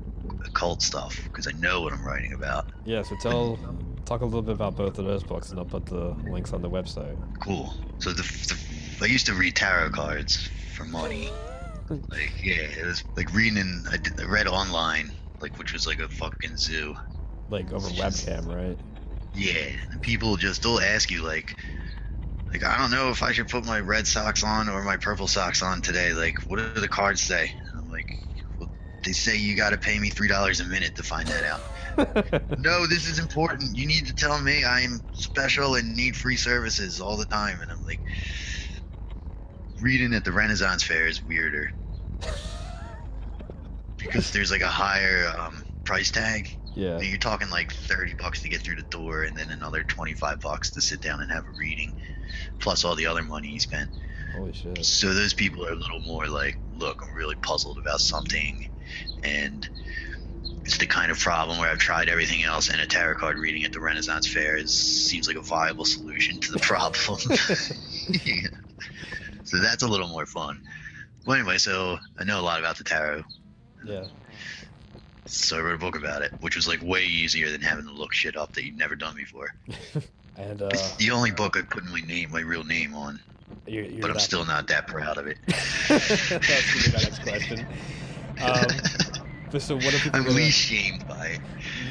occult 0.44 0.82
stuff 0.82 1.20
because 1.24 1.46
I 1.46 1.52
know 1.52 1.82
what 1.82 1.92
I'm 1.92 2.04
writing 2.04 2.32
about. 2.32 2.66
yeah. 2.84 3.02
So 3.02 3.16
tell, 3.16 3.58
talk 4.08 4.22
a 4.22 4.24
little 4.24 4.42
bit 4.42 4.54
about 4.54 4.74
both 4.74 4.98
of 4.98 5.04
those 5.04 5.22
books, 5.22 5.50
and 5.50 5.58
I'll 5.58 5.66
put 5.66 5.86
the 5.86 6.16
links 6.30 6.52
on 6.52 6.62
the 6.62 6.70
website. 6.70 7.16
Cool. 7.40 7.74
So 7.98 8.10
the, 8.10 8.22
the 8.22 9.04
I 9.04 9.06
used 9.06 9.26
to 9.26 9.34
read 9.34 9.54
tarot 9.54 9.90
cards 9.90 10.48
for 10.74 10.84
money. 10.84 11.30
Like 11.88 12.32
yeah, 12.42 12.62
it 12.62 12.84
was 12.84 13.04
like 13.16 13.32
reading. 13.34 13.84
I, 13.90 13.96
did, 13.96 14.20
I 14.20 14.24
read 14.24 14.46
online, 14.46 15.12
like 15.40 15.58
which 15.58 15.72
was 15.72 15.86
like 15.86 16.00
a 16.00 16.08
fucking 16.08 16.56
zoo. 16.56 16.94
Like 17.50 17.72
over 17.72 17.88
webcam, 17.88 18.46
right? 18.46 18.78
Yeah, 19.34 19.68
and 19.92 20.02
people 20.02 20.36
just 20.36 20.62
they'll 20.62 20.80
ask 20.80 21.10
you 21.10 21.22
like, 21.22 21.54
like 22.52 22.64
I 22.64 22.76
don't 22.78 22.90
know 22.90 23.10
if 23.10 23.22
I 23.22 23.32
should 23.32 23.48
put 23.48 23.64
my 23.64 23.80
red 23.80 24.06
socks 24.06 24.42
on 24.42 24.68
or 24.68 24.82
my 24.82 24.96
purple 24.96 25.28
socks 25.28 25.62
on 25.62 25.80
today. 25.80 26.12
Like, 26.12 26.38
what 26.46 26.58
do 26.58 26.80
the 26.80 26.88
cards 26.88 27.22
say? 27.22 27.52
And 27.70 27.80
I'm 27.80 27.90
like, 27.90 28.10
well, 28.58 28.70
they 29.08 29.12
say 29.12 29.36
you 29.38 29.56
got 29.56 29.70
to 29.70 29.78
pay 29.78 29.98
me 29.98 30.10
three 30.10 30.28
dollars 30.28 30.60
a 30.60 30.66
minute 30.66 30.94
to 30.96 31.02
find 31.02 31.26
that 31.28 31.42
out. 31.42 31.62
no, 32.58 32.86
this 32.86 33.08
is 33.08 33.18
important. 33.18 33.74
You 33.74 33.86
need 33.86 34.06
to 34.06 34.14
tell 34.14 34.38
me 34.38 34.66
I'm 34.66 35.00
special 35.12 35.76
and 35.76 35.96
need 35.96 36.14
free 36.14 36.36
services 36.36 37.00
all 37.00 37.16
the 37.16 37.24
time. 37.24 37.62
And 37.62 37.70
I'm 37.70 37.82
like, 37.86 38.02
reading 39.80 40.12
at 40.12 40.26
the 40.26 40.32
Renaissance 40.32 40.82
Fair 40.82 41.06
is 41.06 41.22
weirder 41.22 41.72
because 43.96 44.30
there's 44.30 44.50
like 44.50 44.60
a 44.60 44.68
higher 44.68 45.32
um, 45.38 45.64
price 45.84 46.10
tag. 46.10 46.50
Yeah. 46.74 47.00
You're 47.00 47.16
talking 47.16 47.48
like 47.48 47.72
30 47.72 48.12
bucks 48.12 48.42
to 48.42 48.50
get 48.50 48.60
through 48.60 48.76
the 48.76 48.82
door, 48.82 49.22
and 49.22 49.34
then 49.34 49.48
another 49.48 49.84
25 49.84 50.40
bucks 50.40 50.72
to 50.72 50.82
sit 50.82 51.00
down 51.00 51.22
and 51.22 51.32
have 51.32 51.44
a 51.46 51.58
reading, 51.58 51.94
plus 52.58 52.84
all 52.84 52.94
the 52.94 53.06
other 53.06 53.22
money 53.22 53.48
you 53.48 53.58
spent. 53.58 53.88
Holy 54.34 54.52
shit. 54.52 54.84
So 54.84 55.14
those 55.14 55.32
people 55.32 55.66
are 55.66 55.72
a 55.72 55.76
little 55.76 56.00
more 56.00 56.26
like, 56.26 56.58
look, 56.76 57.02
I'm 57.02 57.14
really 57.14 57.36
puzzled 57.36 57.78
about 57.78 58.00
something, 58.00 58.68
and 59.22 59.68
it's 60.64 60.78
the 60.78 60.86
kind 60.86 61.10
of 61.10 61.18
problem 61.18 61.58
where 61.58 61.70
I've 61.70 61.78
tried 61.78 62.08
everything 62.08 62.42
else, 62.42 62.68
and 62.68 62.80
a 62.80 62.86
tarot 62.86 63.16
card 63.18 63.38
reading 63.38 63.64
at 63.64 63.72
the 63.72 63.80
Renaissance 63.80 64.26
Fair 64.26 64.56
is 64.56 64.72
seems 64.72 65.26
like 65.26 65.36
a 65.36 65.40
viable 65.40 65.84
solution 65.84 66.40
to 66.40 66.52
the 66.52 66.58
problem. 66.70 67.18
Yeah. 68.24 68.48
So 69.44 69.56
that's 69.62 69.82
a 69.82 69.88
little 69.88 70.08
more 70.08 70.26
fun. 70.26 70.60
Well, 71.24 71.38
anyway, 71.38 71.56
so 71.56 71.96
I 72.18 72.24
know 72.24 72.38
a 72.38 72.42
lot 72.42 72.58
about 72.58 72.76
the 72.76 72.84
tarot, 72.84 73.22
Yeah. 73.82 74.04
so 75.24 75.56
I 75.56 75.60
wrote 75.60 75.76
a 75.76 75.78
book 75.78 75.96
about 75.96 76.20
it, 76.20 76.32
which 76.40 76.54
was 76.54 76.68
like 76.68 76.82
way 76.82 77.04
easier 77.04 77.50
than 77.50 77.62
having 77.62 77.86
to 77.86 77.92
look 77.92 78.12
shit 78.12 78.36
up 78.36 78.52
that 78.54 78.64
you'd 78.66 78.76
never 78.76 78.94
done 78.94 79.16
before. 79.16 79.54
And 80.36 80.60
uh, 80.62 80.66
It's 80.70 80.94
the 80.96 81.10
only 81.12 81.30
book 81.32 81.56
I 81.56 81.62
put 81.62 81.82
my 81.86 82.00
name, 82.00 82.30
my 82.30 82.40
real 82.42 82.62
name 82.62 82.94
on, 82.94 83.18
you're, 83.66 83.84
you're 83.84 84.00
but 84.02 84.10
I'm 84.10 84.16
not- 84.18 84.22
still 84.22 84.44
not 84.44 84.68
that 84.68 84.86
proud 84.86 85.16
of 85.16 85.26
it. 85.26 85.38
That's 85.88 86.28
gonna 86.28 86.40
be 86.40 86.92
my 86.92 87.02
next 87.02 87.22
question. 87.22 87.66
Um, 88.40 88.66
but 89.50 89.62
so 89.62 89.76
what 89.76 89.94
I'm 90.12 90.24
get 90.24 90.32
least 90.34 90.58
shamed 90.58 91.06
by 91.06 91.26
it. 91.28 91.40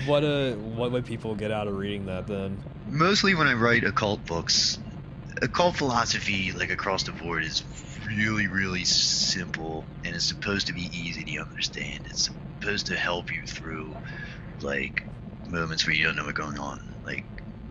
what 0.06 0.24
uh 0.24 0.54
what 0.56 0.92
would 0.92 1.06
people 1.06 1.36
get 1.36 1.52
out 1.52 1.68
of 1.68 1.76
reading 1.76 2.06
that 2.06 2.28
then? 2.28 2.60
Mostly 2.86 3.36
when 3.36 3.48
I 3.48 3.54
write 3.54 3.84
occult 3.84 4.26
books, 4.26 4.80
occult 5.42 5.76
philosophy, 5.76 6.52
like 6.52 6.70
across 6.70 7.04
the 7.04 7.12
board, 7.12 7.44
is 7.44 7.64
really, 8.06 8.48
really 8.48 8.84
simple 8.86 9.88
and 10.04 10.16
it's 10.16 10.26
supposed 10.26 10.68
to 10.68 10.74
be 10.74 10.90
easy 10.98 11.24
to 11.26 11.38
understand. 11.40 12.06
It's 12.06 12.30
supposed 12.60 12.88
to 12.88 12.96
help 12.96 13.32
you 13.32 13.46
through, 13.46 13.98
like, 14.62 15.02
moments 15.48 15.86
where 15.86 15.96
you 15.96 16.04
don't 16.06 16.16
know 16.16 16.26
what's 16.26 16.38
going 16.38 16.58
on. 16.60 16.80
Like, 17.04 17.26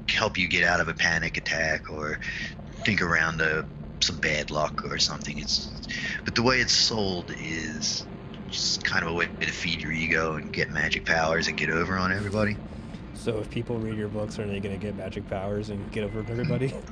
help 0.09 0.39
you 0.39 0.49
get 0.49 0.65
out 0.65 0.81
of 0.81 0.89
a 0.89 0.95
panic 0.95 1.37
attack 1.37 1.91
or 1.91 2.19
think 2.85 3.03
around 3.03 3.41
a, 3.41 3.67
some 4.03 4.19
bad 4.19 4.51
luck 4.51 4.83
or 4.85 4.99
something. 4.99 5.39
It's, 5.39 5.81
but 6.25 6.35
the 6.35 6.43
way 6.43 6.61
it's 6.61 6.73
sold 6.75 7.33
is 7.39 8.07
just 8.49 8.85
kind 8.85 9.05
of 9.05 9.11
a 9.11 9.15
way 9.15 9.29
to 9.41 9.53
feed 9.53 9.81
your 9.81 9.93
ego 9.93 10.37
and 10.37 10.53
get 10.53 10.71
magic 10.71 11.05
powers 11.05 11.49
and 11.49 11.57
get 11.57 11.71
over 11.71 11.97
on 11.97 12.13
everybody. 12.13 12.57
So 13.15 13.39
if 13.39 13.51
people 13.51 13.79
read 13.79 13.99
your 13.99 14.09
books, 14.09 14.39
are 14.39 14.47
they 14.47 14.61
gonna 14.61 14.77
get 14.77 14.97
magic 14.97 15.29
powers 15.29 15.71
and 15.71 15.91
get 15.93 16.05
over 16.05 16.21
on 16.21 16.31
everybody? 16.31 16.73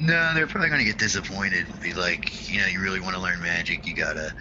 No, 0.00 0.32
they're 0.32 0.46
probably 0.46 0.70
going 0.70 0.80
to 0.80 0.86
get 0.86 0.98
disappointed. 0.98 1.66
And 1.68 1.80
be 1.82 1.92
like, 1.92 2.50
you 2.50 2.58
know, 2.58 2.66
you 2.66 2.80
really 2.80 3.00
want 3.00 3.16
to 3.16 3.20
learn 3.20 3.40
magic, 3.42 3.86
you 3.86 3.94
gotta 3.94 4.34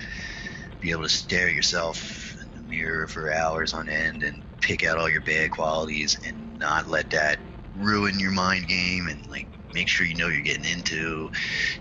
be 0.80 0.92
able 0.92 1.04
to 1.04 1.10
stare 1.10 1.50
at 1.50 1.54
yourself 1.54 2.38
in 2.42 2.50
the 2.56 2.70
mirror 2.70 3.08
for 3.08 3.34
hours 3.34 3.74
on 3.74 3.90
end 3.90 4.24
and 4.24 4.42
pick 4.62 4.86
out 4.86 4.98
all 4.98 5.10
your 5.10 5.22
bad 5.22 5.52
qualities 5.52 6.18
and 6.26 6.58
not 6.60 6.88
let 6.88 7.10
that 7.10 7.40
ruin 7.76 8.20
your 8.20 8.32
mind 8.32 8.68
game 8.68 9.08
and 9.08 9.28
like 9.28 9.48
make 9.74 9.88
sure 9.88 10.06
you 10.06 10.16
know 10.16 10.28
you're 10.28 10.42
getting 10.42 10.66
into. 10.66 11.30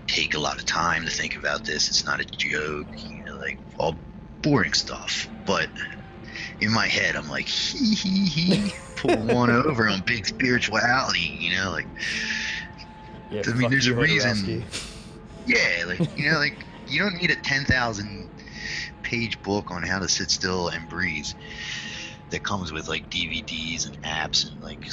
Take 0.07 0.33
a 0.33 0.39
lot 0.39 0.57
of 0.59 0.65
time 0.65 1.05
to 1.05 1.11
think 1.11 1.37
about 1.37 1.63
this. 1.63 1.87
It's 1.87 2.05
not 2.05 2.19
a 2.19 2.25
joke, 2.25 2.87
you 2.97 3.23
know, 3.23 3.37
like 3.37 3.57
all 3.77 3.95
boring 4.41 4.73
stuff. 4.73 5.27
But 5.45 5.69
in 6.61 6.71
my 6.71 6.87
head, 6.87 7.15
I'm 7.15 7.29
like, 7.29 7.47
hee 7.47 7.95
hee 7.95 8.25
hee, 8.27 8.73
pull 8.95 9.17
one 9.17 9.49
over 9.65 9.87
on 9.87 10.01
big 10.01 10.25
spirituality, 10.25 11.37
you 11.39 11.55
know, 11.55 11.71
like. 11.71 11.87
Yeah, 13.31 13.41
I 13.45 13.53
mean, 13.53 13.69
there's 13.69 13.85
a 13.87 13.91
reason- 13.95 14.45
Yeah, 15.45 15.83
like 15.85 16.17
you 16.17 16.31
know, 16.31 16.37
like 16.37 16.57
you 16.87 16.99
don't 16.99 17.15
need 17.21 17.31
a 17.31 17.35
ten 17.35 17.63
thousand 17.65 18.29
page 19.03 19.41
book 19.43 19.71
on 19.71 19.83
how 19.83 19.99
to 19.99 20.07
sit 20.07 20.29
still 20.31 20.67
and 20.69 20.87
breathe 20.89 21.27
that 22.31 22.43
comes 22.43 22.71
with 22.71 22.87
like 22.87 23.09
DVDs 23.09 23.87
and 23.87 23.99
apps 24.03 24.47
and 24.51 24.61
like 24.61 24.83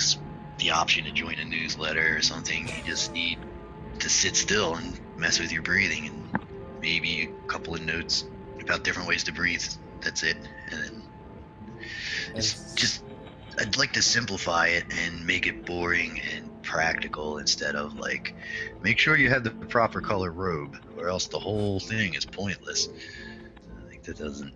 the 0.58 0.70
option 0.70 1.04
to 1.04 1.12
join 1.12 1.34
a 1.38 1.44
newsletter 1.44 2.16
or 2.16 2.22
something. 2.22 2.66
You 2.68 2.82
just 2.84 3.12
need 3.12 3.38
to 3.98 4.08
sit 4.08 4.36
still 4.36 4.74
and 4.76 4.98
mess 5.16 5.38
with 5.38 5.52
your 5.52 5.62
breathing 5.62 6.06
and 6.06 6.46
maybe 6.80 7.24
a 7.44 7.48
couple 7.48 7.74
of 7.74 7.82
notes 7.82 8.24
about 8.66 8.82
different 8.84 9.08
ways 9.08 9.24
to 9.24 9.32
breathe. 9.32 9.64
That's 10.00 10.22
it. 10.22 10.36
And 10.70 10.82
then 10.82 11.02
it's 12.34 12.74
just 12.74 13.02
I'd 13.58 13.76
like 13.78 13.92
to 13.94 14.02
simplify 14.02 14.66
it 14.68 14.84
and 14.90 15.24
make 15.26 15.46
it 15.46 15.64
boring 15.64 16.20
and 16.34 16.62
practical 16.62 17.38
instead 17.38 17.74
of 17.76 17.94
like 17.98 18.34
make 18.82 18.98
sure 18.98 19.16
you 19.16 19.30
have 19.30 19.44
the 19.44 19.50
proper 19.50 20.00
color 20.00 20.30
robe 20.30 20.76
or 20.98 21.08
else 21.08 21.28
the 21.28 21.38
whole 21.38 21.80
thing 21.80 22.14
is 22.14 22.24
pointless. 22.24 22.88
I 22.88 23.88
think 23.88 24.02
that 24.04 24.18
doesn't 24.18 24.52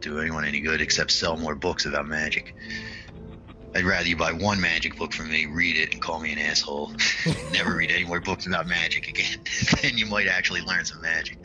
do 0.00 0.18
anyone 0.18 0.44
any 0.44 0.60
good 0.60 0.80
except 0.80 1.12
sell 1.12 1.36
more 1.36 1.54
books 1.54 1.86
about 1.86 2.06
magic. 2.06 2.54
I'd 3.76 3.84
rather 3.84 4.06
you 4.06 4.16
buy 4.16 4.32
one 4.32 4.60
magic 4.60 4.96
book 4.96 5.12
from 5.12 5.30
me, 5.30 5.46
read 5.46 5.76
it, 5.76 5.92
and 5.92 6.00
call 6.00 6.20
me 6.20 6.32
an 6.32 6.38
asshole. 6.38 6.92
Never 7.52 7.74
read 7.76 7.90
any 7.90 8.04
more 8.04 8.20
books 8.20 8.46
about 8.46 8.68
magic 8.68 9.08
again. 9.08 9.38
then 9.82 9.98
you 9.98 10.06
might 10.06 10.28
actually 10.28 10.60
learn 10.60 10.84
some 10.84 11.00
magic. 11.00 11.38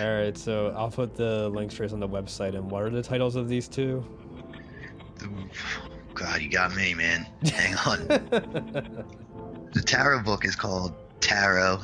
All 0.00 0.10
right, 0.14 0.36
so 0.36 0.68
I'll 0.76 0.90
put 0.90 1.14
the 1.14 1.50
links 1.50 1.74
for 1.74 1.84
us 1.84 1.92
on 1.92 2.00
the 2.00 2.08
website. 2.08 2.54
And 2.54 2.70
what 2.70 2.82
are 2.82 2.90
the 2.90 3.02
titles 3.02 3.36
of 3.36 3.48
these 3.48 3.68
two? 3.68 4.02
God, 6.14 6.40
you 6.40 6.48
got 6.48 6.74
me, 6.74 6.94
man. 6.94 7.26
Hang 7.44 7.74
on. 7.86 9.06
The 9.72 9.80
tarot 9.80 10.22
book 10.22 10.44
is 10.44 10.54
called 10.54 10.92
Tarot 11.20 11.80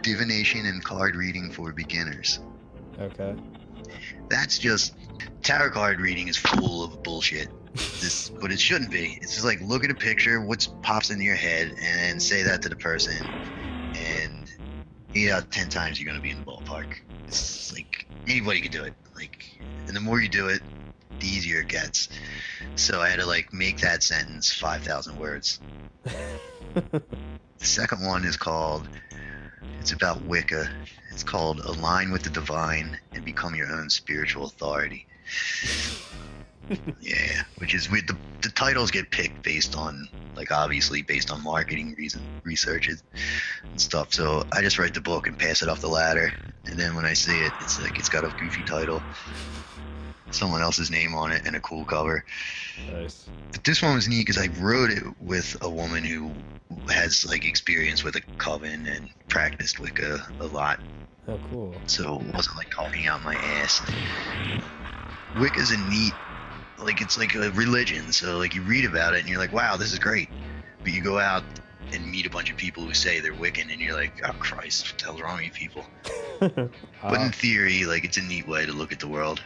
Divination 0.00 0.64
and 0.64 0.82
Card 0.82 1.14
Reading 1.14 1.52
for 1.52 1.70
Beginners. 1.70 2.40
okay. 2.98 3.36
That's 4.30 4.58
just 4.58 4.94
tarot 5.42 5.72
card 5.72 6.00
reading 6.00 6.28
is 6.28 6.38
full 6.38 6.82
of 6.82 7.02
bullshit. 7.02 7.48
This, 7.74 8.28
but 8.28 8.52
it 8.52 8.60
shouldn't 8.60 8.90
be. 8.90 9.18
It's 9.22 9.34
just 9.34 9.44
like 9.44 9.60
look 9.60 9.84
at 9.84 9.90
a 9.90 9.94
picture, 9.94 10.40
what 10.40 10.66
pops 10.82 11.10
into 11.10 11.24
your 11.24 11.36
head, 11.36 11.74
and 11.80 12.22
say 12.22 12.42
that 12.42 12.62
to 12.62 12.68
the 12.68 12.76
person, 12.76 13.26
and 13.94 14.52
eight 15.14 15.30
out 15.30 15.44
of 15.44 15.50
ten 15.50 15.68
times 15.68 16.00
you're 16.00 16.10
gonna 16.10 16.22
be 16.22 16.30
in 16.30 16.40
the 16.40 16.44
ballpark. 16.44 16.96
It's 17.26 17.72
like 17.72 18.06
anybody 18.26 18.60
can 18.60 18.72
do 18.72 18.84
it. 18.84 18.94
Like, 19.14 19.58
and 19.86 19.96
the 19.96 20.00
more 20.00 20.20
you 20.20 20.28
do 20.28 20.48
it, 20.48 20.62
the 21.20 21.26
easier 21.26 21.60
it 21.60 21.68
gets. 21.68 22.08
So 22.76 23.00
I 23.00 23.08
had 23.08 23.20
to 23.20 23.26
like 23.26 23.52
make 23.52 23.80
that 23.80 24.02
sentence 24.02 24.52
five 24.52 24.82
thousand 24.82 25.18
words. 25.18 25.60
The 27.62 27.68
second 27.68 28.04
one 28.04 28.24
is 28.24 28.36
called. 28.36 28.88
It's 29.78 29.92
about 29.92 30.20
Wicca. 30.24 30.68
It's 31.12 31.22
called 31.22 31.60
Align 31.60 32.10
with 32.10 32.24
the 32.24 32.30
Divine 32.30 32.98
and 33.12 33.24
Become 33.24 33.54
Your 33.54 33.70
Own 33.70 33.88
Spiritual 33.88 34.46
Authority. 34.46 35.06
Yeah, 37.00 37.42
which 37.58 37.74
is 37.74 37.90
weird. 37.90 38.08
The, 38.08 38.16
the 38.42 38.48
titles 38.50 38.90
get 38.90 39.10
picked 39.10 39.42
based 39.42 39.76
on, 39.76 40.08
like, 40.36 40.50
obviously 40.50 41.02
based 41.02 41.30
on 41.30 41.42
marketing 41.42 41.94
reason 41.98 42.22
researches 42.44 43.02
and 43.64 43.80
stuff. 43.80 44.12
So 44.14 44.44
I 44.52 44.60
just 44.62 44.78
write 44.78 44.94
the 44.94 45.00
book 45.00 45.26
and 45.26 45.38
pass 45.38 45.62
it 45.62 45.68
off 45.68 45.80
the 45.80 45.88
ladder, 45.88 46.32
and 46.66 46.78
then 46.78 46.94
when 46.94 47.04
I 47.04 47.12
see 47.12 47.40
it, 47.40 47.52
it's 47.60 47.80
like 47.80 47.98
it's 47.98 48.08
got 48.08 48.24
a 48.24 48.28
goofy 48.28 48.62
title, 48.62 49.02
someone 50.30 50.62
else's 50.62 50.90
name 50.90 51.14
on 51.14 51.32
it, 51.32 51.42
and 51.46 51.56
a 51.56 51.60
cool 51.60 51.84
cover. 51.84 52.24
Nice. 52.90 53.26
But 53.50 53.64
this 53.64 53.82
one 53.82 53.94
was 53.94 54.08
neat 54.08 54.26
because 54.26 54.38
I 54.38 54.48
wrote 54.60 54.90
it 54.90 55.02
with 55.20 55.56
a 55.60 55.68
woman 55.68 56.04
who 56.04 56.30
has 56.90 57.26
like 57.26 57.44
experience 57.44 58.02
with 58.02 58.16
a 58.16 58.22
coven 58.38 58.86
and 58.86 59.10
practiced 59.28 59.78
Wicca 59.78 60.26
a 60.40 60.46
lot, 60.46 60.80
Oh, 61.28 61.38
cool. 61.50 61.74
so 61.86 62.20
it 62.20 62.34
wasn't 62.34 62.56
like 62.56 62.70
talking 62.70 63.06
out 63.06 63.22
my 63.22 63.34
ass. 63.34 63.82
Wicca's 65.38 65.70
a 65.70 65.76
neat, 65.90 66.12
like 66.78 67.00
it's 67.00 67.18
like 67.18 67.34
a 67.34 67.50
religion. 67.52 68.12
So 68.12 68.38
like 68.38 68.54
you 68.54 68.62
read 68.62 68.84
about 68.84 69.14
it 69.14 69.20
and 69.20 69.28
you're 69.28 69.38
like, 69.38 69.52
wow, 69.52 69.76
this 69.76 69.92
is 69.92 69.98
great. 69.98 70.28
But 70.82 70.92
you 70.92 71.02
go 71.02 71.18
out 71.18 71.44
and 71.92 72.10
meet 72.10 72.26
a 72.26 72.30
bunch 72.30 72.50
of 72.50 72.56
people 72.56 72.84
who 72.84 72.94
say 72.94 73.20
they're 73.20 73.34
Wiccan, 73.34 73.70
and 73.70 73.80
you're 73.80 73.92
like, 73.94 74.12
oh 74.26 74.32
Christ, 74.38 74.86
what 74.92 74.98
the 74.98 75.04
hell's 75.04 75.20
wrong 75.20 75.36
with 75.36 75.44
you 75.44 75.50
people? 75.52 75.84
But 77.02 77.20
Uh, 77.20 77.24
in 77.24 77.32
theory, 77.32 77.84
like 77.84 78.04
it's 78.04 78.16
a 78.16 78.22
neat 78.22 78.48
way 78.48 78.66
to 78.66 78.72
look 78.72 78.92
at 78.92 78.98
the 79.00 79.06
world. 79.08 79.40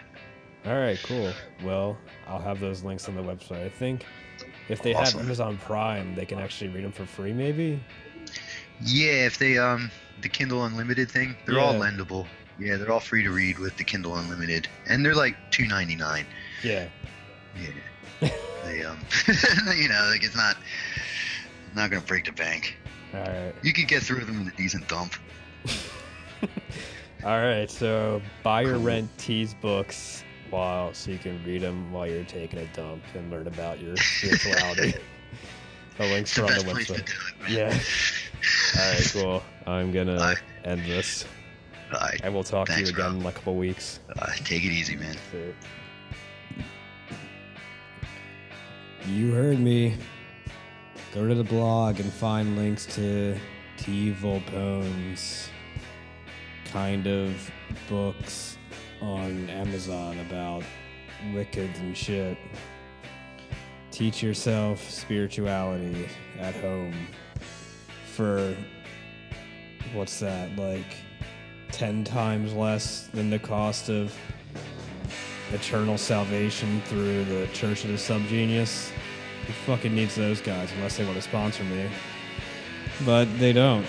all 0.65 0.79
right, 0.79 0.99
cool. 1.03 1.33
Well, 1.63 1.97
I'll 2.27 2.41
have 2.41 2.59
those 2.61 2.83
links 2.83 3.09
on 3.09 3.15
the 3.17 3.23
website. 3.23 3.65
I 3.65 3.69
think 3.69 4.05
if 4.69 4.81
they 4.83 4.95
Awesome. 4.95 5.19
have 5.19 5.27
Amazon 5.27 5.59
Prime, 5.59 6.15
they 6.15 6.25
can 6.25 6.39
actually 6.39 6.69
read 6.71 6.85
them 6.85 6.93
for 6.93 7.05
free, 7.07 7.33
maybe. 7.33 7.81
Yeah, 8.83 9.27
if 9.27 9.39
they 9.39 9.59
um 9.59 9.91
the 10.23 10.29
Kindle 10.29 10.65
Unlimited 10.65 11.11
thing, 11.11 11.37
they're 11.47 11.61
all 11.61 11.75
lendable. 11.75 12.27
Yeah, 12.59 12.77
they're 12.77 12.91
all 12.91 13.01
free 13.01 13.23
to 13.23 13.31
read 13.31 13.59
with 13.59 13.77
the 13.77 13.85
Kindle 13.85 14.17
Unlimited, 14.17 14.67
and 14.89 15.05
they're 15.05 15.15
like 15.15 15.37
two 15.51 15.67
ninety 15.67 15.97
nine. 15.97 16.27
Yeah. 16.63 16.87
Yeah, 17.61 18.29
they 18.65 18.83
um, 18.85 18.99
you 19.77 19.89
know, 19.89 20.09
like 20.11 20.25
it's 20.25 20.37
not 20.37 20.57
not 21.75 21.91
gonna 21.91 22.03
break 22.03 22.25
the 22.25 22.33
bank. 22.33 22.77
All 23.15 23.21
right. 23.21 23.55
You 23.63 23.73
could 23.73 23.89
get 23.89 24.03
through 24.03 24.25
them 24.25 24.45
with 24.45 24.55
a 24.55 24.57
decent 24.57 24.89
dump. 24.89 25.15
All 27.25 27.41
right. 27.41 27.71
So 27.71 28.21
buy 28.43 28.65
or 28.65 28.79
rent 28.79 29.11
T's 29.19 29.55
books 29.55 30.25
while 30.51 30.93
so 30.95 31.11
you 31.11 31.19
can 31.19 31.43
read 31.45 31.63
them 31.63 31.93
while 31.93 32.07
you're 32.07 32.25
taking 32.25 32.59
a 32.59 32.67
dump 32.69 33.03
and 33.15 33.31
learn 33.31 33.47
about 33.47 33.81
your 33.81 33.97
spirituality. 33.97 34.95
the 35.99 36.05
links 36.05 36.39
are 36.39 36.45
on 36.45 36.53
the 36.53 36.65
website. 36.65 37.01
it. 37.01 37.51
Yeah. 37.51 37.79
All 38.79 38.93
right. 38.93 39.11
Cool. 39.13 39.43
I'm 39.67 39.93
gonna 39.93 40.17
Bye. 40.17 40.35
end 40.65 40.85
this. 40.85 41.25
Right. 41.93 42.21
I 42.25 42.29
will 42.29 42.45
talk 42.45 42.69
to 42.69 42.81
you 42.81 42.89
again 42.89 43.21
in 43.21 43.27
a 43.27 43.33
couple 43.33 43.57
weeks. 43.57 44.01
Uh, 44.19 44.27
take 44.45 44.65
it 44.65 44.73
easy, 44.73 44.97
man. 44.97 45.17
You 49.09 49.33
heard 49.33 49.61
me. 49.61 49.97
Go 51.15 51.29
to 51.29 51.35
the 51.35 51.45
blog 51.45 52.01
and 52.01 52.13
find 52.13 52.57
links 52.57 52.87
to 52.97 53.39
T. 53.77 54.13
Volpone's 54.13 55.49
kind 56.65 57.07
of 57.07 57.51
books 57.89 58.59
on 59.01 59.49
Amazon 59.49 60.19
about 60.19 60.65
Wiccans 61.33 61.79
and 61.79 61.97
shit. 61.97 62.37
Teach 63.93 64.25
yourself 64.25 64.83
spirituality 64.91 66.09
at 66.41 66.55
home 66.57 67.07
for 68.13 68.57
what's 69.95 70.19
that, 70.19 70.57
like 70.57 70.97
10 71.71 72.03
times 72.03 72.53
less 72.55 73.07
than 73.15 73.31
the 73.31 73.39
cost 73.39 73.89
of 73.89 74.13
eternal 75.53 75.97
salvation 75.97 76.83
through 76.87 77.25
the 77.25 77.47
Church 77.53 77.85
of 77.85 77.91
the 77.91 77.97
Subgenius. 77.97 78.91
Who 79.47 79.53
fucking 79.53 79.95
needs 79.95 80.17
those 80.17 80.41
guys 80.41 80.73
unless 80.73 80.97
they 80.97 81.05
want 81.05 81.17
to 81.17 81.23
sponsor 81.23 81.65
me? 81.65 81.89
But 83.05 83.27
they 83.39 83.53
don't. 83.53 83.87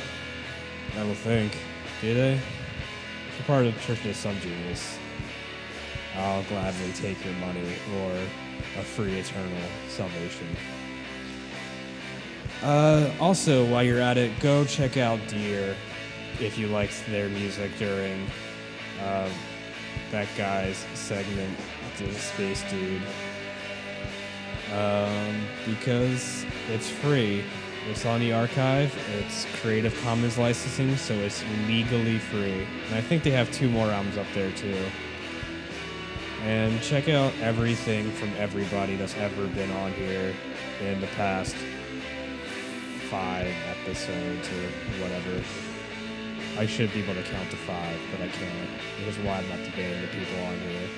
I 0.94 1.00
don't 1.00 1.16
think. 1.16 1.58
Do 2.02 2.14
they? 2.14 2.36
They're 2.36 3.46
part 3.46 3.66
of 3.66 3.74
the 3.74 3.82
Church 3.82 4.00
of 4.00 4.04
the 4.04 4.10
Subgenius. 4.10 4.98
I'll 6.16 6.44
gladly 6.44 6.92
take 6.94 7.24
your 7.24 7.34
money 7.36 7.74
or 8.00 8.12
a 8.80 8.84
free 8.84 9.14
eternal 9.20 9.70
salvation. 9.88 10.48
Uh, 12.64 13.12
also, 13.20 13.66
while 13.66 13.84
you're 13.84 14.02
at 14.02 14.18
it, 14.18 14.32
go 14.40 14.66
check 14.66 14.98
out 14.98 15.20
Deer 15.28 15.76
if 16.40 16.58
you 16.58 16.68
liked 16.68 17.04
their 17.08 17.30
music 17.30 17.72
during 17.78 18.28
uh, 19.04 19.30
that 20.12 20.28
guy's 20.36 20.78
segment, 20.94 21.58
the 21.98 22.12
Space 22.14 22.64
Dude. 22.70 23.02
Um, 24.74 25.46
because 25.66 26.46
it's 26.70 26.90
free. 26.90 27.44
It's 27.90 28.06
on 28.06 28.20
the 28.20 28.34
archive. 28.34 28.94
It's 29.18 29.46
Creative 29.62 29.98
Commons 30.02 30.38
licensing, 30.38 30.98
so 30.98 31.14
it's 31.14 31.44
legally 31.68 32.20
free. 32.20 32.68
And 32.88 32.96
I 32.96 33.02
think 33.02 33.24
they 33.24 33.32
have 33.32 33.50
two 33.52 33.70
more 33.70 33.90
albums 33.90 34.18
up 34.18 34.28
there 34.34 34.52
too. 34.52 34.78
And 36.44 36.82
check 36.82 37.08
out 37.08 37.34
everything 37.42 38.12
from 38.12 38.30
everybody 38.38 38.96
that's 38.98 39.16
ever 39.16 39.48
been 39.48 39.72
on 39.72 39.94
here 39.94 40.34
in 40.82 41.00
the 41.00 41.08
past 41.08 41.56
five 43.10 43.54
episodes 43.80 44.50
or 44.50 45.02
whatever. 45.02 45.42
I 46.58 46.66
should 46.66 46.92
be 46.94 47.04
able 47.04 47.14
to 47.14 47.24
count 47.24 47.50
to 47.52 47.56
five, 47.56 48.00
but 48.12 48.22
I 48.22 48.28
can't. 48.28 48.70
Which 49.00 49.16
is 49.16 49.18
why 49.20 49.38
I'm 49.38 49.50
not 49.50 49.64
debating 49.64 50.02
the 50.02 50.08
people 50.08 50.44
on 50.46 50.60
here. 50.60 50.90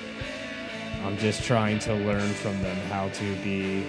I'm 1.02 1.16
just 1.16 1.42
trying 1.44 1.78
to 1.80 1.94
learn 1.94 2.30
from 2.34 2.60
them 2.62 2.76
how 2.88 3.08
to 3.08 3.36
be 3.36 3.84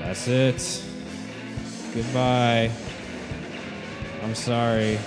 That's 0.00 0.26
it. 0.28 0.82
Goodbye. 1.94 2.70
I'm 4.22 4.34
sorry. 4.34 4.98